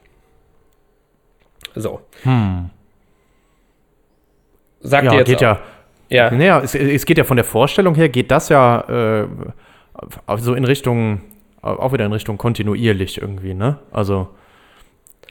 So. 1.75 2.01
Hm. 2.23 2.69
Sagt 4.81 5.05
Ja, 5.05 5.13
ihr 5.13 5.19
jetzt 5.19 5.27
geht 5.27 5.37
auch. 5.37 5.41
ja. 5.41 5.59
Ja, 6.11 6.31
Naja, 6.31 6.59
es, 6.61 6.73
es 6.73 7.05
geht 7.05 7.19
ja 7.19 7.23
von 7.23 7.37
der 7.37 7.43
Vorstellung 7.45 7.93
her, 7.93 8.09
geht 8.09 8.31
das 8.31 8.49
ja 8.49 9.21
äh, 9.21 9.27
so 10.37 10.55
in 10.55 10.65
Richtung, 10.65 11.21
auch 11.61 11.93
wieder 11.93 12.05
in 12.05 12.13
Richtung 12.13 12.37
kontinuierlich 12.39 13.21
irgendwie, 13.21 13.53
ne? 13.53 13.77
Also 13.91 14.27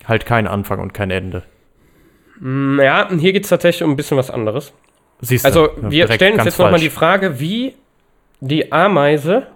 halt 0.06 0.24
kein 0.24 0.46
Anfang 0.46 0.78
und 0.78 0.94
kein 0.94 1.10
Ende. 1.10 1.42
Mm, 2.38 2.78
ja 2.80 3.08
hier 3.18 3.32
geht 3.32 3.42
es 3.42 3.50
tatsächlich 3.50 3.82
um 3.82 3.90
ein 3.90 3.96
bisschen 3.96 4.16
was 4.16 4.30
anderes. 4.30 4.72
Siehst 5.20 5.44
Also, 5.44 5.66
du, 5.66 5.82
ja, 5.86 5.90
wir 5.90 6.12
stellen 6.12 6.34
uns 6.34 6.44
jetzt 6.44 6.58
nochmal 6.58 6.78
die 6.78 6.90
Frage, 6.90 7.40
wie 7.40 7.74
die 8.40 8.70
Ameise 8.70 9.48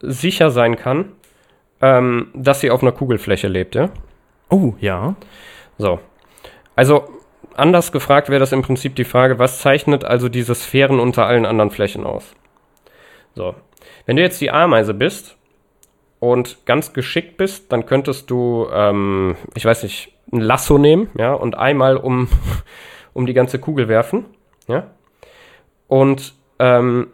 sicher 0.00 0.50
sein 0.50 0.76
kann, 0.76 1.12
ähm, 1.80 2.28
dass 2.34 2.60
sie 2.60 2.70
auf 2.70 2.82
einer 2.82 2.92
Kugelfläche 2.92 3.48
lebt, 3.48 3.74
ja? 3.74 3.90
Oh, 4.48 4.74
ja. 4.80 5.16
So. 5.78 6.00
Also, 6.74 7.08
anders 7.54 7.92
gefragt 7.92 8.28
wäre 8.28 8.40
das 8.40 8.52
im 8.52 8.62
Prinzip 8.62 8.94
die 8.96 9.04
Frage, 9.04 9.38
was 9.38 9.60
zeichnet 9.60 10.04
also 10.04 10.28
diese 10.28 10.54
Sphären 10.54 11.00
unter 11.00 11.26
allen 11.26 11.46
anderen 11.46 11.70
Flächen 11.70 12.04
aus? 12.04 12.32
So. 13.34 13.54
Wenn 14.06 14.16
du 14.16 14.22
jetzt 14.22 14.40
die 14.40 14.50
Ameise 14.50 14.94
bist 14.94 15.36
und 16.20 16.64
ganz 16.64 16.92
geschickt 16.92 17.36
bist, 17.36 17.72
dann 17.72 17.86
könntest 17.86 18.30
du, 18.30 18.68
ähm, 18.72 19.36
ich 19.54 19.64
weiß 19.64 19.82
nicht, 19.82 20.12
ein 20.32 20.40
Lasso 20.40 20.78
nehmen, 20.78 21.10
ja, 21.16 21.34
und 21.34 21.56
einmal 21.56 21.96
um, 21.96 22.28
um 23.12 23.26
die 23.26 23.34
ganze 23.34 23.58
Kugel 23.58 23.88
werfen, 23.88 24.26
ja. 24.68 24.90
Und 25.88 26.34
ähm, 26.58 27.08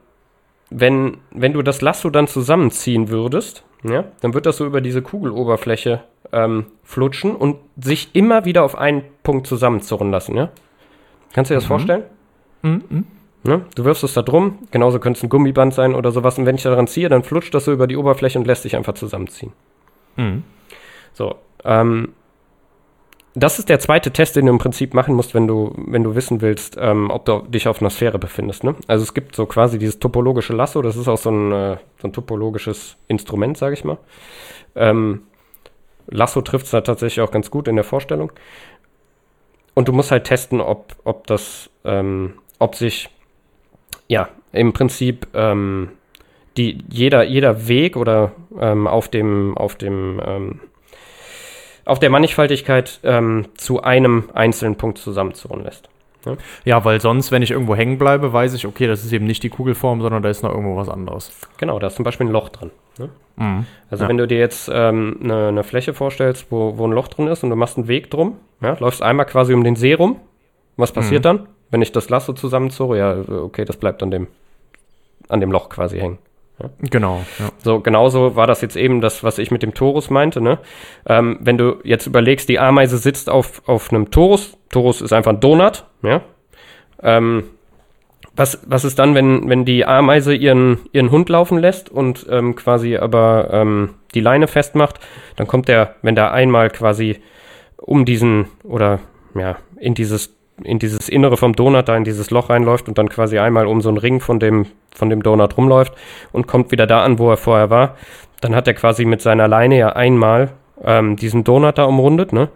wenn, 0.75 1.19
wenn 1.31 1.53
du 1.53 1.63
das 1.63 1.81
Lasso 1.81 2.11
dann 2.11 2.27
zusammenziehen 2.27 3.09
würdest, 3.09 3.65
ja, 3.85 4.05
dann 4.21 4.35
wird 4.35 4.47
das 4.47 4.57
so 4.57 4.67
über 4.67 4.81
diese 4.81 5.03
Kugeloberfläche 5.03 6.03
ähm, 6.33 6.67
flutschen 6.85 7.35
und 7.35 7.57
sich 7.77 8.15
immer 8.15 8.45
wieder 8.45 8.65
auf 8.65 8.77
einen 8.79 9.03
Punkt 9.23 9.47
zusammenzurren 9.47 10.11
lassen, 10.11 10.37
ja? 10.37 10.51
Kannst 11.33 11.51
du 11.51 11.55
dir 11.55 11.61
das 11.61 11.67
vorstellen? 11.67 12.05
Mhm. 12.63 13.07
Ne? 13.45 13.63
Du 13.75 13.85
wirfst 13.85 14.05
es 14.05 14.15
da 14.15 14.23
drum, 14.23 14.59
genauso 14.71 15.01
könnte 15.01 15.19
es 15.19 15.25
ein 15.25 15.29
Gummiband 15.29 15.75
sein 15.75 15.95
oder 15.95 16.13
sowas, 16.13 16.39
und 16.39 16.47
wenn 16.47 16.55
ich 16.55 16.63
daran 16.63 16.87
ziehe, 16.87 17.09
dann 17.09 17.25
flutscht 17.25 17.53
das 17.55 17.65
so 17.65 17.73
über 17.73 17.87
die 17.87 17.97
Oberfläche 17.97 18.39
und 18.39 18.47
lässt 18.47 18.63
sich 18.63 18.77
einfach 18.77 18.95
zusammenziehen. 18.95 19.53
Mhm. 20.17 20.45
So, 21.13 21.37
ähm, 21.65 22.13
das 23.35 23.59
ist 23.59 23.69
der 23.69 23.79
zweite 23.79 24.11
Test, 24.11 24.37
den 24.37 24.47
du 24.47 24.53
im 24.53 24.59
Prinzip 24.59 24.93
machen 24.93 25.15
musst, 25.15 25.35
wenn 25.35 25.47
du, 25.47 25.73
wenn 25.77 26.03
du 26.03 26.15
wissen 26.15 26.43
willst, 26.43 26.77
ähm, 26.79 27.11
ob 27.11 27.25
du 27.25 27.41
dich 27.49 27.67
auf 27.67 27.81
einer 27.81 27.91
Sphäre 27.91 28.19
befindest. 28.19 28.63
Ne? 28.63 28.75
Also 28.89 29.05
es 29.05 29.15
gibt 29.15 29.35
so 29.35 29.47
quasi 29.47 29.79
dieses 29.79 29.99
topologische 29.99 30.53
Lasso, 30.53 30.83
das 30.83 30.97
ist 30.97 31.09
auch 31.09 31.17
so 31.17 31.31
ein, 31.31 31.53
äh, 31.53 31.77
so 32.01 32.09
ein 32.09 32.13
topologisches 32.13 32.97
Instrument, 33.09 33.57
sage 33.57 33.75
ich 33.75 33.85
mal. 33.85 33.97
Ähm, 34.75 35.23
Lasso 36.09 36.43
trifft 36.43 36.67
es 36.67 36.73
da 36.73 36.83
tatsächlich 36.83 37.23
auch 37.23 37.31
ganz 37.31 37.51
gut 37.51 37.69
in 37.69 37.77
der 37.77 37.85
Vorstellung. 37.85 38.33
Und 39.75 39.89
du 39.89 39.93
musst 39.93 40.11
halt 40.11 40.25
testen, 40.25 40.61
ob, 40.61 40.95
ob 41.05 41.27
das, 41.27 41.71
ähm, 41.85 42.35
ob 42.59 42.75
sich, 42.75 43.09
ja, 44.09 44.29
im 44.53 44.75
Prinzip 44.75 45.27
ähm, 45.33 45.89
die, 46.59 46.85
jeder, 46.91 47.23
jeder 47.23 47.67
Weg 47.69 47.97
oder 47.97 48.33
ähm, 48.61 48.87
auf 48.87 49.09
dem, 49.09 49.57
auf 49.57 49.77
dem, 49.77 50.21
ähm, 50.23 50.61
auf 51.85 51.99
der 51.99 52.11
Mannigfaltigkeit 52.11 53.01
ähm, 53.03 53.47
zu 53.57 53.83
einem 53.83 54.31
einzelnen 54.35 54.77
Punkt 54.77 54.99
zusammenzurren 54.99 55.65
lässt. 55.65 55.89
Ja, 56.65 56.85
weil 56.85 57.01
sonst, 57.01 57.33
wenn 57.33 57.43
ich 57.43 57.51
irgendwo 57.51 57.75
hängen 57.75 57.99
bleibe, 57.99 58.33
weiß 58.33 58.55
ich, 58.55 58.65
okay, 58.67 58.87
das 58.87 59.05
ist 59.05 59.13
eben 59.13 59.25
nicht 59.27 59.43
die 59.43 59.49
Kugelform, 59.49 60.01
sondern 60.03 60.23
da 60.23 60.29
ist 60.29 60.45
noch 60.45 60.51
irgendwo 60.51 60.77
was 60.77 60.89
anderes. 60.89 61.33
Genau, 61.59 61.81
da 61.81 61.89
ist 61.89 61.97
zum 61.97 62.05
Beispiel 62.05 62.29
ein 62.29 62.33
Loch 62.33 62.49
drin. 62.51 62.71
Ne? 62.99 63.09
Mhm. 63.37 63.67
Also 63.91 64.05
Ja. 64.05 64.09
wenn 64.09 64.19
du 64.19 64.29
dir 64.29 64.39
jetzt 64.39 64.71
ähm, 64.73 65.19
eine, 65.23 65.49
eine 65.49 65.65
Fläche 65.65 65.95
vorstellst, 65.95 66.47
wo, 66.51 66.79
wo 66.79 66.87
ein 66.87 66.93
Loch 66.93 67.09
drin 67.09 67.27
ist 67.27 67.43
und 67.43 67.51
du 67.51 67.57
machst 67.57 67.77
einen 67.77 67.89
Weg 67.89 68.09
drum, 68.11 68.37
ja, 68.61 68.77
läufst 68.79 69.03
einmal 69.03 69.27
quasi 69.27 69.53
um 69.53 69.65
den 69.65 69.75
See 69.75 69.95
rum, 69.95 70.21
was 70.77 70.93
passiert 70.93 71.25
dann? 71.25 71.49
Wenn 71.71 71.83
ich 71.83 71.91
das 71.91 72.09
Lasso 72.09 72.33
zusammenzurre, 72.35 72.99
ja, 72.99 73.17
okay, 73.43 73.65
das 73.65 73.77
bleibt 73.77 74.01
an 74.05 74.13
dem, 74.13 74.29
an 75.29 75.41
dem 75.41 75.51
Loch 75.51 75.71
quasi 75.71 75.99
hängen. 75.99 76.19
Genau, 76.81 77.23
ja. 77.39 77.51
So, 77.59 77.81
genauso 77.81 78.37
war 78.37 78.47
das 78.47 78.61
jetzt 78.61 78.77
eben 78.77 79.01
das, 79.01 79.25
was 79.25 79.39
ich 79.39 79.51
mit 79.51 79.63
dem 79.63 79.75
Torus 79.75 80.11
meinte. 80.11 80.41
Ne? 80.41 80.59
Ähm, 81.07 81.39
wenn 81.41 81.59
du 81.59 81.77
jetzt 81.85 82.07
überlegst, 82.07 82.49
die 82.49 82.59
Ameise 82.59 82.99
sitzt 82.99 83.31
auf, 83.31 83.63
auf 83.67 83.93
einem 83.93 84.11
Torus, 84.11 84.57
Torus 84.71 85.01
ist 85.01 85.13
einfach 85.13 85.33
ein 85.33 85.41
Donut, 85.41 85.85
ja. 86.03 86.23
Ähm, 87.03 87.45
was, 88.35 88.63
was 88.67 88.85
ist 88.85 88.99
dann, 88.99 89.15
wenn, 89.15 89.49
wenn 89.49 89.65
die 89.65 89.85
Ameise 89.85 90.35
ihren, 90.35 90.79
ihren 90.93 91.11
Hund 91.11 91.29
laufen 91.29 91.59
lässt 91.59 91.91
und 91.91 92.27
ähm, 92.31 92.55
quasi 92.55 92.97
aber 92.97 93.49
ähm, 93.53 93.95
die 94.15 94.21
Leine 94.21 94.49
festmacht, 94.49 95.01
dann 95.37 95.47
kommt 95.47 95.69
der, 95.69 95.97
wenn 96.03 96.15
der 96.15 96.33
einmal 96.33 96.71
quasi 96.71 97.21
um 97.77 98.05
diesen 98.05 98.47
oder 98.63 99.01
ja, 99.35 99.57
in 99.79 99.95
dieses, 99.95 100.35
in 100.65 100.79
dieses 100.79 101.09
Innere 101.09 101.37
vom 101.37 101.55
Donut, 101.55 101.89
da 101.89 101.97
in 101.97 102.05
dieses 102.05 102.31
Loch 102.31 102.51
reinläuft 102.51 102.89
und 102.89 102.99
dann 102.99 103.09
quasi 103.09 103.39
einmal 103.39 103.67
um 103.67 103.81
so 103.81 103.89
einen 103.89 103.99
Ring 103.99 104.21
von 104.21 104.41
dem, 104.41 104.67
von 104.95 105.11
dem 105.11 105.23
Donut 105.23 105.57
rumläuft 105.57 105.95
und 106.33 106.47
kommt 106.47 106.71
wieder 106.73 106.87
da 106.87 107.05
an, 107.05 107.19
wo 107.19 107.31
er 107.31 107.37
vorher 107.37 107.71
war, 107.71 107.97
dann 108.41 108.55
hat 108.55 108.67
er 108.67 108.75
quasi 108.75 109.05
mit 109.05 109.23
seiner 109.23 109.49
Leine 109.49 109.79
ja 109.79 109.91
einmal 109.91 110.51
ähm, 110.85 111.17
diesen 111.17 111.45
Donut 111.45 111.79
da 111.79 111.85
umrundet, 111.85 112.33
ne? 112.33 112.49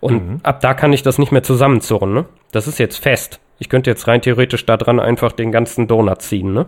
Und 0.00 0.40
ab 0.44 0.60
da 0.60 0.72
kann 0.72 0.92
ich 0.94 1.02
das 1.02 1.18
nicht 1.18 1.30
mehr 1.30 1.42
zusammenzurren, 1.42 2.12
ne? 2.14 2.24
Das 2.52 2.66
ist 2.66 2.78
jetzt 2.78 2.96
fest. 2.96 3.38
Ich 3.58 3.68
könnte 3.68 3.90
jetzt 3.90 4.08
rein 4.08 4.22
theoretisch 4.22 4.64
da 4.64 4.78
dran 4.78 4.98
einfach 4.98 5.32
den 5.32 5.52
ganzen 5.52 5.86
Donut 5.86 6.22
ziehen, 6.22 6.52
ne? 6.52 6.66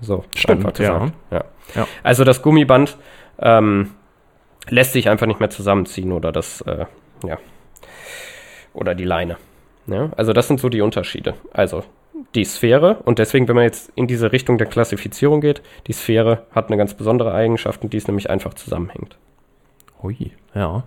So, 0.00 0.24
Stimmt, 0.34 0.60
einfach 0.60 0.72
gesagt. 0.76 1.12
Ja. 1.30 1.44
Ja. 1.74 1.86
Also 2.02 2.24
das 2.24 2.42
Gummiband 2.42 2.96
ähm, 3.38 3.90
lässt 4.68 4.92
sich 4.92 5.08
einfach 5.08 5.26
nicht 5.26 5.40
mehr 5.40 5.50
zusammenziehen 5.50 6.12
oder 6.12 6.32
das, 6.32 6.60
äh, 6.62 6.86
ja. 7.24 7.38
Oder 8.74 8.94
die 8.94 9.04
Leine. 9.04 9.36
Ja? 9.86 10.10
Also 10.16 10.32
das 10.32 10.48
sind 10.48 10.60
so 10.60 10.68
die 10.68 10.80
Unterschiede. 10.80 11.34
Also 11.52 11.84
die 12.34 12.44
Sphäre 12.44 12.98
und 13.04 13.18
deswegen, 13.18 13.48
wenn 13.48 13.56
man 13.56 13.64
jetzt 13.64 13.92
in 13.94 14.06
diese 14.06 14.32
Richtung 14.32 14.56
der 14.58 14.66
Klassifizierung 14.66 15.40
geht, 15.40 15.62
die 15.86 15.92
Sphäre 15.92 16.46
hat 16.52 16.68
eine 16.68 16.76
ganz 16.76 16.94
besondere 16.94 17.34
Eigenschaft 17.34 17.82
und 17.82 17.92
die 17.92 17.96
ist 17.96 18.08
nämlich 18.08 18.30
einfach 18.30 18.54
zusammenhängt. 18.54 19.16
Hui, 20.02 20.32
ja. 20.54 20.84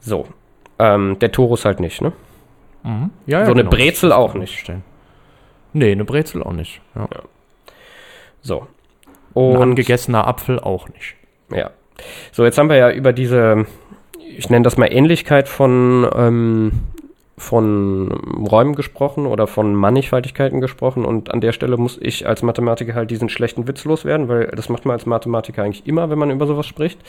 So. 0.00 0.26
Ähm, 0.78 1.18
der 1.18 1.32
Torus 1.32 1.64
halt 1.64 1.80
nicht, 1.80 2.00
ne? 2.00 2.12
ja, 2.84 3.10
ja 3.26 3.44
So 3.44 3.52
eine 3.52 3.62
genau, 3.64 3.70
Brezel 3.70 4.12
auch 4.12 4.34
nicht. 4.34 4.52
verstehen. 4.52 4.84
Nee, 5.72 5.92
eine 5.92 6.04
Brezel 6.04 6.42
auch 6.42 6.52
nicht. 6.52 6.80
Ja. 6.94 7.08
So. 8.40 8.60
Ein 8.60 8.66
Und 9.34 9.62
angegessener 9.62 10.26
Apfel 10.26 10.58
auch 10.58 10.88
nicht. 10.88 11.16
Ja. 11.50 11.70
So, 12.32 12.44
jetzt 12.44 12.58
haben 12.58 12.70
wir 12.70 12.76
ja 12.76 12.90
über 12.90 13.12
diese, 13.12 13.66
ich 14.18 14.48
nenne 14.50 14.62
das 14.62 14.76
mal 14.76 14.86
Ähnlichkeit 14.86 15.48
von, 15.48 16.08
ähm, 16.14 16.72
von 17.38 18.10
Räumen 18.10 18.74
gesprochen 18.74 19.26
oder 19.26 19.46
von 19.46 19.74
Mannigfaltigkeiten 19.74 20.60
gesprochen 20.60 21.04
und 21.04 21.32
an 21.32 21.40
der 21.40 21.52
Stelle 21.52 21.76
muss 21.76 21.98
ich 22.00 22.26
als 22.26 22.42
Mathematiker 22.42 22.94
halt 22.94 23.10
diesen 23.10 23.28
schlechten 23.28 23.66
Witz 23.66 23.84
loswerden, 23.84 24.28
weil 24.28 24.48
das 24.48 24.68
macht 24.68 24.84
man 24.84 24.94
als 24.94 25.06
Mathematiker 25.06 25.62
eigentlich 25.62 25.86
immer, 25.86 26.10
wenn 26.10 26.18
man 26.18 26.30
über 26.30 26.46
sowas 26.46 26.66
spricht. 26.66 27.00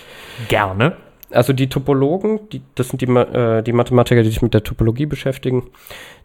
Gerne. 0.47 0.93
Also 1.31 1.53
die 1.53 1.69
Topologen, 1.69 2.49
die, 2.49 2.61
das 2.75 2.89
sind 2.89 3.01
die, 3.01 3.07
äh, 3.07 3.61
die 3.61 3.73
Mathematiker, 3.73 4.23
die 4.23 4.29
sich 4.29 4.41
mit 4.41 4.53
der 4.53 4.63
Topologie 4.63 5.05
beschäftigen, 5.05 5.63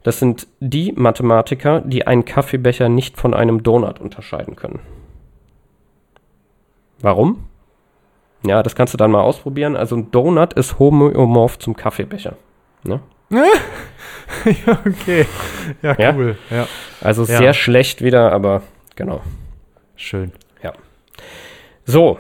das 0.02 0.18
sind 0.18 0.46
die 0.61 0.92
Mathematiker, 0.92 1.80
die 1.80 2.07
einen 2.07 2.24
Kaffeebecher 2.24 2.88
nicht 2.88 3.18
von 3.18 3.34
einem 3.34 3.62
Donut 3.62 4.00
unterscheiden 4.00 4.57
können. 4.57 4.80
Warum? 7.00 7.44
Ja, 8.46 8.62
das 8.62 8.74
kannst 8.74 8.94
du 8.94 8.98
dann 8.98 9.11
mal 9.11 9.22
ausprobieren. 9.22 9.76
Also 9.76 9.96
ein 9.96 10.11
Donut 10.11 10.52
ist 10.55 10.78
homöomorph 10.78 11.59
zum 11.59 11.76
Kaffeebecher. 11.76 12.36
Ne? 12.82 13.00
ja, 14.66 14.78
okay. 14.87 15.26
Ja, 15.82 15.97
Ja? 15.99 16.14
cool. 16.14 16.37
Ja. 16.51 16.66
Also 17.01 17.22
Ja. 17.24 17.39
sehr 17.39 17.53
schlecht 17.55 18.03
wieder, 18.03 18.32
aber 18.32 18.62
genau. 18.97 19.22
Schön. 19.97 20.32
So. 21.87 22.18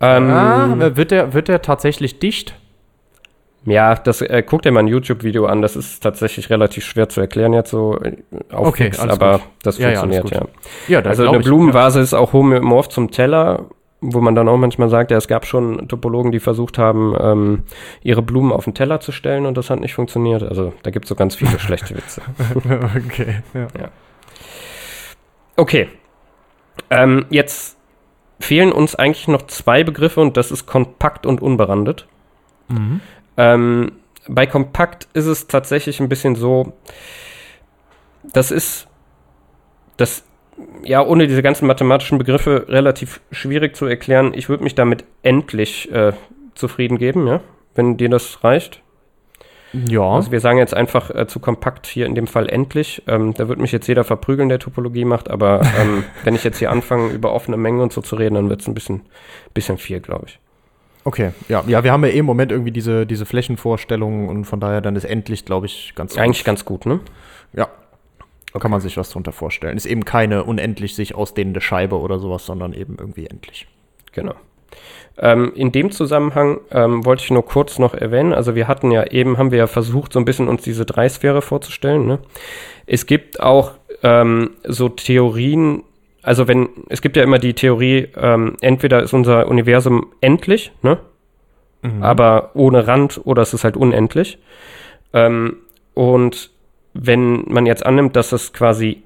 Ähm, 0.00 0.30
ah, 0.30 0.76
wird 0.96 1.10
der, 1.10 1.34
wird 1.34 1.48
der 1.48 1.60
tatsächlich 1.62 2.18
dicht? 2.18 2.54
Ja, 3.64 3.96
das 3.96 4.20
äh, 4.20 4.44
guck 4.46 4.62
dir 4.62 4.70
mal 4.70 4.80
ein 4.80 4.86
YouTube-Video 4.86 5.46
an. 5.46 5.60
Das 5.60 5.74
ist 5.74 6.00
tatsächlich 6.02 6.50
relativ 6.50 6.84
schwer 6.84 7.08
zu 7.08 7.20
erklären 7.20 7.52
jetzt 7.52 7.70
so 7.70 7.98
äh, 8.00 8.16
auf 8.52 8.68
Okay, 8.68 8.86
X, 8.88 9.00
aber 9.00 9.38
gut. 9.38 9.48
das 9.64 9.78
Ja, 9.78 9.90
ja, 9.90 10.00
funktioniert 10.00 10.30
ja. 10.30 10.46
Ja, 10.86 11.02
da 11.02 11.10
Also 11.10 11.26
eine 11.26 11.38
ich, 11.38 11.44
Blumenvase 11.44 11.98
ist 12.00 12.14
auch 12.14 12.32
homöomorph 12.32 12.88
zum 12.90 13.10
Teller, 13.10 13.64
wo 14.00 14.20
man 14.20 14.34
dann 14.34 14.48
auch 14.48 14.56
manchmal 14.56 14.88
sagt, 14.88 15.10
ja, 15.10 15.16
es 15.16 15.28
gab 15.28 15.46
schon 15.46 15.88
Topologen, 15.88 16.30
die 16.30 16.40
versucht 16.40 16.78
haben, 16.78 17.16
ähm, 17.18 17.62
ihre 18.02 18.22
Blumen 18.22 18.52
auf 18.52 18.64
den 18.64 18.74
Teller 18.74 19.00
zu 19.00 19.10
stellen 19.10 19.46
und 19.46 19.56
das 19.56 19.70
hat 19.70 19.80
nicht 19.80 19.94
funktioniert. 19.94 20.42
Also 20.42 20.74
da 20.82 20.90
gibt 20.90 21.06
es 21.06 21.08
so 21.08 21.14
ganz 21.14 21.34
viele 21.34 21.58
schlechte 21.58 21.96
Witze. 21.96 22.22
Ja. 22.68 22.90
okay. 22.96 23.42
Ja. 23.54 23.88
Okay. 25.56 25.88
Ähm, 26.90 27.24
jetzt 27.30 27.76
fehlen 28.38 28.70
uns 28.70 28.94
eigentlich 28.94 29.28
noch 29.28 29.46
zwei 29.46 29.82
Begriffe 29.82 30.20
und 30.20 30.36
das 30.36 30.50
ist 30.50 30.66
kompakt 30.66 31.24
und 31.24 31.40
unberandet. 31.40 32.06
Mhm. 32.68 33.00
Ähm, 33.38 33.92
bei 34.28 34.46
kompakt 34.46 35.08
ist 35.14 35.26
es 35.26 35.46
tatsächlich 35.46 36.00
ein 36.00 36.08
bisschen 36.08 36.34
so, 36.34 36.74
das 38.22 38.50
ist, 38.50 38.88
das, 39.96 40.24
ja, 40.82 41.04
ohne 41.04 41.26
diese 41.26 41.42
ganzen 41.42 41.66
mathematischen 41.66 42.18
Begriffe 42.18 42.66
relativ 42.68 43.20
schwierig 43.30 43.76
zu 43.76 43.86
erklären. 43.86 44.32
Ich 44.34 44.48
würde 44.48 44.64
mich 44.64 44.74
damit 44.74 45.04
endlich 45.22 45.90
äh, 45.92 46.12
zufrieden 46.54 46.98
geben, 46.98 47.26
ja, 47.26 47.40
wenn 47.74 47.96
dir 47.96 48.08
das 48.08 48.42
reicht. 48.42 48.82
Ja. 49.72 50.02
Also 50.02 50.32
wir 50.32 50.40
sagen 50.40 50.58
jetzt 50.58 50.74
einfach 50.74 51.10
äh, 51.10 51.26
zu 51.26 51.40
kompakt 51.40 51.86
hier 51.86 52.06
in 52.06 52.14
dem 52.14 52.26
Fall 52.26 52.48
endlich. 52.48 53.02
Ähm, 53.06 53.34
da 53.34 53.48
wird 53.48 53.58
mich 53.58 53.72
jetzt 53.72 53.86
jeder 53.86 54.04
verprügeln, 54.04 54.48
der 54.48 54.58
Topologie 54.58 55.04
macht, 55.04 55.28
aber 55.28 55.60
ähm, 55.78 56.04
wenn 56.24 56.34
ich 56.34 56.44
jetzt 56.44 56.58
hier 56.58 56.70
anfange, 56.70 57.12
über 57.12 57.32
offene 57.32 57.56
Mengen 57.56 57.80
und 57.80 57.92
so 57.92 58.00
zu 58.00 58.16
reden, 58.16 58.36
dann 58.36 58.48
wird 58.48 58.62
es 58.62 58.68
ein 58.68 58.74
bisschen, 58.74 59.02
bisschen 59.52 59.76
viel, 59.76 60.00
glaube 60.00 60.26
ich. 60.28 60.38
Okay, 61.04 61.30
ja, 61.48 61.62
ja, 61.66 61.84
wir 61.84 61.92
haben 61.92 62.04
ja 62.04 62.10
eh 62.10 62.18
im 62.18 62.26
Moment 62.26 62.50
irgendwie 62.50 62.72
diese, 62.72 63.06
diese 63.06 63.26
Flächenvorstellungen 63.26 64.28
und 64.28 64.44
von 64.44 64.58
daher 64.58 64.80
dann 64.80 64.96
ist 64.96 65.04
endlich, 65.04 65.44
glaube 65.44 65.66
ich, 65.66 65.92
ganz 65.94 66.16
Eigentlich 66.16 66.44
ganz 66.44 66.64
gut, 66.64 66.84
ne? 66.86 67.00
Ja. 67.52 67.68
Kann 68.58 68.70
man 68.70 68.80
sich 68.80 68.96
was 68.96 69.10
drunter 69.10 69.32
vorstellen. 69.32 69.76
Ist 69.76 69.86
eben 69.86 70.04
keine 70.04 70.44
unendlich 70.44 70.94
sich 70.94 71.14
ausdehnende 71.14 71.60
Scheibe 71.60 71.98
oder 71.98 72.18
sowas, 72.18 72.46
sondern 72.46 72.72
eben 72.72 72.96
irgendwie 72.98 73.26
endlich. 73.26 73.66
Genau. 74.12 74.34
Ähm, 75.18 75.52
in 75.54 75.72
dem 75.72 75.90
Zusammenhang 75.90 76.60
ähm, 76.70 77.04
wollte 77.04 77.24
ich 77.24 77.30
nur 77.30 77.44
kurz 77.44 77.78
noch 77.78 77.94
erwähnen, 77.94 78.34
also 78.34 78.54
wir 78.54 78.68
hatten 78.68 78.90
ja 78.90 79.06
eben, 79.06 79.38
haben 79.38 79.50
wir 79.50 79.58
ja 79.58 79.66
versucht, 79.66 80.12
so 80.12 80.18
ein 80.18 80.26
bisschen 80.26 80.46
uns 80.48 80.62
diese 80.62 80.84
Dreisphäre 80.84 81.40
vorzustellen. 81.40 82.06
Ne? 82.06 82.18
Es 82.86 83.06
gibt 83.06 83.40
auch 83.40 83.72
ähm, 84.02 84.50
so 84.64 84.90
Theorien, 84.90 85.84
also 86.22 86.48
wenn, 86.48 86.68
es 86.90 87.00
gibt 87.00 87.16
ja 87.16 87.22
immer 87.22 87.38
die 87.38 87.54
Theorie, 87.54 88.08
ähm, 88.16 88.56
entweder 88.60 89.02
ist 89.02 89.14
unser 89.14 89.48
Universum 89.48 90.08
endlich, 90.20 90.72
ne? 90.82 90.98
aber 92.00 92.50
ohne 92.54 92.86
Rand, 92.86 93.20
oder 93.24 93.42
es 93.42 93.54
ist 93.54 93.64
halt 93.64 93.76
unendlich. 93.76 94.38
Ähm, 95.12 95.58
und 95.94 96.50
wenn 96.98 97.44
man 97.48 97.66
jetzt 97.66 97.84
annimmt, 97.84 98.16
dass 98.16 98.32
es 98.32 98.52
quasi 98.52 99.02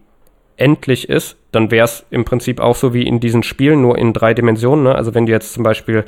endlich 0.57 1.09
ist, 1.09 1.37
dann 1.53 1.71
wäre 1.71 1.85
es 1.87 2.05
im 2.11 2.25
Prinzip 2.25 2.61
auch 2.61 2.77
so 2.77 2.95
wie 2.95 3.07
in 3.07 3.19
diesen 3.19 3.43
Spielen, 3.43 3.81
nur 3.81 3.99
in 3.99 4.13
drei 4.13 4.35
Dimensionen. 4.35 4.85
Ne? 4.85 4.95
Also 4.95 5.15
wenn 5.15 5.27
du 5.27 5.33
jetzt 5.33 5.55
zum 5.55 5.63
Beispiel 5.63 6.05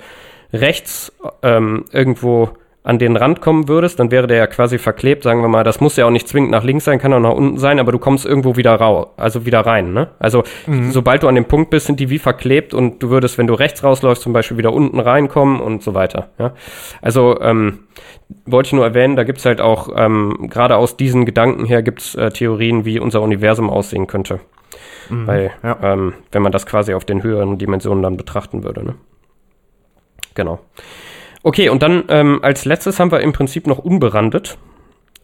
rechts 0.52 1.12
ähm, 1.42 1.84
irgendwo 1.90 2.50
an 2.84 2.98
den 2.98 3.16
Rand 3.16 3.40
kommen 3.40 3.68
würdest, 3.68 4.00
dann 4.00 4.10
wäre 4.10 4.26
der 4.26 4.38
ja 4.38 4.46
quasi 4.48 4.78
verklebt, 4.78 5.22
sagen 5.22 5.40
wir 5.40 5.48
mal. 5.48 5.62
Das 5.62 5.80
muss 5.80 5.96
ja 5.96 6.06
auch 6.06 6.10
nicht 6.10 6.26
zwingend 6.26 6.50
nach 6.50 6.64
links 6.64 6.84
sein, 6.84 6.98
kann 6.98 7.12
auch 7.12 7.20
nach 7.20 7.32
unten 7.32 7.58
sein, 7.58 7.78
aber 7.78 7.92
du 7.92 7.98
kommst 7.98 8.26
irgendwo 8.26 8.56
wieder 8.56 8.74
rau, 8.74 9.12
also 9.16 9.46
wieder 9.46 9.60
rein. 9.60 9.92
Ne? 9.92 10.08
Also 10.18 10.42
sobald 10.90 11.22
du 11.22 11.28
an 11.28 11.36
dem 11.36 11.44
Punkt 11.44 11.70
bist, 11.70 11.86
sind 11.86 12.00
die 12.00 12.10
wie 12.10 12.18
verklebt 12.18 12.74
und 12.74 13.00
du 13.00 13.10
würdest, 13.10 13.38
wenn 13.38 13.46
du 13.46 13.54
rechts 13.54 13.84
rausläufst, 13.84 14.22
zum 14.22 14.32
Beispiel 14.32 14.56
wieder 14.56 14.72
unten 14.72 14.98
reinkommen 14.98 15.60
und 15.60 15.82
so 15.82 15.94
weiter. 15.94 16.30
Ja? 16.38 16.54
Also 17.00 17.40
ähm, 17.40 17.80
wollte 18.46 18.68
ich 18.68 18.72
nur 18.72 18.84
erwähnen, 18.84 19.14
da 19.14 19.22
gibt 19.22 19.38
es 19.38 19.46
halt 19.46 19.60
auch, 19.60 19.88
ähm, 19.96 20.48
gerade 20.50 20.76
aus 20.76 20.96
diesen 20.96 21.24
Gedanken 21.24 21.64
her, 21.66 21.82
gibt 21.82 22.00
es 22.00 22.14
äh, 22.16 22.30
Theorien, 22.30 22.84
wie 22.84 22.98
unser 22.98 23.22
Universum 23.22 23.70
aussehen 23.70 24.08
könnte. 24.08 24.40
Weil, 25.08 25.50
ja. 25.62 25.78
ähm, 25.82 26.14
wenn 26.30 26.42
man 26.42 26.52
das 26.52 26.64
quasi 26.64 26.94
auf 26.94 27.04
den 27.04 27.22
höheren 27.22 27.58
Dimensionen 27.58 28.02
dann 28.02 28.16
betrachten 28.16 28.64
würde. 28.64 28.84
Ne? 28.84 28.94
Genau. 30.34 30.60
Okay, 31.42 31.68
und 31.68 31.82
dann 31.82 32.04
ähm, 32.08 32.40
als 32.42 32.64
letztes 32.64 33.00
haben 33.00 33.10
wir 33.10 33.20
im 33.20 33.32
Prinzip 33.32 33.66
noch 33.66 33.78
unberandet. 33.78 34.58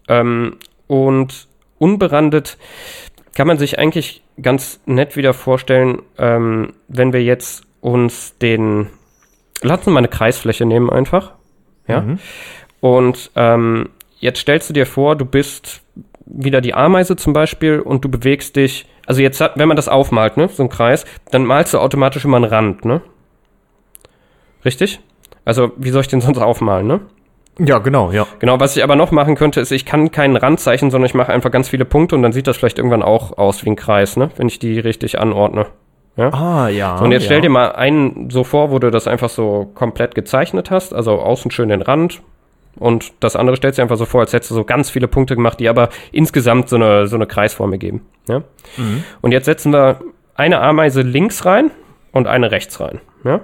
Ähm, 0.09 0.57
und 0.87 1.49
unberandet 1.79 2.59
kann 3.35 3.47
man 3.47 3.59
sich 3.59 3.79
eigentlich 3.79 4.23
ganz 4.43 4.81
nett 4.87 5.17
wieder 5.17 5.35
vorstellen, 5.35 6.03
ähm, 6.19 6.73
wenn 6.89 7.13
wir 7.13 7.23
jetzt 7.23 7.65
uns 7.81 8.37
den, 8.39 8.89
lass 9.63 9.79
uns 9.79 9.87
mal 9.87 9.99
eine 9.99 10.09
Kreisfläche 10.09 10.67
nehmen 10.67 10.91
einfach. 10.91 11.35
Ja. 11.87 12.01
Mhm. 12.01 12.19
Und 12.81 13.31
ähm, 13.37 13.91
jetzt 14.19 14.41
stellst 14.41 14.69
du 14.71 14.75
dir 14.75 14.87
vor, 14.87 15.17
du 15.17 15.25
bist 15.25 15.83
wieder 16.27 16.61
die 16.61 16.75
Ameise 16.75 17.17
zum 17.17 17.33
Beispiel 17.33 17.81
und 17.81 18.05
du 18.05 18.09
bewegst 18.09 18.57
dich, 18.57 18.87
also 19.07 19.23
jetzt, 19.23 19.41
wenn 19.41 19.69
man 19.69 19.77
das 19.77 19.89
aufmalt, 19.89 20.37
ne, 20.37 20.49
so 20.49 20.63
ein 20.63 20.69
Kreis, 20.69 21.07
dann 21.31 21.45
malst 21.45 21.75
du 21.75 21.79
automatisch 21.79 22.25
immer 22.25 22.37
einen 22.37 22.45
Rand, 22.45 22.85
ne? 22.85 23.01
Richtig? 24.65 25.01
Also, 25.49 25.73
wie 25.79 25.89
soll 25.89 26.03
ich 26.03 26.09
den 26.09 26.21
sonst 26.21 26.37
aufmalen, 26.37 26.87
ne? 26.87 27.01
Ja, 27.59 27.79
genau, 27.79 28.13
ja. 28.13 28.27
Genau, 28.39 28.61
was 28.61 28.77
ich 28.77 28.85
aber 28.85 28.97
noch 28.97 29.13
machen 29.13 29.35
könnte, 29.35 29.61
ist, 29.61 29.73
ich 29.73 29.87
kann 29.87 30.11
keinen 30.11 30.37
Rand 30.37 30.61
zeichnen, 30.61 30.91
sondern 30.91 31.07
ich 31.07 31.15
mache 31.15 31.33
einfach 31.33 31.51
ganz 31.51 31.71
viele 31.71 31.87
Punkte 31.87 32.17
und 32.17 32.23
dann 32.23 32.33
sieht 32.33 32.47
das 32.47 32.59
vielleicht 32.59 32.77
irgendwann 32.77 33.03
auch 33.03 33.39
aus 33.39 33.65
wie 33.65 33.71
ein 33.71 33.77
Kreis, 33.77 34.19
ne? 34.19 34.31
Wenn 34.37 34.49
ich 34.49 34.59
die 34.59 34.79
richtig 34.79 35.19
anordne. 35.19 35.65
Ah, 36.19 36.69
ja. 36.69 36.99
So, 36.99 37.05
und 37.05 37.13
jetzt 37.13 37.23
ja. 37.23 37.27
stell 37.29 37.41
dir 37.41 37.49
mal 37.49 37.73
einen 37.73 38.29
so 38.29 38.45
vor, 38.45 38.71
wo 38.71 38.79
du 38.79 38.91
das 38.91 39.09
einfach 39.09 39.31
so 39.31 39.71
komplett 39.75 40.15
gezeichnet 40.15 40.71
hast, 40.71 40.93
also 40.93 41.13
außen 41.13 41.51
schön 41.51 41.71
den 41.71 41.81
Rand. 41.81 42.21
Und 42.77 43.13
das 43.21 43.35
andere 43.35 43.57
stellst 43.57 43.79
du 43.79 43.81
dir 43.81 43.85
einfach 43.85 43.97
so 43.97 44.05
vor, 44.05 44.21
als 44.21 44.35
hättest 44.35 44.51
du 44.51 44.55
so 44.55 44.65
ganz 44.65 44.91
viele 44.91 45.09
Punkte 45.09 45.35
gemacht, 45.35 45.61
die 45.61 45.71
aber 45.71 45.89
insgesamt 46.13 46.69
so 46.69 46.77
eine, 46.77 47.07
so 47.07 47.17
eine 47.17 47.27
Kreisform 47.27 47.73
ergeben. 47.73 48.03
Ja? 48.29 48.43
Mhm. 48.77 49.03
Und 49.23 49.33
jetzt 49.33 49.47
setzen 49.47 49.73
wir 49.73 50.01
eine 50.35 50.61
Ameise 50.61 51.01
links 51.01 51.47
rein 51.47 51.71
und 52.13 52.27
eine 52.27 52.51
rechts 52.51 52.81
rein. 52.81 53.01
Ja? 53.25 53.41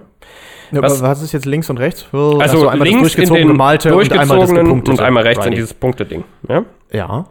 Ja, 0.74 0.82
was- 0.82 1.02
was, 1.02 1.22
ist 1.22 1.32
jetzt 1.32 1.46
links 1.46 1.70
und 1.70 1.78
rechts? 1.78 2.06
Also 2.12 2.40
Ach 2.40 2.48
so, 2.48 2.68
einmal 2.68 2.78
das 2.78 2.88
links 2.88 2.96
in 2.96 3.00
durchgezogen 3.02 3.42
den 3.42 3.48
gemalte 3.48 3.94
und 3.94 4.12
einmal 4.12 4.38
das 4.40 4.48
durchgezogenen 4.48 4.82
und, 4.88 5.00
einmal 5.00 5.22
rechts 5.22 5.44
in 5.44 5.50
Righty. 5.50 5.56
dieses 5.56 5.74
Punkteding. 5.74 6.24
Ja? 6.48 6.64
Ja. 6.92 7.24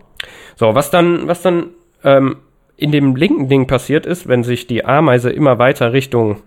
So, 0.56 0.76
was 0.76 0.92
dann, 0.92 1.28
was 1.28 1.42
dann 1.42 1.68
ähm, 2.04 2.38
in 2.78 2.92
dem 2.92 3.16
linken 3.16 3.50
Ding 3.50 3.68
passiert 3.68 4.06
ist, 4.06 4.28
wenn 4.28 4.44
sich 4.44 4.68
die 4.68 4.86
Ameise 4.86 5.30
immer 5.30 5.60
weiter 5.60 5.94
Richtung 5.94 6.42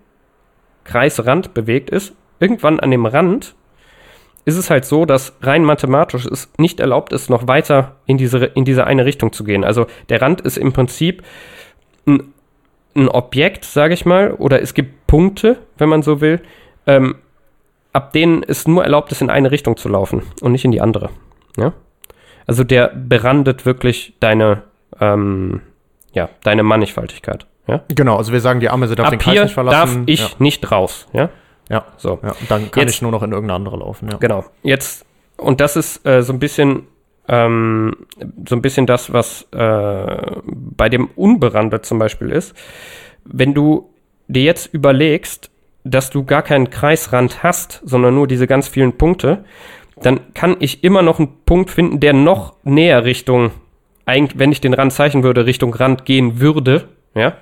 Kreisrand 0.83 1.53
bewegt 1.53 1.89
ist, 1.89 2.13
irgendwann 2.39 2.79
an 2.79 2.91
dem 2.91 3.05
Rand 3.05 3.55
ist 4.45 4.55
es 4.55 4.69
halt 4.69 4.85
so, 4.85 5.05
dass 5.05 5.33
rein 5.41 5.65
mathematisch 5.65 6.25
es 6.25 6.49
nicht 6.57 6.79
erlaubt 6.79 7.11
ist, 7.11 7.29
noch 7.29 7.47
weiter 7.49 7.97
in 8.05 8.17
diese, 8.17 8.45
in 8.45 8.63
diese 8.63 8.87
eine 8.87 9.03
Richtung 9.03 9.33
zu 9.33 9.43
gehen. 9.43 9.65
Also 9.65 9.87
der 10.07 10.21
Rand 10.21 10.39
ist 10.39 10.57
im 10.57 10.71
Prinzip 10.71 11.21
ein, 12.05 12.33
ein 12.95 13.09
Objekt, 13.09 13.65
sage 13.65 13.93
ich 13.93 14.05
mal, 14.05 14.31
oder 14.33 14.61
es 14.61 14.73
gibt 14.73 15.05
Punkte, 15.05 15.57
wenn 15.77 15.89
man 15.89 16.01
so 16.01 16.21
will, 16.21 16.39
ähm, 16.87 17.15
ab 17.93 18.13
denen 18.13 18.43
es 18.43 18.67
nur 18.67 18.83
erlaubt 18.83 19.11
ist, 19.11 19.21
in 19.21 19.29
eine 19.29 19.51
Richtung 19.51 19.77
zu 19.77 19.89
laufen 19.89 20.23
und 20.41 20.51
nicht 20.51 20.65
in 20.65 20.71
die 20.71 20.81
andere. 20.81 21.09
Ja? 21.57 21.73
Also 22.47 22.63
der 22.63 22.89
berandet 22.95 23.65
wirklich 23.65 24.13
deine, 24.19 24.63
ähm, 24.99 25.61
ja, 26.13 26.29
deine 26.43 26.63
Mannigfaltigkeit. 26.63 27.45
Ja? 27.67 27.81
Genau, 27.89 28.15
also 28.17 28.31
wir 28.33 28.39
sagen, 28.41 28.59
die 28.61 28.69
Arme 28.69 28.87
darf 28.87 29.07
Ab 29.07 29.11
den 29.11 29.19
Kreis 29.19 29.41
nicht 29.43 29.53
verlassen. 29.53 29.99
darf 29.99 30.03
ich 30.07 30.21
ja. 30.21 30.27
nicht 30.39 30.71
raus. 30.71 31.07
Ja, 31.13 31.29
Ja, 31.69 31.85
so. 31.97 32.19
ja. 32.23 32.33
Dann 32.47 32.71
kann 32.71 32.83
Jetzt- 32.83 32.95
ich 32.95 33.01
nur 33.01 33.11
noch 33.11 33.23
in 33.23 33.31
irgendeine 33.31 33.55
andere 33.57 33.77
laufen. 33.77 34.09
Ja. 34.09 34.17
Genau. 34.17 34.45
Jetzt, 34.63 35.05
und 35.37 35.59
das 35.59 35.75
ist 35.75 36.05
äh, 36.05 36.23
so 36.23 36.31
ein 36.31 36.39
bisschen, 36.39 36.87
ähm, 37.27 37.93
so 38.47 38.55
ein 38.55 38.61
bisschen 38.61 38.85
das, 38.85 39.11
was 39.11 39.45
äh, 39.51 40.21
bei 40.45 40.87
dem 40.87 41.07
Unberandet 41.15 41.85
zum 41.85 41.99
Beispiel 41.99 42.29
ist. 42.31 42.55
Wenn 43.25 43.53
du 43.53 43.89
dir 44.29 44.43
jetzt 44.43 44.73
überlegst, 44.73 45.49
dass 45.89 46.09
du 46.09 46.23
gar 46.25 46.41
keinen 46.41 46.69
Kreisrand 46.69 47.43
hast, 47.43 47.81
sondern 47.85 48.15
nur 48.15 48.27
diese 48.27 48.47
ganz 48.47 48.67
vielen 48.67 48.97
Punkte, 48.97 49.43
dann 50.01 50.33
kann 50.33 50.57
ich 50.59 50.83
immer 50.83 51.01
noch 51.01 51.19
einen 51.19 51.43
Punkt 51.45 51.71
finden, 51.71 51.99
der 51.99 52.13
noch 52.13 52.53
näher 52.63 53.03
Richtung, 53.05 53.51
eigentlich, 54.05 54.37
wenn 54.39 54.51
ich 54.51 54.61
den 54.61 54.73
Rand 54.73 54.93
zeichnen 54.93 55.23
würde, 55.23 55.45
Richtung 55.45 55.73
Rand 55.73 56.05
gehen 56.05 56.39
würde, 56.39 56.87
ja. 57.15 57.33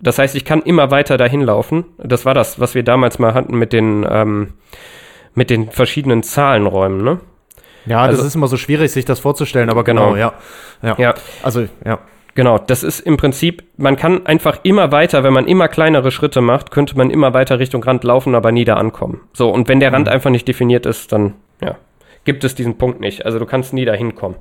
Das 0.00 0.18
heißt, 0.20 0.36
ich 0.36 0.44
kann 0.44 0.62
immer 0.62 0.92
weiter 0.92 1.16
dahin 1.16 1.40
laufen. 1.40 1.84
Das 1.98 2.24
war 2.24 2.32
das, 2.32 2.60
was 2.60 2.76
wir 2.76 2.84
damals 2.84 3.18
mal 3.18 3.34
hatten 3.34 3.58
mit 3.58 3.72
den, 3.72 4.06
ähm, 4.08 4.52
mit 5.34 5.50
den 5.50 5.70
verschiedenen 5.70 6.22
Zahlenräumen, 6.22 7.02
ne? 7.02 7.18
Ja, 7.86 8.06
das 8.06 8.16
Also- 8.16 8.28
ist 8.28 8.34
immer 8.36 8.46
so 8.48 8.56
schwierig, 8.56 8.92
sich 8.92 9.04
das 9.04 9.18
vorzustellen, 9.18 9.70
aber 9.70 9.82
genau, 9.82 10.12
Genau. 10.12 10.16
ja. 10.16 10.32
ja. 10.82 10.94
Ja. 10.98 11.14
Also, 11.42 11.66
ja. 11.84 11.98
Genau, 12.38 12.56
das 12.56 12.84
ist 12.84 13.00
im 13.00 13.16
Prinzip, 13.16 13.64
man 13.78 13.96
kann 13.96 14.24
einfach 14.24 14.60
immer 14.62 14.92
weiter, 14.92 15.24
wenn 15.24 15.32
man 15.32 15.48
immer 15.48 15.66
kleinere 15.66 16.12
Schritte 16.12 16.40
macht, 16.40 16.70
könnte 16.70 16.96
man 16.96 17.10
immer 17.10 17.34
weiter 17.34 17.58
Richtung 17.58 17.82
Rand 17.82 18.04
laufen, 18.04 18.36
aber 18.36 18.52
nie 18.52 18.64
da 18.64 18.74
ankommen. 18.74 19.22
So, 19.32 19.50
und 19.50 19.66
wenn 19.66 19.80
der 19.80 19.92
Rand 19.92 20.08
einfach 20.08 20.30
nicht 20.30 20.46
definiert 20.46 20.86
ist, 20.86 21.10
dann, 21.10 21.34
ja, 21.60 21.78
gibt 22.22 22.44
es 22.44 22.54
diesen 22.54 22.78
Punkt 22.78 23.00
nicht. 23.00 23.26
Also 23.26 23.40
du 23.40 23.44
kannst 23.44 23.72
nie 23.72 23.84
da 23.84 23.92
hinkommen. 23.92 24.38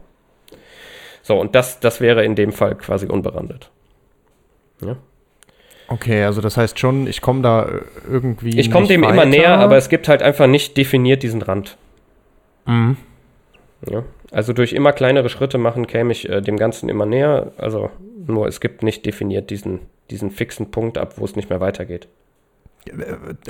So, 1.23 1.39
und 1.39 1.55
das, 1.55 1.79
das 1.79 1.99
wäre 1.99 2.23
in 2.23 2.35
dem 2.35 2.51
Fall 2.51 2.75
quasi 2.75 3.07
unberandet. 3.07 3.71
Okay, 5.87 6.23
also 6.23 6.39
das 6.39 6.55
heißt 6.55 6.77
schon, 6.77 7.07
ich 7.07 7.21
komme 7.21 7.41
da 7.41 7.63
äh, 7.63 7.81
irgendwie. 8.07 8.59
Ich 8.59 8.69
komme 8.69 8.85
dem 8.85 9.01
immer 9.01 9.17
weiter. 9.17 9.25
näher, 9.25 9.57
aber 9.57 9.75
es 9.75 9.89
gibt 9.89 10.07
halt 10.07 10.21
einfach 10.21 10.45
nicht 10.45 10.77
definiert 10.77 11.23
diesen 11.23 11.41
Rand. 11.41 11.77
Mhm. 12.67 12.95
Ja. 13.89 14.03
Also 14.31 14.53
durch 14.53 14.73
immer 14.73 14.91
kleinere 14.93 15.29
Schritte 15.29 15.57
machen 15.57 15.87
käme 15.87 16.11
ich 16.11 16.27
äh, 16.29 16.41
dem 16.41 16.57
Ganzen 16.57 16.89
immer 16.89 17.05
näher. 17.05 17.51
Also 17.57 17.89
nur 18.25 18.47
es 18.47 18.59
gibt 18.59 18.83
nicht 18.83 19.05
definiert 19.05 19.49
diesen, 19.49 19.79
diesen 20.11 20.31
fixen 20.31 20.69
Punkt 20.71 20.97
ab, 20.97 21.13
wo 21.17 21.25
es 21.25 21.35
nicht 21.35 21.49
mehr 21.49 21.59
weitergeht. 21.61 22.07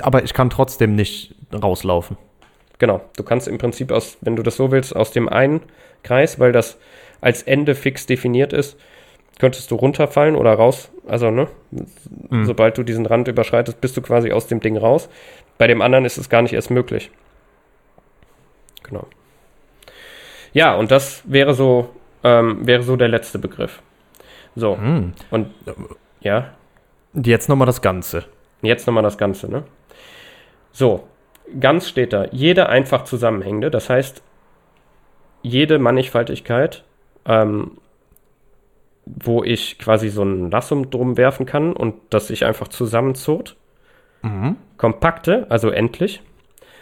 Aber 0.00 0.22
ich 0.24 0.34
kann 0.34 0.50
trotzdem 0.50 0.94
nicht 0.94 1.34
rauslaufen. 1.52 2.16
Genau, 2.78 3.00
du 3.16 3.24
kannst 3.24 3.48
im 3.48 3.58
Prinzip 3.58 3.90
aus, 3.90 4.18
wenn 4.20 4.36
du 4.36 4.42
das 4.42 4.56
so 4.56 4.70
willst, 4.70 4.94
aus 4.94 5.10
dem 5.10 5.28
einen 5.28 5.62
Kreis, 6.04 6.38
weil 6.38 6.52
das 6.52 6.78
als 7.20 7.42
Ende 7.42 7.74
fix 7.74 8.06
definiert 8.06 8.52
ist, 8.52 8.76
könntest 9.40 9.70
du 9.70 9.74
runterfallen 9.76 10.36
oder 10.36 10.54
raus. 10.54 10.90
Also, 11.06 11.30
ne, 11.30 11.48
Mhm. 12.30 12.44
sobald 12.44 12.78
du 12.78 12.82
diesen 12.84 13.06
Rand 13.06 13.26
überschreitest, 13.28 13.80
bist 13.80 13.96
du 13.96 14.02
quasi 14.02 14.30
aus 14.32 14.46
dem 14.46 14.60
Ding 14.60 14.76
raus. 14.76 15.08
Bei 15.56 15.66
dem 15.66 15.82
anderen 15.82 16.04
ist 16.04 16.18
es 16.18 16.28
gar 16.28 16.42
nicht 16.42 16.52
erst 16.52 16.70
möglich. 16.70 17.10
Genau. 18.84 19.06
Ja, 20.52 20.74
und 20.76 20.90
das 20.90 21.22
wäre 21.26 21.54
so, 21.54 21.90
ähm, 22.24 22.66
wäre 22.66 22.82
so 22.82 22.96
der 22.96 23.08
letzte 23.08 23.38
Begriff. 23.38 23.82
So, 24.56 24.76
Mhm. 24.76 25.12
und 25.30 25.50
ja, 26.20 26.52
Und 27.14 27.26
Jetzt 27.26 27.48
nochmal 27.48 27.66
das 27.66 27.80
Ganze. 27.80 28.24
Jetzt 28.62 28.86
nochmal 28.86 29.02
das 29.02 29.16
Ganze, 29.18 29.50
ne? 29.50 29.64
So, 30.72 31.04
ganz 31.58 31.88
steht 31.88 32.12
da, 32.12 32.26
jede 32.32 32.68
einfach 32.68 33.04
zusammenhängende, 33.04 33.70
das 33.70 33.88
heißt, 33.88 34.22
jede 35.42 35.78
Mannigfaltigkeit, 35.78 36.84
ähm, 37.24 37.78
wo 39.06 39.42
ich 39.42 39.78
quasi 39.78 40.08
so 40.10 40.22
ein 40.22 40.50
Lassum 40.50 40.90
drum 40.90 41.16
werfen 41.16 41.46
kann 41.46 41.72
und 41.72 41.94
das 42.10 42.28
sich 42.28 42.44
einfach 42.44 42.68
zusammenzurrt. 42.68 43.56
Mhm. 44.22 44.56
Kompakte, 44.76 45.46
also 45.48 45.70
endlich. 45.70 46.20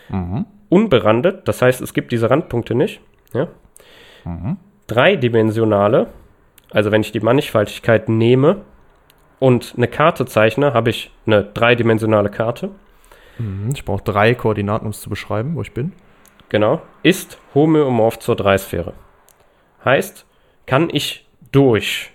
Mhm. 0.08 0.46
Unberandet, 0.68 1.46
das 1.46 1.62
heißt, 1.62 1.80
es 1.80 1.94
gibt 1.94 2.10
diese 2.10 2.30
Randpunkte 2.30 2.74
nicht. 2.74 3.00
Ja? 3.33 3.49
Mhm. 4.24 4.57
Dreidimensionale, 4.87 6.09
also 6.70 6.93
wenn 6.93 7.01
ich 7.01 7.12
die 7.12 7.20
Mannigfaltigkeit 7.20 8.09
nehme 8.09 8.62
und 9.39 9.74
eine 9.77 9.89
Karte 9.89 10.27
zeichne, 10.27 10.74
habe 10.74 10.91
ich 10.91 11.11
eine 11.27 11.45
dreidimensionale 11.45 12.31
Karte. 12.31 12.70
Mhm. 13.39 13.70
Ich 13.74 13.85
brauche 13.85 14.05
drei 14.05 14.35
Koordinaten, 14.35 14.87
um 14.87 14.91
es 14.91 15.01
zu 15.01 15.11
beschreiben, 15.11 15.57
wo 15.57 15.62
ich 15.62 15.72
bin. 15.72 15.93
Genau, 16.49 16.81
ist 17.03 17.39
homöomorph 17.55 18.20
zur 18.20 18.37
Dreisphäre. 18.37 18.93
Heißt, 19.85 20.27
kann 20.66 20.89
ich 20.93 21.27
durch 21.51 22.12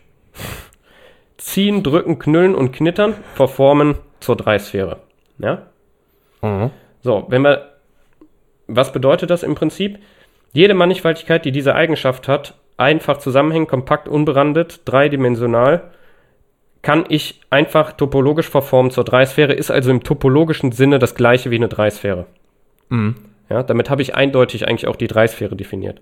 ziehen, 1.38 1.84
drücken, 1.84 2.20
knüllen 2.20 2.55
und 2.55 2.72
knittern 2.72 3.16
verformen 3.34 3.95
zur 4.20 4.36
Dreisphäre. 4.36 5.01
Ja? 5.39 5.64
Mhm. 6.41 6.72
So, 7.01 7.26
wenn 7.30 7.41
wir, 7.41 7.74
was 8.68 8.93
bedeutet 8.93 9.30
das 9.30 9.43
im 9.43 9.55
Prinzip? 9.55 9.99
Jede 10.53 10.73
Mannigfaltigkeit, 10.73 11.45
die 11.45 11.51
diese 11.51 11.75
Eigenschaft 11.75 12.27
hat, 12.27 12.55
einfach 12.77 13.17
zusammenhängen, 13.17 13.67
kompakt, 13.67 14.07
unberandet, 14.07 14.81
dreidimensional, 14.85 15.91
kann 16.81 17.05
ich 17.09 17.41
einfach 17.49 17.93
topologisch 17.93 18.49
verformen 18.49 18.91
zur 18.91 19.03
Dreisphäre, 19.03 19.53
ist 19.53 19.71
also 19.71 19.91
im 19.91 20.03
topologischen 20.03 20.71
Sinne 20.71 20.99
das 20.99 21.15
gleiche 21.15 21.51
wie 21.51 21.55
eine 21.55 21.67
Dreisphäre. 21.67 22.25
Mhm. 22.89 23.15
Ja, 23.49 23.63
damit 23.63 23.89
habe 23.89 24.01
ich 24.01 24.15
eindeutig 24.15 24.67
eigentlich 24.67 24.87
auch 24.87 24.95
die 24.95 25.07
Dreisphäre 25.07 25.55
definiert. 25.55 26.01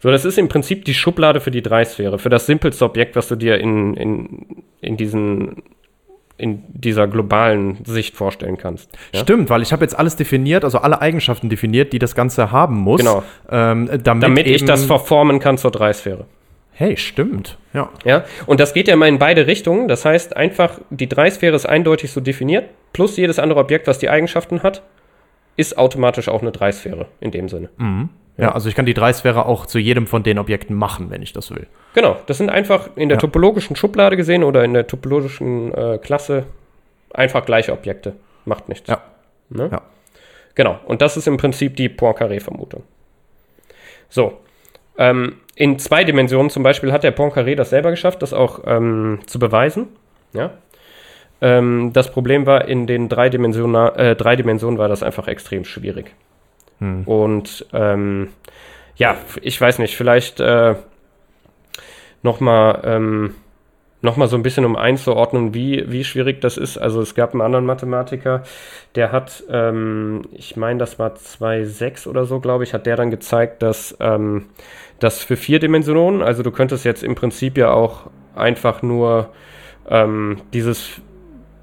So, 0.00 0.10
das 0.10 0.24
ist 0.24 0.38
im 0.38 0.48
Prinzip 0.48 0.84
die 0.84 0.94
Schublade 0.94 1.40
für 1.40 1.50
die 1.50 1.62
Dreisphäre, 1.62 2.18
für 2.18 2.30
das 2.30 2.46
simpelste 2.46 2.84
Objekt, 2.84 3.14
was 3.14 3.28
du 3.28 3.36
dir 3.36 3.58
in, 3.58 3.94
in, 3.94 4.64
in, 4.80 4.96
diesen, 4.96 5.62
in 6.38 6.62
dieser 6.68 7.08
globalen 7.08 7.84
Sicht 7.84 8.16
vorstellen 8.16 8.56
kannst. 8.56 8.90
Ja? 9.12 9.20
Stimmt, 9.20 9.50
weil 9.50 9.60
ich 9.60 9.72
habe 9.72 9.84
jetzt 9.84 9.98
alles 9.98 10.16
definiert, 10.16 10.64
also 10.64 10.78
alle 10.78 11.00
Eigenschaften 11.00 11.48
definiert, 11.48 11.92
die 11.92 11.98
das 11.98 12.14
Ganze 12.14 12.52
haben 12.52 12.76
muss. 12.76 13.00
Genau. 13.00 13.24
Ähm, 13.50 13.88
damit 14.02 14.22
Damit 14.22 14.46
ich 14.46 14.64
das 14.64 14.84
verformen 14.84 15.40
kann 15.40 15.58
zur 15.58 15.72
Dreisphäre. 15.72 16.26
Hey, 16.72 16.96
stimmt. 16.96 17.58
Ja. 17.74 17.90
Ja, 18.04 18.24
und 18.46 18.60
das 18.60 18.72
geht 18.72 18.86
ja 18.86 18.94
immer 18.94 19.08
in 19.08 19.18
beide 19.18 19.48
Richtungen. 19.48 19.88
Das 19.88 20.04
heißt, 20.04 20.36
einfach 20.36 20.78
die 20.90 21.08
Dreisphäre 21.08 21.56
ist 21.56 21.66
eindeutig 21.66 22.12
so 22.12 22.20
definiert, 22.20 22.70
plus 22.92 23.16
jedes 23.16 23.40
andere 23.40 23.58
Objekt, 23.58 23.88
was 23.88 23.98
die 23.98 24.08
Eigenschaften 24.08 24.62
hat, 24.62 24.82
ist 25.56 25.76
automatisch 25.76 26.28
auch 26.28 26.40
eine 26.40 26.52
Dreisphäre 26.52 27.06
in 27.20 27.32
dem 27.32 27.48
Sinne. 27.48 27.68
Ja. 28.38 28.52
also 28.52 28.68
ich 28.68 28.74
kann 28.74 28.86
die 28.86 28.94
Dreisphäre 28.94 29.46
auch 29.46 29.66
zu 29.66 29.78
jedem 29.78 30.06
von 30.06 30.22
den 30.22 30.38
Objekten 30.38 30.74
machen, 30.76 31.10
wenn 31.10 31.22
ich 31.22 31.32
das 31.32 31.50
will. 31.50 31.66
Genau, 31.94 32.16
das 32.26 32.38
sind 32.38 32.50
einfach 32.50 32.90
in 32.96 33.08
der 33.08 33.16
Ja. 33.16 33.20
topologischen 33.20 33.76
Schublade 33.76 34.16
gesehen 34.16 34.44
oder 34.44 34.64
in 34.64 34.74
der 34.74 34.86
topologischen 34.86 35.72
äh, 35.74 35.98
Klasse 35.98 36.44
einfach 37.12 37.44
gleiche 37.44 37.72
Objekte. 37.72 38.14
Macht 38.44 38.68
nichts. 38.68 38.88
Ja. 38.88 39.02
Ne? 39.50 39.68
Ja. 39.70 39.82
Genau, 40.54 40.78
und 40.86 41.02
das 41.02 41.16
ist 41.16 41.26
im 41.28 41.36
Prinzip 41.36 41.76
die 41.76 41.88
Poincaré-Vermutung. 41.88 42.82
So, 44.08 44.38
ähm, 44.96 45.36
in 45.54 45.78
zwei 45.78 46.04
Dimensionen 46.04 46.50
zum 46.50 46.62
Beispiel 46.62 46.92
hat 46.92 47.04
der 47.04 47.14
Poincaré 47.16 47.54
das 47.54 47.70
selber 47.70 47.90
geschafft, 47.90 48.22
das 48.22 48.32
auch 48.32 48.60
ähm, 48.66 49.20
zu 49.26 49.38
beweisen. 49.38 49.88
Ja? 50.32 50.52
Ähm, 51.40 51.92
das 51.92 52.10
Problem 52.10 52.46
war, 52.46 52.66
in 52.66 52.86
den 52.86 53.08
drei, 53.08 53.28
Dimensiona 53.28 53.94
äh, 53.96 54.16
drei 54.16 54.34
Dimensionen 54.36 54.78
war 54.78 54.88
das 54.88 55.02
einfach 55.02 55.28
extrem 55.28 55.64
schwierig. 55.64 56.14
Hm. 56.80 57.04
Und 57.04 57.66
ähm, 57.72 58.28
ja, 58.96 59.16
ich 59.42 59.60
weiß 59.60 59.78
nicht, 59.78 59.96
vielleicht 59.96 60.40
äh, 60.40 60.74
nochmal 62.22 62.80
ähm, 62.84 63.34
noch 64.00 64.28
so 64.28 64.36
ein 64.36 64.42
bisschen 64.42 64.64
um 64.64 64.76
einzuordnen, 64.76 65.54
wie, 65.54 65.84
wie 65.90 66.04
schwierig 66.04 66.40
das 66.40 66.56
ist. 66.56 66.78
Also 66.78 67.00
es 67.00 67.14
gab 67.14 67.32
einen 67.32 67.40
anderen 67.40 67.66
Mathematiker, 67.66 68.44
der 68.94 69.10
hat, 69.10 69.42
ähm, 69.50 70.22
ich 70.32 70.56
meine, 70.56 70.78
das 70.78 70.98
war 70.98 71.14
2,6 71.14 72.06
oder 72.06 72.24
so, 72.24 72.38
glaube 72.38 72.64
ich, 72.64 72.74
hat 72.74 72.86
der 72.86 72.96
dann 72.96 73.10
gezeigt, 73.10 73.62
dass 73.62 73.96
ähm, 73.98 74.46
das 75.00 75.22
für 75.22 75.36
vier 75.36 75.58
Dimensionen, 75.58 76.22
also 76.22 76.42
du 76.42 76.50
könntest 76.50 76.84
jetzt 76.84 77.02
im 77.02 77.14
Prinzip 77.14 77.58
ja 77.58 77.72
auch 77.72 78.08
einfach 78.36 78.82
nur 78.82 79.30
ähm, 79.88 80.42
dieses 80.52 81.00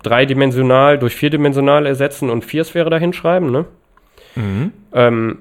dreidimensional 0.03 0.99
durch 0.99 1.15
vierdimensional 1.15 1.85
ersetzen 1.85 2.29
und 2.29 2.45
Viersphäre 2.45 2.89
dahin 2.89 3.13
schreiben, 3.13 3.51
ne? 3.51 3.65
Mhm. 4.35 4.73
ähm, 4.93 5.39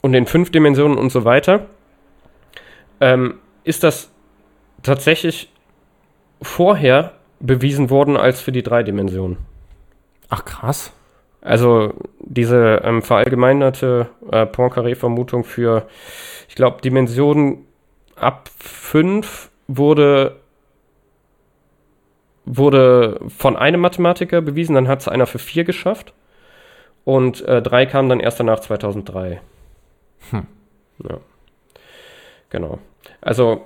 und 0.00 0.14
in 0.14 0.26
fünf 0.26 0.50
Dimensionen 0.50 0.98
und 0.98 1.10
so 1.10 1.24
weiter, 1.24 1.66
ähm, 3.00 3.34
ist 3.64 3.84
das 3.84 4.10
tatsächlich 4.82 5.52
vorher 6.40 7.12
bewiesen 7.40 7.90
worden 7.90 8.16
als 8.16 8.40
für 8.40 8.52
die 8.52 8.62
drei 8.62 8.82
Dimensionen. 8.82 9.38
Ach, 10.28 10.44
krass. 10.44 10.92
Also 11.40 11.94
diese 12.20 12.82
ähm, 12.84 13.02
verallgemeinerte 13.02 14.08
äh, 14.30 14.46
Poincaré-Vermutung 14.46 15.44
für, 15.44 15.88
ich 16.48 16.54
glaube, 16.54 16.80
Dimensionen 16.80 17.66
ab 18.14 18.48
5 18.58 19.50
wurde, 19.66 20.36
wurde 22.44 23.20
von 23.28 23.56
einem 23.56 23.80
Mathematiker 23.80 24.40
bewiesen, 24.40 24.74
dann 24.74 24.88
hat 24.88 25.00
es 25.00 25.08
einer 25.08 25.26
für 25.26 25.40
4 25.40 25.64
geschafft. 25.64 26.12
Und 27.04 27.40
äh, 27.46 27.62
3 27.62 27.86
kam 27.86 28.08
dann 28.08 28.20
erst 28.20 28.40
danach 28.40 28.60
2003. 28.60 29.40
Hm. 30.30 30.46
Ja. 31.08 31.18
Genau. 32.50 32.78
Also 33.20 33.64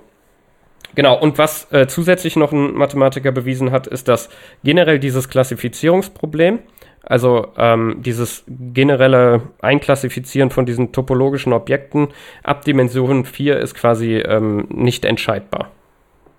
Genau, 0.95 1.19
und 1.19 1.37
was 1.37 1.71
äh, 1.71 1.85
zusätzlich 1.85 2.35
noch 2.37 2.51
ein 2.51 2.73
Mathematiker 2.73 3.31
bewiesen 3.31 3.71
hat, 3.71 3.85
ist, 3.85 4.07
dass 4.07 4.29
generell 4.63 4.97
dieses 4.97 5.29
Klassifizierungsproblem, 5.29 6.57
also 7.03 7.49
ähm, 7.55 7.97
dieses 7.99 8.43
generelle 8.47 9.43
Einklassifizieren 9.61 10.49
von 10.49 10.65
diesen 10.65 10.93
topologischen 10.93 11.53
Objekten 11.53 12.07
ab 12.41 12.65
Dimension 12.65 13.25
4 13.25 13.59
ist 13.59 13.75
quasi 13.75 14.15
ähm, 14.15 14.67
nicht 14.69 15.05
entscheidbar. 15.05 15.69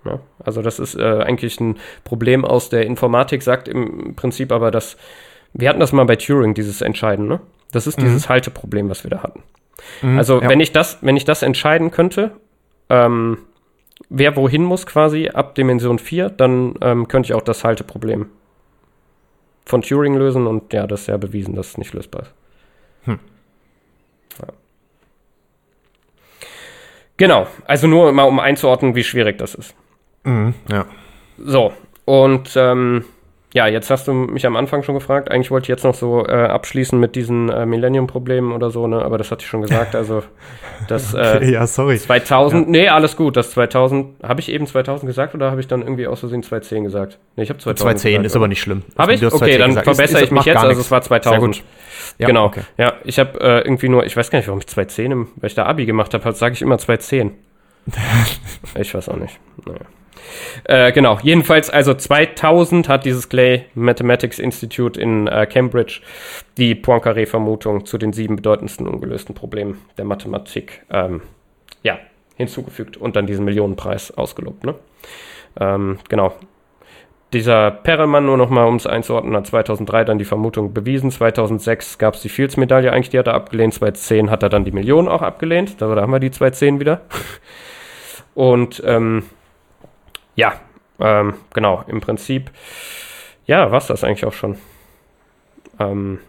Ja, 0.04 0.18
also 0.44 0.60
das 0.60 0.80
ist 0.80 0.96
äh, 0.96 1.22
eigentlich 1.22 1.60
ein 1.60 1.76
Problem 2.02 2.44
aus 2.44 2.68
der 2.68 2.84
Informatik, 2.84 3.42
sagt 3.42 3.68
im 3.68 4.16
Prinzip 4.16 4.50
aber, 4.50 4.72
dass 4.72 4.96
wir 5.54 5.68
hatten 5.68 5.80
das 5.80 5.92
mal 5.92 6.04
bei 6.04 6.16
Turing, 6.16 6.54
dieses 6.54 6.80
Entscheiden, 6.82 7.26
ne? 7.28 7.40
Das 7.72 7.86
ist 7.86 8.00
dieses 8.00 8.24
Mhm. 8.26 8.28
Halteproblem, 8.30 8.88
was 8.88 9.04
wir 9.04 9.10
da 9.10 9.22
hatten. 9.22 9.42
Mhm, 10.02 10.18
Also 10.18 10.40
ja. 10.40 10.48
wenn 10.48 10.60
ich 10.60 10.72
das, 10.72 10.98
wenn 11.02 11.16
ich 11.16 11.24
das 11.24 11.42
entscheiden 11.42 11.90
könnte, 11.90 12.32
ähm, 12.88 13.38
wer 14.08 14.36
wohin 14.36 14.62
muss 14.64 14.86
quasi 14.86 15.28
ab 15.28 15.54
Dimension 15.54 15.98
4, 15.98 16.30
dann 16.30 16.74
ähm, 16.80 17.08
könnte 17.08 17.26
ich 17.28 17.34
auch 17.34 17.42
das 17.42 17.64
Halteproblem 17.64 18.26
von 19.66 19.82
Turing 19.82 20.14
lösen 20.16 20.46
und 20.46 20.72
ja, 20.72 20.86
das 20.86 21.02
ist 21.02 21.06
ja 21.08 21.16
bewiesen, 21.18 21.54
dass 21.54 21.68
es 21.68 21.78
nicht 21.78 21.92
lösbar 21.92 22.22
ist. 22.22 22.32
Hm. 23.04 23.18
Ja. 24.40 24.48
Genau, 27.18 27.46
also 27.66 27.86
nur 27.86 28.12
mal 28.12 28.22
um 28.24 28.38
einzuordnen, 28.38 28.94
wie 28.94 29.04
schwierig 29.04 29.38
das 29.38 29.54
ist. 29.54 29.74
Mhm, 30.24 30.54
ja. 30.70 30.86
So, 31.38 31.72
und 32.04 32.52
ähm, 32.56 33.04
ja, 33.54 33.66
jetzt 33.66 33.90
hast 33.90 34.06
du 34.06 34.12
mich 34.12 34.46
am 34.46 34.56
Anfang 34.56 34.82
schon 34.82 34.94
gefragt. 34.94 35.30
Eigentlich 35.30 35.50
wollte 35.50 35.64
ich 35.64 35.68
jetzt 35.68 35.84
noch 35.84 35.94
so 35.94 36.26
äh, 36.26 36.32
abschließen 36.32 37.00
mit 37.00 37.16
diesen 37.16 37.48
äh, 37.48 37.64
Millennium-Problemen 37.64 38.52
oder 38.52 38.70
so, 38.70 38.86
ne? 38.86 39.02
aber 39.02 39.16
das 39.16 39.30
hatte 39.30 39.42
ich 39.42 39.48
schon 39.48 39.62
gesagt. 39.62 39.96
Also, 39.96 40.22
das 40.86 41.14
äh, 41.14 41.50
ja, 41.50 41.66
sorry. 41.66 41.98
2000, 41.98 42.68
nee, 42.68 42.88
alles 42.88 43.16
gut. 43.16 43.38
Das 43.38 43.52
2000, 43.52 44.22
habe 44.22 44.40
ich 44.40 44.50
eben 44.50 44.66
2000 44.66 45.08
gesagt 45.08 45.34
oder 45.34 45.50
habe 45.50 45.60
ich 45.60 45.66
dann 45.66 45.80
irgendwie 45.80 46.06
aus 46.06 46.20
Versehen 46.20 46.42
2010 46.42 46.84
gesagt? 46.84 47.18
Nee, 47.36 47.44
ich 47.44 47.48
habe 47.48 47.58
2000 47.58 47.78
210 47.80 48.10
gesagt, 48.12 48.26
ist 48.26 48.36
aber 48.36 48.48
nicht 48.48 48.60
schlimm. 48.60 48.82
Habe 48.98 49.14
ich? 49.14 49.20
Du 49.20 49.26
hast 49.26 49.34
Okay, 49.34 49.56
210 49.56 49.60
dann 49.60 49.68
gesagt. 49.70 49.84
Verbessere 49.84 50.20
ist- 50.20 50.24
ich 50.26 50.30
mich 50.30 50.44
jetzt. 50.44 50.58
Also 50.58 50.80
es 50.80 50.90
war 50.90 51.00
2000. 51.00 51.54
Sehr 51.54 51.62
gut. 51.62 51.70
Ja, 52.18 52.26
genau. 52.26 52.46
okay. 52.46 52.62
Ja, 52.76 52.94
ich 53.04 53.18
habe 53.18 53.40
äh, 53.40 53.60
irgendwie 53.60 53.88
nur, 53.88 54.04
ich 54.04 54.16
weiß 54.16 54.30
gar 54.30 54.38
nicht, 54.40 54.48
warum 54.48 54.60
ich 54.60 54.66
2010, 54.66 55.12
im, 55.12 55.28
weil 55.36 55.48
ich 55.48 55.54
da 55.54 55.64
Abi 55.64 55.86
gemacht 55.86 56.12
habe, 56.12 56.32
sage 56.32 56.52
ich 56.52 56.60
immer 56.62 56.76
2010. 56.76 57.32
ich 58.78 58.94
weiß 58.94 59.08
auch 59.08 59.16
nicht. 59.16 59.38
Naja. 59.64 59.80
Äh, 60.64 60.92
genau, 60.92 61.18
jedenfalls, 61.22 61.70
also 61.70 61.94
2000 61.94 62.88
hat 62.88 63.04
dieses 63.04 63.28
Clay 63.28 63.66
Mathematics 63.74 64.38
Institute 64.38 65.00
in 65.00 65.26
äh, 65.26 65.46
Cambridge 65.46 66.00
die 66.56 66.74
Poincaré-Vermutung 66.74 67.86
zu 67.86 67.98
den 67.98 68.12
sieben 68.12 68.36
bedeutendsten 68.36 68.86
ungelösten 68.86 69.34
Problemen 69.34 69.80
der 69.96 70.04
Mathematik 70.04 70.84
ähm, 70.90 71.22
ja, 71.82 71.98
hinzugefügt 72.36 72.96
und 72.96 73.16
dann 73.16 73.26
diesen 73.26 73.44
Millionenpreis 73.44 74.16
ausgelobt. 74.16 74.64
Ne? 74.64 74.74
Ähm, 75.60 75.98
genau. 76.08 76.34
Dieser 77.34 77.70
Perelmann, 77.70 78.24
nur 78.24 78.38
noch 78.38 78.48
mal, 78.48 78.64
um 78.64 78.76
es 78.76 78.86
einzuordnen, 78.86 79.36
hat 79.36 79.46
2003 79.46 80.04
dann 80.04 80.18
die 80.18 80.24
Vermutung 80.24 80.72
bewiesen. 80.72 81.10
2006 81.10 81.98
gab 81.98 82.14
es 82.14 82.22
die 82.22 82.30
Fields-Medaille 82.30 82.90
eigentlich, 82.90 83.10
die 83.10 83.18
hat 83.18 83.26
er 83.26 83.34
abgelehnt. 83.34 83.74
2010 83.74 84.30
hat 84.30 84.42
er 84.42 84.48
dann 84.48 84.64
die 84.64 84.72
Million 84.72 85.08
auch 85.08 85.20
abgelehnt. 85.20 85.82
Da, 85.82 85.94
da 85.94 86.00
haben 86.00 86.12
wir 86.12 86.20
die 86.20 86.30
2010 86.30 86.80
wieder. 86.80 87.02
Und 88.34 88.82
ähm, 88.86 89.24
ja, 90.38 90.52
ähm, 91.00 91.34
genau, 91.52 91.82
im 91.88 92.00
Prinzip, 92.00 92.52
ja, 93.46 93.72
war 93.72 93.80
das 93.80 94.04
eigentlich 94.04 94.24
auch 94.24 94.32
schon. 94.32 94.56
Ähm, 95.80 96.20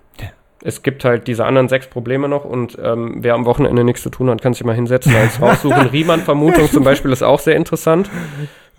es 0.64 0.82
gibt 0.82 1.05
halt 1.05 1.28
diese 1.28 1.45
anderen 1.45 1.70
sechs 1.70 1.86
Probleme 1.86 2.28
noch 2.28 2.43
und 2.43 2.76
ähm, 2.84 3.18
wer 3.20 3.36
am 3.36 3.45
Wochenende 3.45 3.84
nichts 3.84 4.01
zu 4.01 4.10
tun 4.10 4.32
hat, 4.32 4.41
kann 4.41 4.55
sich 4.55 4.64
mal 4.64 4.74
hinsetzen, 4.74 5.16
eins 5.16 5.39
raussuchen. 5.41 5.88
Riemann-Vermutung 5.89 6.72
zum 6.72 6.84
Beispiel 6.84 7.12
ist 7.12 7.22
auch 7.22 7.39
sehr 7.39 7.55
interessant. 7.55 8.10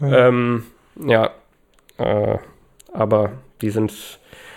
Ähm, 0.03 0.64
ja, 0.97 1.31
äh, 1.99 2.39
aber 2.93 3.31
die 3.62 3.70
sind, 3.70 3.93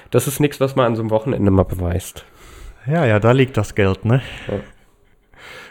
das 0.10 0.28
ist 0.28 0.40
nichts, 0.40 0.60
was 0.60 0.76
man 0.76 0.88
an 0.88 0.96
so 0.96 1.04
einem 1.04 1.12
Wochenende 1.12 1.52
mal 1.52 1.64
beweist. 1.64 2.26
Ja, 2.88 3.06
ja, 3.06 3.20
da 3.20 3.32
liegt 3.32 3.58
das 3.58 3.76
Geld, 3.76 4.06
ne? 4.06 4.24
Ja. 4.48 4.56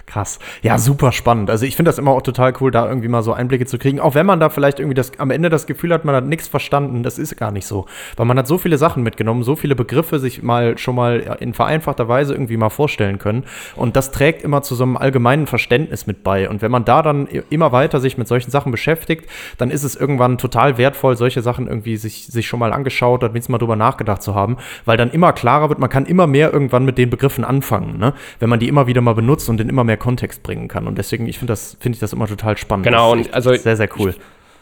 Krass. 0.06 0.38
Ja, 0.62 0.78
super 0.78 1.12
spannend. 1.12 1.48
Also 1.48 1.64
ich 1.64 1.76
finde 1.76 1.88
das 1.88 1.98
immer 1.98 2.10
auch 2.10 2.22
total 2.22 2.52
cool, 2.60 2.70
da 2.70 2.86
irgendwie 2.86 3.08
mal 3.08 3.22
so 3.22 3.32
Einblicke 3.32 3.66
zu 3.66 3.78
kriegen. 3.78 4.00
Auch 4.00 4.14
wenn 4.14 4.26
man 4.26 4.40
da 4.40 4.50
vielleicht 4.50 4.78
irgendwie 4.80 4.94
das, 4.94 5.18
am 5.18 5.30
Ende 5.30 5.48
das 5.48 5.66
Gefühl 5.66 5.92
hat, 5.92 6.04
man 6.04 6.14
hat 6.14 6.26
nichts 6.26 6.48
verstanden. 6.48 7.02
Das 7.02 7.18
ist 7.18 7.36
gar 7.36 7.50
nicht 7.50 7.66
so. 7.66 7.86
Weil 8.16 8.26
man 8.26 8.38
hat 8.38 8.46
so 8.46 8.58
viele 8.58 8.78
Sachen 8.78 9.02
mitgenommen, 9.02 9.42
so 9.42 9.56
viele 9.56 9.74
Begriffe 9.74 10.18
sich 10.18 10.42
mal 10.42 10.76
schon 10.76 10.96
mal 10.96 11.36
in 11.40 11.54
vereinfachter 11.54 12.08
Weise 12.08 12.34
irgendwie 12.34 12.56
mal 12.56 12.70
vorstellen 12.70 13.18
können. 13.18 13.44
Und 13.76 13.96
das 13.96 14.10
trägt 14.10 14.42
immer 14.42 14.62
zu 14.62 14.74
so 14.74 14.84
einem 14.84 14.96
allgemeinen 14.96 15.46
Verständnis 15.46 16.06
mit 16.06 16.22
bei. 16.22 16.48
Und 16.48 16.62
wenn 16.62 16.70
man 16.70 16.84
da 16.84 17.02
dann 17.02 17.26
immer 17.26 17.72
weiter 17.72 18.00
sich 18.00 18.18
mit 18.18 18.28
solchen 18.28 18.50
Sachen 18.50 18.72
beschäftigt, 18.72 19.28
dann 19.58 19.70
ist 19.70 19.84
es 19.84 19.96
irgendwann 19.96 20.36
total 20.36 20.78
wertvoll, 20.78 21.16
solche 21.16 21.42
Sachen 21.42 21.68
irgendwie 21.68 21.96
sich, 21.96 22.26
sich 22.26 22.46
schon 22.46 22.60
mal 22.60 22.72
angeschaut 22.72 23.22
oder 23.22 23.32
wenigstens 23.32 23.52
mal 23.52 23.58
drüber 23.58 23.76
nachgedacht 23.76 24.22
zu 24.22 24.34
haben. 24.34 24.56
Weil 24.84 24.96
dann 24.96 25.10
immer 25.10 25.32
klarer 25.32 25.68
wird, 25.68 25.78
man 25.78 25.90
kann 25.90 26.06
immer 26.06 26.26
mehr 26.26 26.52
irgendwann 26.52 26.84
mit 26.84 26.98
den 26.98 27.08
Begriffen 27.08 27.44
anfangen, 27.44 27.98
ne? 27.98 28.14
Wenn 28.40 28.50
man 28.50 28.58
die 28.58 28.68
immer 28.68 28.86
wieder 28.86 29.00
mal 29.00 29.14
benutzt 29.14 29.48
und 29.48 29.60
in 29.60 29.68
immer 29.68 29.84
mehr 29.84 29.91
Kontext 29.96 30.42
bringen 30.42 30.68
kann. 30.68 30.86
Und 30.86 30.98
deswegen, 30.98 31.26
ich 31.26 31.38
finde 31.38 31.52
das, 31.52 31.76
finde 31.80 31.96
ich 31.96 32.00
das 32.00 32.12
immer 32.12 32.26
total 32.26 32.56
spannend. 32.56 32.86
Genau, 32.86 33.12
und 33.12 33.32
also 33.34 33.54
sehr, 33.54 33.76
sehr 33.76 33.88
cool. 33.98 34.14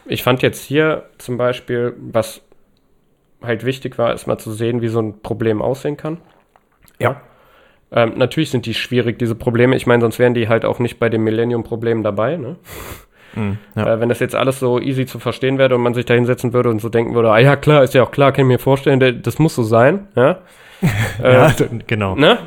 Ich 0.07 0.23
fand 0.23 0.43
jetzt 0.43 0.63
hier 0.65 1.05
zum 1.19 1.37
Beispiel, 1.37 1.95
was 1.99 2.43
halt 3.43 3.65
wichtig 3.65 3.99
war, 3.99 4.13
ist 4.13 4.27
mal 4.27 4.39
zu 4.39 4.53
sehen, 4.53 4.83
wie 4.83 4.89
so 4.89 5.01
ein 5.01 5.21
Problem 5.23 5.63
aussehen 5.63 5.97
kann. 5.97 6.19
Ja. 6.99 7.21
Ähm, 7.93 8.13
natürlich 8.17 8.51
sind 8.51 8.67
die 8.67 8.75
schwierig, 8.75 9.19
diese 9.19 9.35
Probleme. 9.35 9.75
Ich 9.77 9.87
meine, 9.87 10.01
sonst 10.01 10.19
wären 10.19 10.35
die 10.35 10.49
halt 10.49 10.65
auch 10.65 10.79
nicht 10.79 10.99
bei 10.99 11.09
dem 11.09 11.25
Millennium-Problem 11.25 12.03
dabei. 12.03 12.37
Ne? 12.37 12.57
Mhm, 13.35 13.59
ja. 13.75 13.95
Äh, 13.95 14.01
wenn 14.01 14.09
das 14.09 14.21
jetzt 14.21 14.35
alles 14.35 14.61
so 14.61 14.79
easy 14.81 15.07
zu 15.07 15.19
verstehen 15.19 15.59
wäre 15.59 15.75
und 15.75 15.83
man 15.83 15.95
sich 15.95 16.05
da 16.05 16.15
hinsetzen 16.15 16.53
würde 16.53 16.71
und 16.71 16.81
so 16.81 16.89
denken 16.89 17.15
würde, 17.15 17.31
ah 17.31 17.39
ja, 17.39 17.57
klar, 17.57 17.83
ist 17.83 17.95
ja 17.95 18.03
auch 18.03 18.11
klar, 18.11 18.33
kann 18.33 18.45
ich 18.45 18.49
mir 18.49 18.59
vorstellen, 18.59 19.23
das 19.23 19.39
muss 19.39 19.55
so 19.55 19.63
sein. 19.63 20.09
Ja, 20.15 20.39
ja, 21.23 21.49
d- 21.51 21.69
genau. 21.87 22.15
ne? 22.15 22.39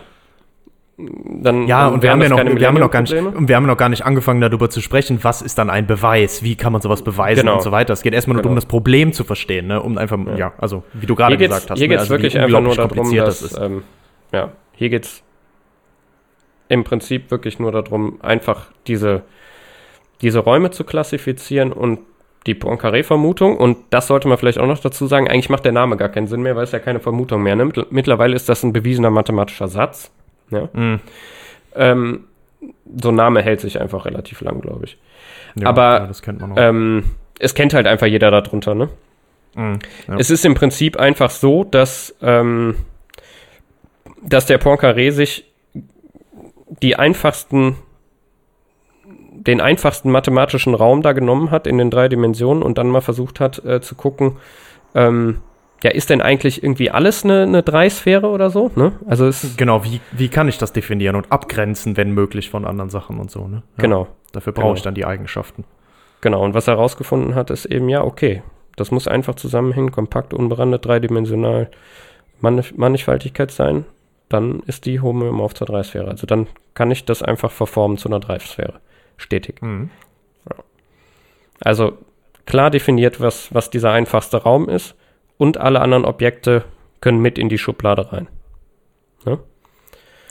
Dann, 0.96 1.68
Ja, 1.68 1.86
dann 1.86 1.96
und 1.96 2.04
wir 2.04 2.12
haben 2.12 2.22
ja 2.22 2.30
noch, 2.30 2.38
wir 2.38 2.68
haben 2.68 2.80
noch 2.80 2.92
gar 2.92 3.02
nicht, 3.02 3.14
und 3.14 3.48
wir 3.48 3.56
haben 3.56 3.66
noch 3.66 3.78
gar 3.78 3.90
nicht 3.90 4.06
angefangen, 4.06 4.42
darüber 4.42 4.70
zu 4.70 4.80
sprechen, 4.80 5.20
was 5.24 5.42
ist 5.42 5.58
dann 5.58 5.72
ein 5.72 5.88
Beweis, 5.88 6.44
wie 6.44 6.56
kann 6.56 6.72
man 6.72 6.82
sowas 6.84 7.02
beweisen 7.02 7.42
Genau. 7.42 7.56
und 7.56 7.64
so 7.64 7.72
weiter. 7.72 7.94
Es 7.94 8.04
geht 8.04 8.14
erstmal 8.14 8.36
nur 8.36 8.44
Genau. 8.44 8.50
darum, 8.50 8.56
das 8.58 8.68
Problem 8.68 9.12
zu 9.12 9.24
verstehen, 9.24 9.68
ne? 9.68 9.82
um 9.82 9.98
einfach, 9.98 10.20
ja, 10.38 10.54
also 10.60 10.84
wie 10.94 11.08
du 11.08 11.16
gerade 11.16 11.36
gesagt 11.38 11.72
hast. 11.72 11.80
hier 11.80 11.88
ne? 11.88 11.94
geht's 11.96 12.02
also, 12.02 12.14
wie 12.14 12.18
wirklich 12.20 12.38
einfach 12.40 12.62
nur 12.62 12.76
darum, 12.76 13.16
dass, 13.16 13.40
das 13.40 13.60
ähm, 13.60 13.84
ja, 14.32 14.52
hier 14.76 14.90
geht's 14.90 15.24
im 16.70 16.84
Prinzip 16.84 17.32
wirklich 17.32 17.58
nur 17.58 17.72
darum, 17.72 18.20
einfach 18.22 18.68
diese, 18.86 19.24
diese 20.22 20.40
Räume 20.40 20.70
zu 20.70 20.84
klassifizieren 20.84 21.74
und 21.74 22.00
die 22.46 22.54
Poincaré-Vermutung, 22.54 23.58
und 23.58 23.78
das 23.90 24.08
sollte 24.08 24.28
man 24.28 24.38
vielleicht 24.38 24.60
auch 24.60 24.68
noch 24.68 24.80
dazu 24.80 25.08
sagen, 25.08 25.28
eigentlich 25.28 25.50
macht 25.50 25.66
der 25.66 25.72
Name 25.72 25.98
gar 25.98 26.10
keinen 26.10 26.28
Sinn 26.28 26.42
mehr, 26.42 26.56
weil 26.56 26.66
es 26.66 26.72
ja 26.72 26.80
keine 26.80 27.00
Vermutung 27.00 27.42
mehr 27.42 27.56
nimmt. 27.56 27.92
Mittlerweile 27.92 28.36
ist 28.36 28.50
das 28.50 28.64
ein 28.64 28.74
bewiesener 28.74 29.10
mathematischer 29.10 29.68
Satz. 29.68 30.12
Ja. 30.50 30.70
Mhm. 30.74 31.00
Ähm, 31.76 32.24
so 33.02 33.10
ein 33.10 33.16
Name 33.16 33.42
hält 33.42 33.62
sich 33.62 33.80
einfach 33.80 34.06
relativ 34.06 34.42
lang, 34.42 34.62
glaube 34.62 34.86
ich. 34.86 34.98
Ja, 35.56 35.68
aber, 35.68 36.00
ja, 36.00 36.08
das 36.08 36.22
kennt 36.22 36.42
man 36.42 36.52
auch. 36.54 36.58
Ähm, 36.58 37.04
es 37.40 37.56
kennt 37.56 37.74
halt 37.74 37.88
einfach 37.88 38.08
jeder 38.08 38.32
darunter, 38.32 38.76
ne? 38.76 38.90
Mhm, 39.56 39.80
ja. 40.08 40.16
Es 40.18 40.30
ist 40.30 40.46
im 40.46 40.56
Prinzip 40.56 40.98
einfach 40.98 41.30
so, 41.30 41.64
dass, 41.64 42.16
ähm, 42.22 42.76
dass 44.22 44.46
der 44.46 44.60
Poincaré 44.60 45.12
sich 45.12 45.46
die 46.82 46.96
einfachsten, 46.96 47.76
den 49.32 49.62
einfachsten 49.62 50.12
mathematischen 50.12 50.74
Raum 50.74 51.02
da 51.02 51.14
genommen 51.14 51.52
hat 51.52 51.68
in 51.68 51.78
den 51.78 51.92
drei 51.92 52.08
Dimensionen 52.08 52.64
und 52.64 52.78
dann 52.78 52.88
mal 52.88 53.02
versucht 53.02 53.40
hat 53.40 53.64
äh, 53.66 53.82
zu 53.82 53.96
gucken, 53.96 54.38
ähm, 54.96 55.42
ja, 55.84 55.92
ist 55.92 56.10
denn 56.10 56.22
eigentlich 56.22 56.64
irgendwie 56.64 56.90
alles 56.90 57.26
eine, 57.26 57.44
eine 57.44 57.62
Dreisphäre 57.62 58.28
oder 58.30 58.50
so? 58.50 58.72
Ne? 58.76 58.94
Also 59.06 59.28
es, 59.28 59.58
Genau, 59.58 59.84
wie, 59.84 60.00
wie 60.14 60.30
kann 60.30 60.48
ich 60.48 60.58
das 60.58 60.72
definieren 60.72 61.16
und 61.18 61.32
abgrenzen, 61.32 61.98
wenn 61.98 62.12
möglich, 62.12 62.50
von 62.50 62.66
anderen 62.66 62.90
Sachen 62.90 63.20
und 63.20 63.30
so, 63.30 63.48
ne? 63.48 63.64
Ja, 63.78 63.82
genau. 63.82 64.08
Dafür 64.32 64.54
brauche 64.54 64.66
genau. 64.66 64.76
ich 64.76 64.82
dann 64.82 64.96
die 64.96 65.06
Eigenschaften. 65.06 65.66
Genau, 66.22 66.42
und 66.44 66.54
was 66.54 66.68
er 66.68 66.76
herausgefunden 66.76 67.36
hat, 67.36 67.50
ist 67.50 67.66
eben, 67.66 67.90
ja, 67.90 68.02
okay, 68.02 68.44
das 68.78 68.92
muss 68.92 69.10
einfach 69.10 69.36
zusammenhängen, 69.36 69.92
kompakt, 69.92 70.34
unberandet, 70.34 70.86
dreidimensional, 70.86 71.70
Mannich 72.40 72.76
Mannigfaltigkeit 72.78 73.52
sein, 73.52 73.86
dann 74.30 74.62
ist 74.62 74.86
die 74.86 75.02
Homöomorph 75.02 75.54
zur 75.54 75.68
Dreisphäre. 75.68 76.08
Also 76.08 76.26
dann 76.26 76.48
kann 76.74 76.92
ich 76.92 77.06
das 77.06 77.22
einfach 77.22 77.52
verformen 77.52 77.98
zu 77.98 78.10
einer 78.10 78.20
Dreisphäre. 78.20 78.80
Stetig. 79.18 79.62
Mhm. 79.62 79.90
Also 81.62 81.98
klar 82.46 82.72
definiert, 82.72 83.22
was, 83.22 83.54
was 83.54 83.70
dieser 83.70 83.92
einfachste 83.92 84.38
Raum 84.38 84.70
ist 84.70 84.96
und 85.44 85.58
alle 85.58 85.82
anderen 85.82 86.06
Objekte 86.06 86.64
können 87.02 87.20
mit 87.22 87.38
in 87.38 87.50
die 87.50 87.58
Schublade 87.58 88.12
rein. 88.14 88.28
Ne? 89.26 89.40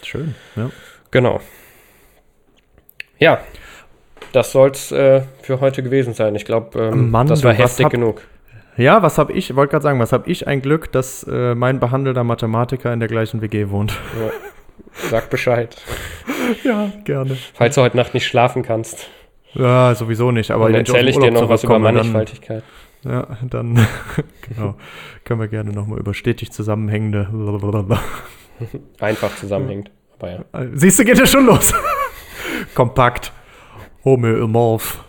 Schön, 0.03 0.35
ja. 0.57 0.71
Genau. 1.11 1.41
Ja, 3.19 3.41
das 4.33 4.53
soll 4.53 4.71
es 4.71 4.91
äh, 4.91 5.23
für 5.43 5.61
heute 5.61 5.83
gewesen 5.83 6.15
sein. 6.15 6.35
Ich 6.35 6.45
glaube, 6.47 6.79
ähm, 6.81 7.13
das 7.29 7.45
war 7.45 7.53
heftig 7.53 7.85
hab- 7.85 7.93
genug. 7.93 8.23
Ja, 8.79 9.03
was 9.03 9.19
habe 9.19 9.33
ich, 9.35 9.51
ich 9.51 9.57
wollte 9.57 9.73
gerade 9.73 9.83
sagen, 9.83 10.01
was 10.01 10.13
habe 10.13 10.31
ich 10.31 10.47
ein 10.47 10.63
Glück, 10.63 10.91
dass 10.93 11.25
äh, 11.25 11.55
mein 11.55 11.79
behandelter 11.79 12.25
Mathematiker 12.25 12.91
in 12.91 13.01
der 13.01 13.09
gleichen 13.09 13.43
WG 13.43 13.69
wohnt. 13.69 13.93
Ja. 14.19 14.31
Sag 15.11 15.29
Bescheid. 15.31 15.77
Ja, 16.65 16.91
gerne. 17.05 17.37
Falls 17.55 17.77
du 17.77 17.83
heute 17.83 17.97
Nacht 17.97 18.15
nicht 18.15 18.27
schlafen 18.27 18.63
kannst, 18.65 19.09
Ja, 19.55 19.95
sowieso 19.95 20.33
nicht, 20.33 20.51
aber 20.51 20.67
dann 20.67 20.81
erzähle 20.81 21.09
ich 21.11 21.17
dir 21.19 21.31
noch 21.31 21.43
was 21.49 21.63
über 21.63 21.75
zurückkomme, 21.75 21.85
dann- 21.87 21.95
Mannigfaltigkeit. 21.97 22.65
Ja, 23.05 23.27
dann 23.51 23.75
genau, 24.49 24.77
können 25.25 25.41
wir 25.41 25.49
gerne 25.49 25.73
nochmal 25.73 25.99
über 25.99 26.15
stetig 26.15 26.53
zusammenhängende. 26.53 27.29
blablabla. 27.33 28.01
Einfach 29.01 29.35
zusammenhängt. 29.37 29.91
Aber 30.19 30.31
ja. 30.31 30.45
Siehst 30.75 30.99
du, 30.99 31.05
geht 31.05 31.19
ja 31.19 31.27
schon 31.27 31.47
los. 31.47 31.75
Kompakt. 32.75 33.33
Homöomorph. 34.05 35.05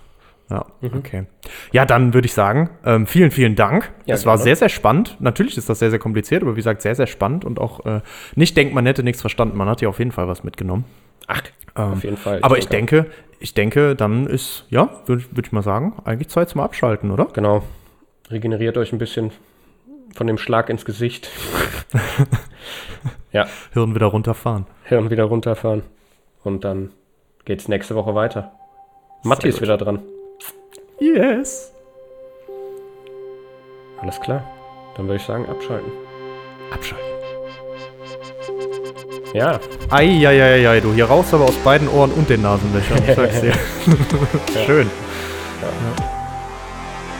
Ja, 0.49 0.65
Mhm. 0.81 0.91
okay. 0.97 1.23
Ja, 1.71 1.85
dann 1.85 2.13
würde 2.13 2.25
ich 2.25 2.33
sagen, 2.33 2.69
ähm, 2.85 3.07
vielen, 3.07 3.31
vielen 3.31 3.55
Dank. 3.55 3.91
Ja, 4.05 4.15
es 4.15 4.25
war 4.25 4.37
sehr, 4.37 4.55
sehr 4.55 4.69
spannend. 4.69 5.17
Natürlich 5.19 5.57
ist 5.57 5.69
das 5.69 5.79
sehr, 5.79 5.89
sehr 5.89 5.99
kompliziert, 5.99 6.43
aber 6.43 6.51
wie 6.53 6.57
gesagt, 6.57 6.81
sehr, 6.81 6.95
sehr 6.95 7.07
spannend 7.07 7.45
und 7.45 7.59
auch 7.59 7.85
äh, 7.85 8.01
nicht 8.35 8.55
denkt, 8.57 8.73
man 8.73 8.85
hätte 8.85 9.03
nichts 9.03 9.21
verstanden. 9.21 9.57
Man 9.57 9.67
hat 9.69 9.81
ja 9.81 9.89
auf 9.89 9.99
jeden 9.99 10.11
Fall 10.11 10.27
was 10.27 10.43
mitgenommen. 10.43 10.85
Ach, 11.27 11.41
Ähm, 11.75 11.93
auf 11.93 12.03
jeden 12.03 12.17
Fall. 12.17 12.39
aber 12.41 12.57
ich 12.57 12.67
denke, 12.67 13.05
ich 13.39 13.53
denke, 13.53 13.95
dann 13.95 14.27
ist, 14.27 14.65
ja, 14.69 14.89
würde 15.05 15.23
würd 15.31 15.47
ich 15.47 15.51
mal 15.53 15.63
sagen, 15.63 15.93
eigentlich 16.05 16.27
Zeit 16.29 16.49
zum 16.49 16.61
Abschalten, 16.61 17.09
oder? 17.11 17.25
Genau. 17.33 17.63
Regeneriert 18.29 18.77
euch 18.77 18.91
ein 18.93 18.97
bisschen 18.99 19.31
von 20.15 20.27
dem 20.27 20.37
Schlag 20.37 20.69
ins 20.69 20.85
Gesicht. 20.85 21.29
ja, 23.31 23.47
Hirn 23.73 23.95
wieder 23.95 24.07
runterfahren. 24.07 24.65
Hirn 24.85 25.09
wieder 25.09 25.25
runterfahren. 25.25 25.83
Und 26.43 26.63
dann 26.63 26.91
geht's 27.45 27.67
nächste 27.67 27.95
Woche 27.95 28.15
weiter. 28.15 28.51
Matti 29.23 29.47
ist 29.49 29.61
wieder 29.61 29.77
dran. 29.77 29.99
Yes. 30.99 31.73
Alles 33.99 34.19
klar. 34.21 34.43
Dann 34.95 35.07
würde 35.07 35.17
ich 35.17 35.23
sagen, 35.23 35.45
abschalten. 35.47 35.91
Abschalten. 36.71 37.05
Ja, 39.33 39.59
Eieieiei, 39.89 40.79
du, 40.79 40.93
hier 40.93 41.05
raus 41.05 41.33
aber 41.33 41.45
aus 41.45 41.55
beiden 41.63 41.87
Ohren 41.87 42.11
und 42.11 42.29
den 42.29 42.43
Nasenlöchern. 42.43 42.99
Ich 43.07 43.15
sag's 43.15 43.41
dir. 43.41 43.53
Schön. 44.65 44.89
Ja. 45.61 46.12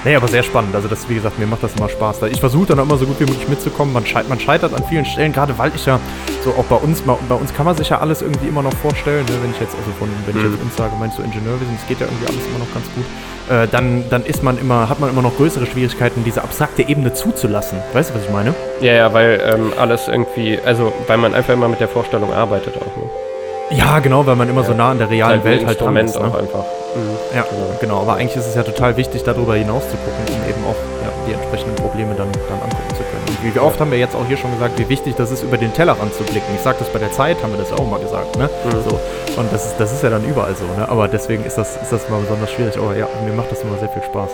Nee, 0.06 0.16
aber 0.16 0.28
sehr 0.28 0.44
spannend. 0.44 0.76
Also, 0.76 0.88
das, 0.88 1.08
wie 1.08 1.16
gesagt, 1.16 1.40
mir 1.40 1.48
macht 1.48 1.64
das 1.64 1.74
immer 1.76 1.88
Spaß. 1.88 2.24
Ich 2.32 2.40
versuche 2.40 2.68
dann 2.68 2.80
immer 2.80 2.98
so 2.98 3.06
gut 3.06 3.20
wie 3.20 3.26
möglich 3.26 3.48
mitzukommen. 3.48 3.94
Man, 3.94 4.06
scheit, 4.06 4.28
man 4.28 4.40
scheitert 4.40 4.74
an 4.74 4.84
vielen 4.90 5.06
Stellen, 5.06 5.32
gerade 5.32 5.58
weil 5.58 5.72
ich 5.76 5.86
ja 5.86 6.00
so 6.44 6.52
auch 6.52 6.66
bei 6.66 6.76
uns, 6.76 7.02
bei 7.02 7.36
uns 7.36 7.54
kann 7.54 7.66
man 7.66 7.76
sich 7.78 7.90
ja 7.90 8.00
alles 8.00 8.22
irgendwie 8.22 8.48
immer 8.48 8.62
noch 8.64 8.74
vorstellen. 8.74 9.26
Ne? 9.26 9.32
Wenn 9.42 9.52
ich 9.52 9.60
jetzt, 9.62 9.76
also 9.76 9.92
von, 9.98 10.10
wenn 10.26 10.36
ich 10.38 10.44
Mhm. 10.44 10.52
jetzt 10.54 10.62
uns 10.64 10.76
sage, 10.76 10.92
meinst 11.00 11.18
du 11.18 11.22
Ingenieurwesen, 11.24 11.78
es 11.82 11.88
geht 11.88 12.00
ja 12.02 12.08
irgendwie 12.08 12.28
alles 12.28 12.46
immer 12.48 12.60
noch 12.60 12.74
ganz 12.74 12.86
gut. 12.96 13.06
Äh, 13.50 13.68
dann, 13.72 14.04
dann 14.10 14.26
ist 14.26 14.44
man 14.44 14.58
immer, 14.58 14.90
hat 14.90 15.00
man 15.00 15.10
immer 15.10 15.22
noch 15.22 15.36
größere 15.38 15.66
Schwierigkeiten, 15.66 16.24
diese 16.26 16.44
abstrakte 16.44 16.82
Ebene 16.88 17.14
zuzulassen. 17.14 17.78
Weißt 17.94 18.10
du, 18.10 18.16
was 18.16 18.24
ich 18.24 18.30
meine? 18.30 18.54
ja, 18.82 18.94
ja, 18.94 19.14
weil 19.14 19.42
ähm, 19.54 19.72
alles 19.80 20.08
irgendwie, 20.10 20.60
also 20.66 20.92
weil 21.08 21.18
man 21.18 21.34
einfach 21.34 21.54
immer 21.54 21.68
mit 21.70 21.80
der 21.80 21.88
Vorstellung 21.88 22.34
arbeitet 22.34 22.76
auch. 22.78 22.98
Ne? 22.98 23.78
Ja, 23.78 24.00
genau, 24.00 24.26
weil 24.26 24.36
man 24.36 24.50
immer 24.50 24.64
so 24.64 24.74
nah 24.74 24.92
an 24.92 24.98
der 25.00 25.10
realen 25.10 25.40
ein 25.40 25.44
Welt 25.46 25.66
halt 25.66 25.80
dran 25.80 25.96
ist. 25.98 26.16
Ne? 26.20 26.26
auch 26.26 26.36
einfach. 26.38 26.66
Mhm. 26.96 27.36
Ja, 27.36 27.44
Genau. 27.44 27.78
genau. 27.80 28.02
Aber 28.02 28.14
eigentlich 28.16 28.36
ist 28.36 28.48
es 28.48 28.56
ja 28.56 28.64
total 28.64 28.98
wichtig, 28.98 29.24
darüber 29.24 29.56
hinaus 29.56 29.84
zu 29.90 29.98
gucken, 29.98 30.24
um 30.30 30.50
eben 30.50 30.64
auch 30.66 30.76
ja, 31.04 31.10
die 31.28 31.34
entsprechenden 31.34 31.76
Probleme 31.76 32.14
dann, 32.16 32.32
dann 32.32 32.62
angucken 32.62 32.90
zu 32.96 33.04
können. 33.04 33.24
Und 33.28 33.56
wie, 33.56 33.60
oft 33.60 33.80
haben 33.80 33.92
wir 33.92 33.98
jetzt 34.00 34.16
auch 34.16 34.26
hier 34.28 34.38
schon 34.38 34.52
gesagt, 34.54 34.78
wie 34.80 34.88
wichtig 34.90 35.16
das 35.16 35.32
ist, 35.32 35.44
über 35.44 35.58
den 35.58 35.74
Tellerrand 35.74 36.14
zu 36.14 36.24
blicken. 36.24 36.54
Ich 36.56 36.62
sag 36.62 36.78
das 36.80 36.90
bei 36.90 37.00
der 37.00 37.12
Zeit, 37.12 37.42
haben 37.44 37.52
wir 37.54 37.60
das 37.60 37.72
auch 37.74 37.86
mal 37.90 38.00
gesagt. 38.00 38.38
Ne? 38.38 38.50
Mhm. 38.66 38.72
So. 38.90 39.00
Und 39.40 39.52
das 39.52 39.66
ist, 39.66 39.76
das 39.80 39.92
ist 39.92 40.04
ja 40.04 40.10
dann 40.10 40.24
überall 40.24 40.56
so. 40.56 40.66
Ne? 40.80 40.88
Aber 40.88 41.08
deswegen 41.08 41.44
ist 41.46 41.58
das, 41.58 41.76
ist 41.82 41.92
das 41.92 42.08
mal 42.10 42.20
besonders 42.22 42.52
schwierig. 42.52 42.78
Aber 42.78 42.96
ja, 42.96 43.08
mir 43.26 43.34
macht 43.34 43.52
das 43.52 43.62
immer 43.62 43.78
sehr 43.78 43.90
viel 43.90 44.04
Spaß. 44.04 44.30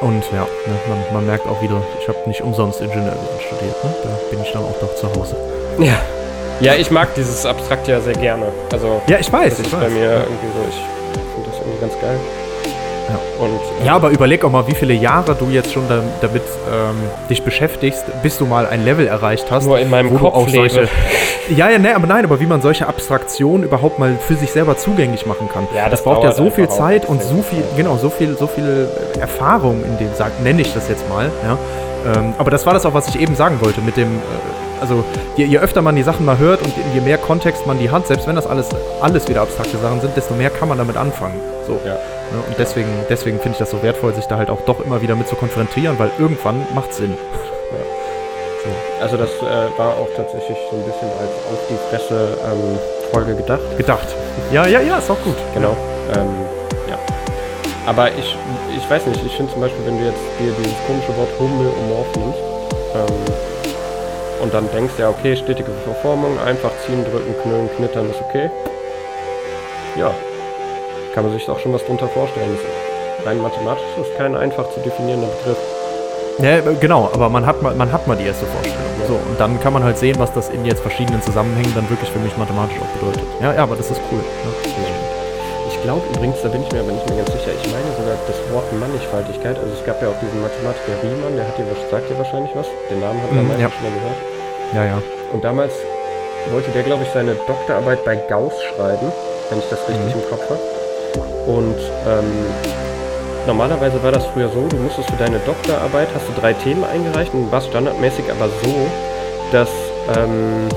Und 0.00 0.24
ja, 0.32 0.44
ne, 0.66 0.74
man, 0.88 0.98
man 1.12 1.26
merkt 1.26 1.46
auch 1.46 1.60
wieder, 1.60 1.82
ich 2.00 2.08
habe 2.08 2.16
nicht 2.26 2.40
umsonst 2.40 2.80
Ingenieurwesen 2.80 3.38
studiert. 3.46 3.84
Ne? 3.84 3.90
Da 4.02 4.08
bin 4.30 4.42
ich 4.42 4.50
dann 4.50 4.62
auch 4.64 4.78
doch 4.80 4.94
zu 4.94 5.06
Hause. 5.14 5.36
Ja. 5.78 6.00
Ja, 6.60 6.74
ich 6.74 6.90
mag 6.90 7.14
dieses 7.14 7.46
Abstrakt 7.46 7.88
ja 7.88 8.00
sehr 8.00 8.14
gerne. 8.14 8.46
Also, 8.72 9.00
Ja, 9.06 9.18
ich 9.18 9.32
weiß, 9.32 9.50
das 9.56 9.60
ich 9.60 9.66
ist 9.66 9.72
bei 9.72 9.86
weiß. 9.86 9.92
mir 9.92 10.02
irgendwie 10.12 10.46
so, 10.54 10.68
ich 10.68 10.76
finde 11.34 11.48
das 11.50 11.58
irgendwie 11.58 11.80
ganz 11.80 11.92
geil. 12.00 12.16
Ja. 13.08 13.44
Und 13.44 13.54
äh, 13.82 13.86
Ja, 13.86 13.94
aber 13.96 14.10
überleg 14.10 14.44
auch 14.44 14.50
mal, 14.50 14.66
wie 14.68 14.74
viele 14.74 14.92
Jahre 14.94 15.34
du 15.34 15.46
jetzt 15.50 15.72
schon 15.72 15.88
da- 15.88 16.02
damit 16.20 16.42
ähm, 16.70 16.96
dich 17.28 17.42
beschäftigst, 17.42 18.04
bis 18.22 18.38
du 18.38 18.46
mal 18.46 18.66
ein 18.66 18.84
Level 18.84 19.06
erreicht 19.08 19.46
hast. 19.50 19.64
nur 19.66 19.78
in 19.80 19.90
meinem 19.90 20.10
wo 20.10 20.14
du 20.18 20.24
Kopf 20.24 20.34
auch 20.34 20.48
solche. 20.48 20.88
Ja, 21.56 21.68
ja, 21.68 21.78
ne, 21.78 21.96
aber 21.96 22.06
nein, 22.06 22.24
aber 22.24 22.38
wie 22.38 22.46
man 22.46 22.62
solche 22.62 22.86
Abstraktionen 22.86 23.64
überhaupt 23.64 23.98
mal 23.98 24.16
für 24.24 24.36
sich 24.36 24.52
selber 24.52 24.76
zugänglich 24.76 25.26
machen 25.26 25.48
kann. 25.52 25.66
Ja, 25.74 25.88
das 25.88 26.04
braucht 26.04 26.22
ja 26.22 26.30
so 26.30 26.48
viel 26.50 26.68
Zeit 26.68 27.06
und 27.06 27.20
so 27.24 27.42
viel, 27.42 27.64
genau, 27.76 27.96
so 27.96 28.08
viel, 28.08 28.36
so 28.38 28.46
viel 28.46 28.88
Erfahrung 29.18 29.82
in 29.82 29.98
dem, 29.98 30.10
nenne 30.44 30.60
ich 30.62 30.72
das 30.72 30.88
jetzt 30.88 31.08
mal. 31.08 31.28
Ja. 31.44 31.58
Ähm, 32.20 32.34
aber 32.38 32.52
das 32.52 32.64
war 32.66 32.72
das 32.74 32.86
auch, 32.86 32.94
was 32.94 33.08
ich 33.08 33.18
eben 33.18 33.34
sagen 33.34 33.56
wollte 33.60 33.80
mit 33.80 33.96
dem. 33.96 34.06
Äh, 34.08 34.69
also 34.80 35.04
je, 35.36 35.44
je 35.46 35.58
öfter 35.58 35.82
man 35.82 35.96
die 35.96 36.02
Sachen 36.02 36.24
mal 36.24 36.38
hört 36.38 36.62
und 36.62 36.72
je 36.94 37.00
mehr 37.00 37.18
Kontext 37.18 37.66
man 37.66 37.78
die 37.78 37.90
hat, 37.90 38.06
selbst 38.06 38.26
wenn 38.26 38.36
das 38.36 38.46
alles, 38.46 38.68
alles 39.00 39.28
wieder 39.28 39.42
abstrakte 39.42 39.78
Sachen 39.78 40.00
sind, 40.00 40.16
desto 40.16 40.34
mehr 40.34 40.50
kann 40.50 40.68
man 40.68 40.78
damit 40.78 40.96
anfangen. 40.96 41.40
So. 41.66 41.78
Ja. 41.84 41.94
Ne? 41.94 42.42
Und 42.48 42.58
deswegen, 42.58 42.88
deswegen 43.08 43.38
finde 43.38 43.52
ich 43.52 43.58
das 43.58 43.70
so 43.70 43.82
wertvoll, 43.82 44.14
sich 44.14 44.26
da 44.26 44.36
halt 44.36 44.50
auch 44.50 44.60
doch 44.62 44.84
immer 44.84 45.02
wieder 45.02 45.16
mit 45.16 45.28
zu 45.28 45.36
konfrontieren, 45.36 45.98
weil 45.98 46.10
irgendwann 46.18 46.66
macht 46.74 46.94
Sinn. 46.94 47.14
Also 49.00 49.16
das 49.16 49.30
äh, 49.30 49.78
war 49.78 49.94
auch 49.94 50.08
tatsächlich 50.14 50.58
so 50.70 50.76
ein 50.76 50.84
bisschen 50.84 51.08
als 51.18 51.32
auf 51.50 51.60
die 51.70 51.78
Fresse 51.88 52.36
ähm, 52.44 52.78
Folge 53.10 53.34
gedacht. 53.34 53.60
Gedacht. 53.78 54.08
Ja, 54.52 54.66
ja, 54.66 54.80
ja, 54.80 54.98
ist 54.98 55.10
auch 55.10 55.20
gut. 55.24 55.36
Genau. 55.54 55.74
Ähm, 56.14 56.28
ja. 56.86 56.98
Aber 57.86 58.08
ich, 58.08 58.36
ich 58.76 58.90
weiß 58.90 59.06
nicht, 59.06 59.24
ich 59.24 59.34
finde 59.34 59.52
zum 59.52 59.62
Beispiel, 59.62 59.86
wenn 59.86 59.98
du 59.98 60.04
jetzt 60.04 60.20
dir 60.38 60.52
dieses 60.58 60.76
komische 60.86 61.16
Wort 61.16 61.30
homöomorph 61.40 62.16
nimmst 62.16 62.38
ähm, 62.94 63.34
und 64.42 64.52
dann 64.54 64.68
denkst, 64.72 64.94
ja 64.98 65.08
okay, 65.10 65.36
stetige 65.36 65.70
Verformung, 65.84 66.38
einfach 66.44 66.70
ziehen, 66.86 67.04
drücken, 67.04 67.34
knüllen, 67.42 67.68
knittern 67.76 68.10
ist 68.10 68.20
okay. 68.28 68.50
Ja, 69.96 70.12
kann 71.14 71.24
man 71.24 71.32
sich 71.32 71.48
auch 71.48 71.58
schon 71.58 71.72
was 71.72 71.84
drunter 71.84 72.08
vorstellen. 72.08 72.56
Rein 73.24 73.40
mathematisch 73.42 73.84
ist 74.00 74.16
kein 74.16 74.34
einfach 74.36 74.70
zu 74.70 74.80
definierender 74.80 75.28
Begriff. 75.28 75.58
Ja, 76.38 76.56
äh, 76.56 76.74
genau, 76.80 77.10
aber 77.12 77.28
man 77.28 77.44
hat 77.44 77.60
mal, 77.60 77.74
man 77.74 77.92
hat 77.92 78.06
mal 78.06 78.16
die 78.16 78.24
erste 78.24 78.46
Vorstellung. 78.46 78.80
So, 79.06 79.14
und 79.14 79.38
dann 79.38 79.60
kann 79.60 79.72
man 79.74 79.84
halt 79.84 79.98
sehen, 79.98 80.16
was 80.18 80.32
das 80.32 80.48
in 80.48 80.64
jetzt 80.64 80.80
verschiedenen 80.80 81.20
Zusammenhängen 81.20 81.72
dann 81.74 81.88
wirklich 81.90 82.08
für 82.10 82.18
mich 82.20 82.34
mathematisch 82.38 82.76
auch 82.80 82.98
bedeutet. 82.98 83.22
Ja, 83.42 83.52
ja, 83.52 83.62
aber 83.62 83.76
das 83.76 83.90
ist 83.90 84.00
cool. 84.10 84.20
Ja. 84.20 84.72
Ich 85.68 85.82
glaube 85.82 86.00
übrigens, 86.14 86.40
da 86.42 86.48
bin 86.48 86.62
ich 86.62 86.72
mir 86.72 86.80
aber 86.80 86.92
nicht 86.92 87.06
mehr 87.08 87.18
ganz 87.24 87.32
sicher, 87.32 87.52
ich 87.56 87.66
meine 87.72 87.88
sogar 87.96 88.16
das 88.28 88.36
Wort 88.52 88.68
Mannigfaltigkeit, 88.72 89.56
also 89.58 89.72
es 89.72 89.84
gab 89.84 90.00
ja 90.02 90.08
auch 90.08 90.18
diesen 90.20 90.40
Mathematiker 90.40 90.92
Riemann, 91.02 91.36
der 91.36 91.48
hat 91.48 91.56
dir, 91.56 91.64
sagt 91.90 92.08
dir 92.08 92.16
wahrscheinlich 92.18 92.52
was, 92.54 92.66
den 92.90 93.00
Namen 93.00 93.16
hat 93.22 93.32
man 93.32 93.44
Mhm, 93.44 93.48
meistens 93.48 93.64
ja. 93.64 93.70
schon 93.72 93.84
mal 93.88 93.96
gehört. 93.96 94.20
Ja, 94.74 94.84
ja. 94.84 95.02
Und 95.32 95.44
damals 95.44 95.72
wollte 96.50 96.70
der, 96.70 96.82
glaube 96.82 97.02
ich, 97.04 97.10
seine 97.10 97.34
Doktorarbeit 97.46 98.04
bei 98.04 98.16
Gauss 98.16 98.54
schreiben, 98.62 99.12
wenn 99.50 99.58
ich 99.58 99.68
das 99.68 99.80
richtig 99.88 100.14
Mhm. 100.14 100.22
im 100.22 100.30
Kopf 100.30 100.50
habe. 100.50 100.60
Und 101.46 101.76
ähm, 102.06 102.46
normalerweise 103.46 104.02
war 104.02 104.12
das 104.12 104.24
früher 104.26 104.48
so, 104.48 104.66
du 104.68 104.76
musstest 104.76 105.10
für 105.10 105.16
deine 105.16 105.38
Doktorarbeit, 105.40 106.08
hast 106.14 106.28
du 106.28 106.40
drei 106.40 106.52
Themen 106.52 106.84
eingereicht 106.84 107.32
und 107.34 107.50
war 107.50 107.60
standardmäßig 107.60 108.24
aber 108.30 108.48
so, 108.62 108.86
dass, 109.52 109.68
ähm, 110.16 110.68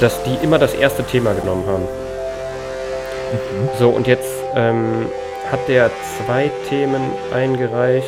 dass 0.00 0.22
die 0.24 0.36
immer 0.42 0.58
das 0.58 0.74
erste 0.74 1.02
Thema 1.04 1.32
genommen 1.34 1.64
haben. 1.66 1.88
So, 3.78 3.90
und 3.90 4.06
jetzt 4.06 4.30
ähm, 4.56 5.06
hat 5.52 5.60
der 5.68 5.90
zwei 6.16 6.50
Themen 6.68 7.02
eingereicht 7.32 8.06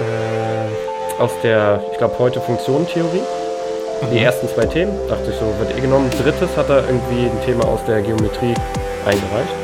äh, 0.00 1.22
aus 1.22 1.30
der, 1.42 1.82
ich 1.92 1.98
glaube, 1.98 2.18
heute 2.18 2.40
Funktionentheorie. 2.40 3.22
Die 4.12 4.22
ersten 4.22 4.48
zwei 4.48 4.64
Themen, 4.64 4.92
dachte 5.08 5.30
ich 5.30 5.36
so, 5.36 5.44
wird 5.58 5.76
eh 5.76 5.80
genommen. 5.80 6.08
Drittes 6.22 6.56
hat 6.56 6.70
er 6.70 6.86
irgendwie 6.86 7.26
ein 7.26 7.40
Thema 7.44 7.66
aus 7.66 7.80
der 7.86 8.00
Geometrie 8.00 8.54
eingereicht. 9.04 9.54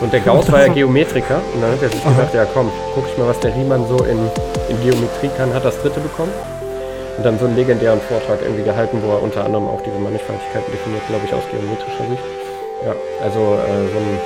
Und 0.00 0.12
der 0.12 0.20
Gauss 0.20 0.50
war 0.52 0.66
ja 0.66 0.72
Geometriker 0.72 1.40
und 1.54 1.62
dann 1.62 1.72
hat 1.72 1.82
er 1.82 1.88
sich 1.88 2.02
gedacht, 2.02 2.34
ja 2.34 2.44
komm, 2.54 2.70
guck 2.94 3.04
ich 3.10 3.18
mal, 3.18 3.28
was 3.28 3.40
der 3.40 3.54
Riemann 3.54 3.86
so 3.88 4.04
in, 4.04 4.18
in 4.68 4.80
Geometrie 4.82 5.30
kann, 5.36 5.52
hat 5.54 5.64
das 5.64 5.80
dritte 5.80 6.00
bekommen. 6.00 6.32
Und 7.16 7.26
dann 7.26 7.38
so 7.38 7.46
einen 7.46 7.56
legendären 7.56 8.00
Vortrag 8.02 8.42
irgendwie 8.42 8.62
gehalten, 8.62 9.02
wo 9.02 9.10
er 9.12 9.22
unter 9.22 9.44
anderem 9.44 9.66
auch 9.66 9.80
diese 9.82 9.98
Mannigfaltigkeiten 9.98 10.70
definiert, 10.70 11.02
glaube 11.08 11.24
ich, 11.26 11.34
aus 11.34 11.42
geometrischer 11.50 12.06
Sicht. 12.10 12.22
Ja, 12.86 12.94
also 13.24 13.58
äh, 13.58 13.90
so 13.90 13.98
ein 13.98 14.20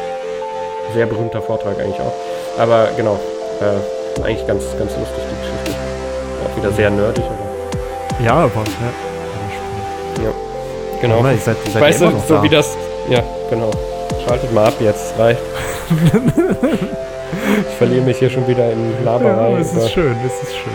sehr 0.92 1.06
berühmter 1.06 1.40
Vortrag 1.40 1.78
eigentlich 1.78 2.00
auch. 2.00 2.12
Aber 2.58 2.88
genau, 2.96 3.18
äh, 3.60 4.22
eigentlich 4.22 4.46
ganz, 4.46 4.64
ganz 4.78 4.92
lustig 4.92 5.24
die 5.24 5.40
Geschichte. 5.40 5.80
Auch 6.44 6.56
wieder 6.56 6.72
sehr 6.72 6.90
nerdig, 6.90 7.24
aber 7.24 8.24
Ja, 8.24 8.34
aber. 8.34 8.60
Ja. 8.60 9.11
Genau. 11.00 11.18
Aber 11.18 11.32
ihr 11.32 11.38
seid, 11.38 11.56
ja 11.74 11.86
immer 11.86 12.10
noch 12.10 12.24
so 12.26 12.34
da. 12.34 12.42
wie 12.42 12.48
das. 12.48 12.76
Ja, 13.08 13.22
genau. 13.50 13.70
Schaltet 14.26 14.52
mal 14.52 14.66
ab 14.66 14.74
jetzt, 14.80 15.18
reicht. 15.18 15.40
ich 17.68 17.76
verliere 17.76 18.02
mich 18.02 18.18
hier 18.18 18.30
schon 18.30 18.46
wieder 18.46 18.70
in 18.70 19.04
Laberei. 19.04 19.52
Ja, 19.52 19.58
es 19.58 19.72
ist 19.72 19.90
schön, 19.90 20.16
es 20.24 20.48
ist 20.48 20.56
schön. 20.56 20.72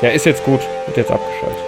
Ja, 0.00 0.10
ist 0.10 0.26
jetzt 0.26 0.44
gut. 0.44 0.60
Wird 0.86 0.96
jetzt 0.96 1.10
abgeschaltet. 1.10 1.67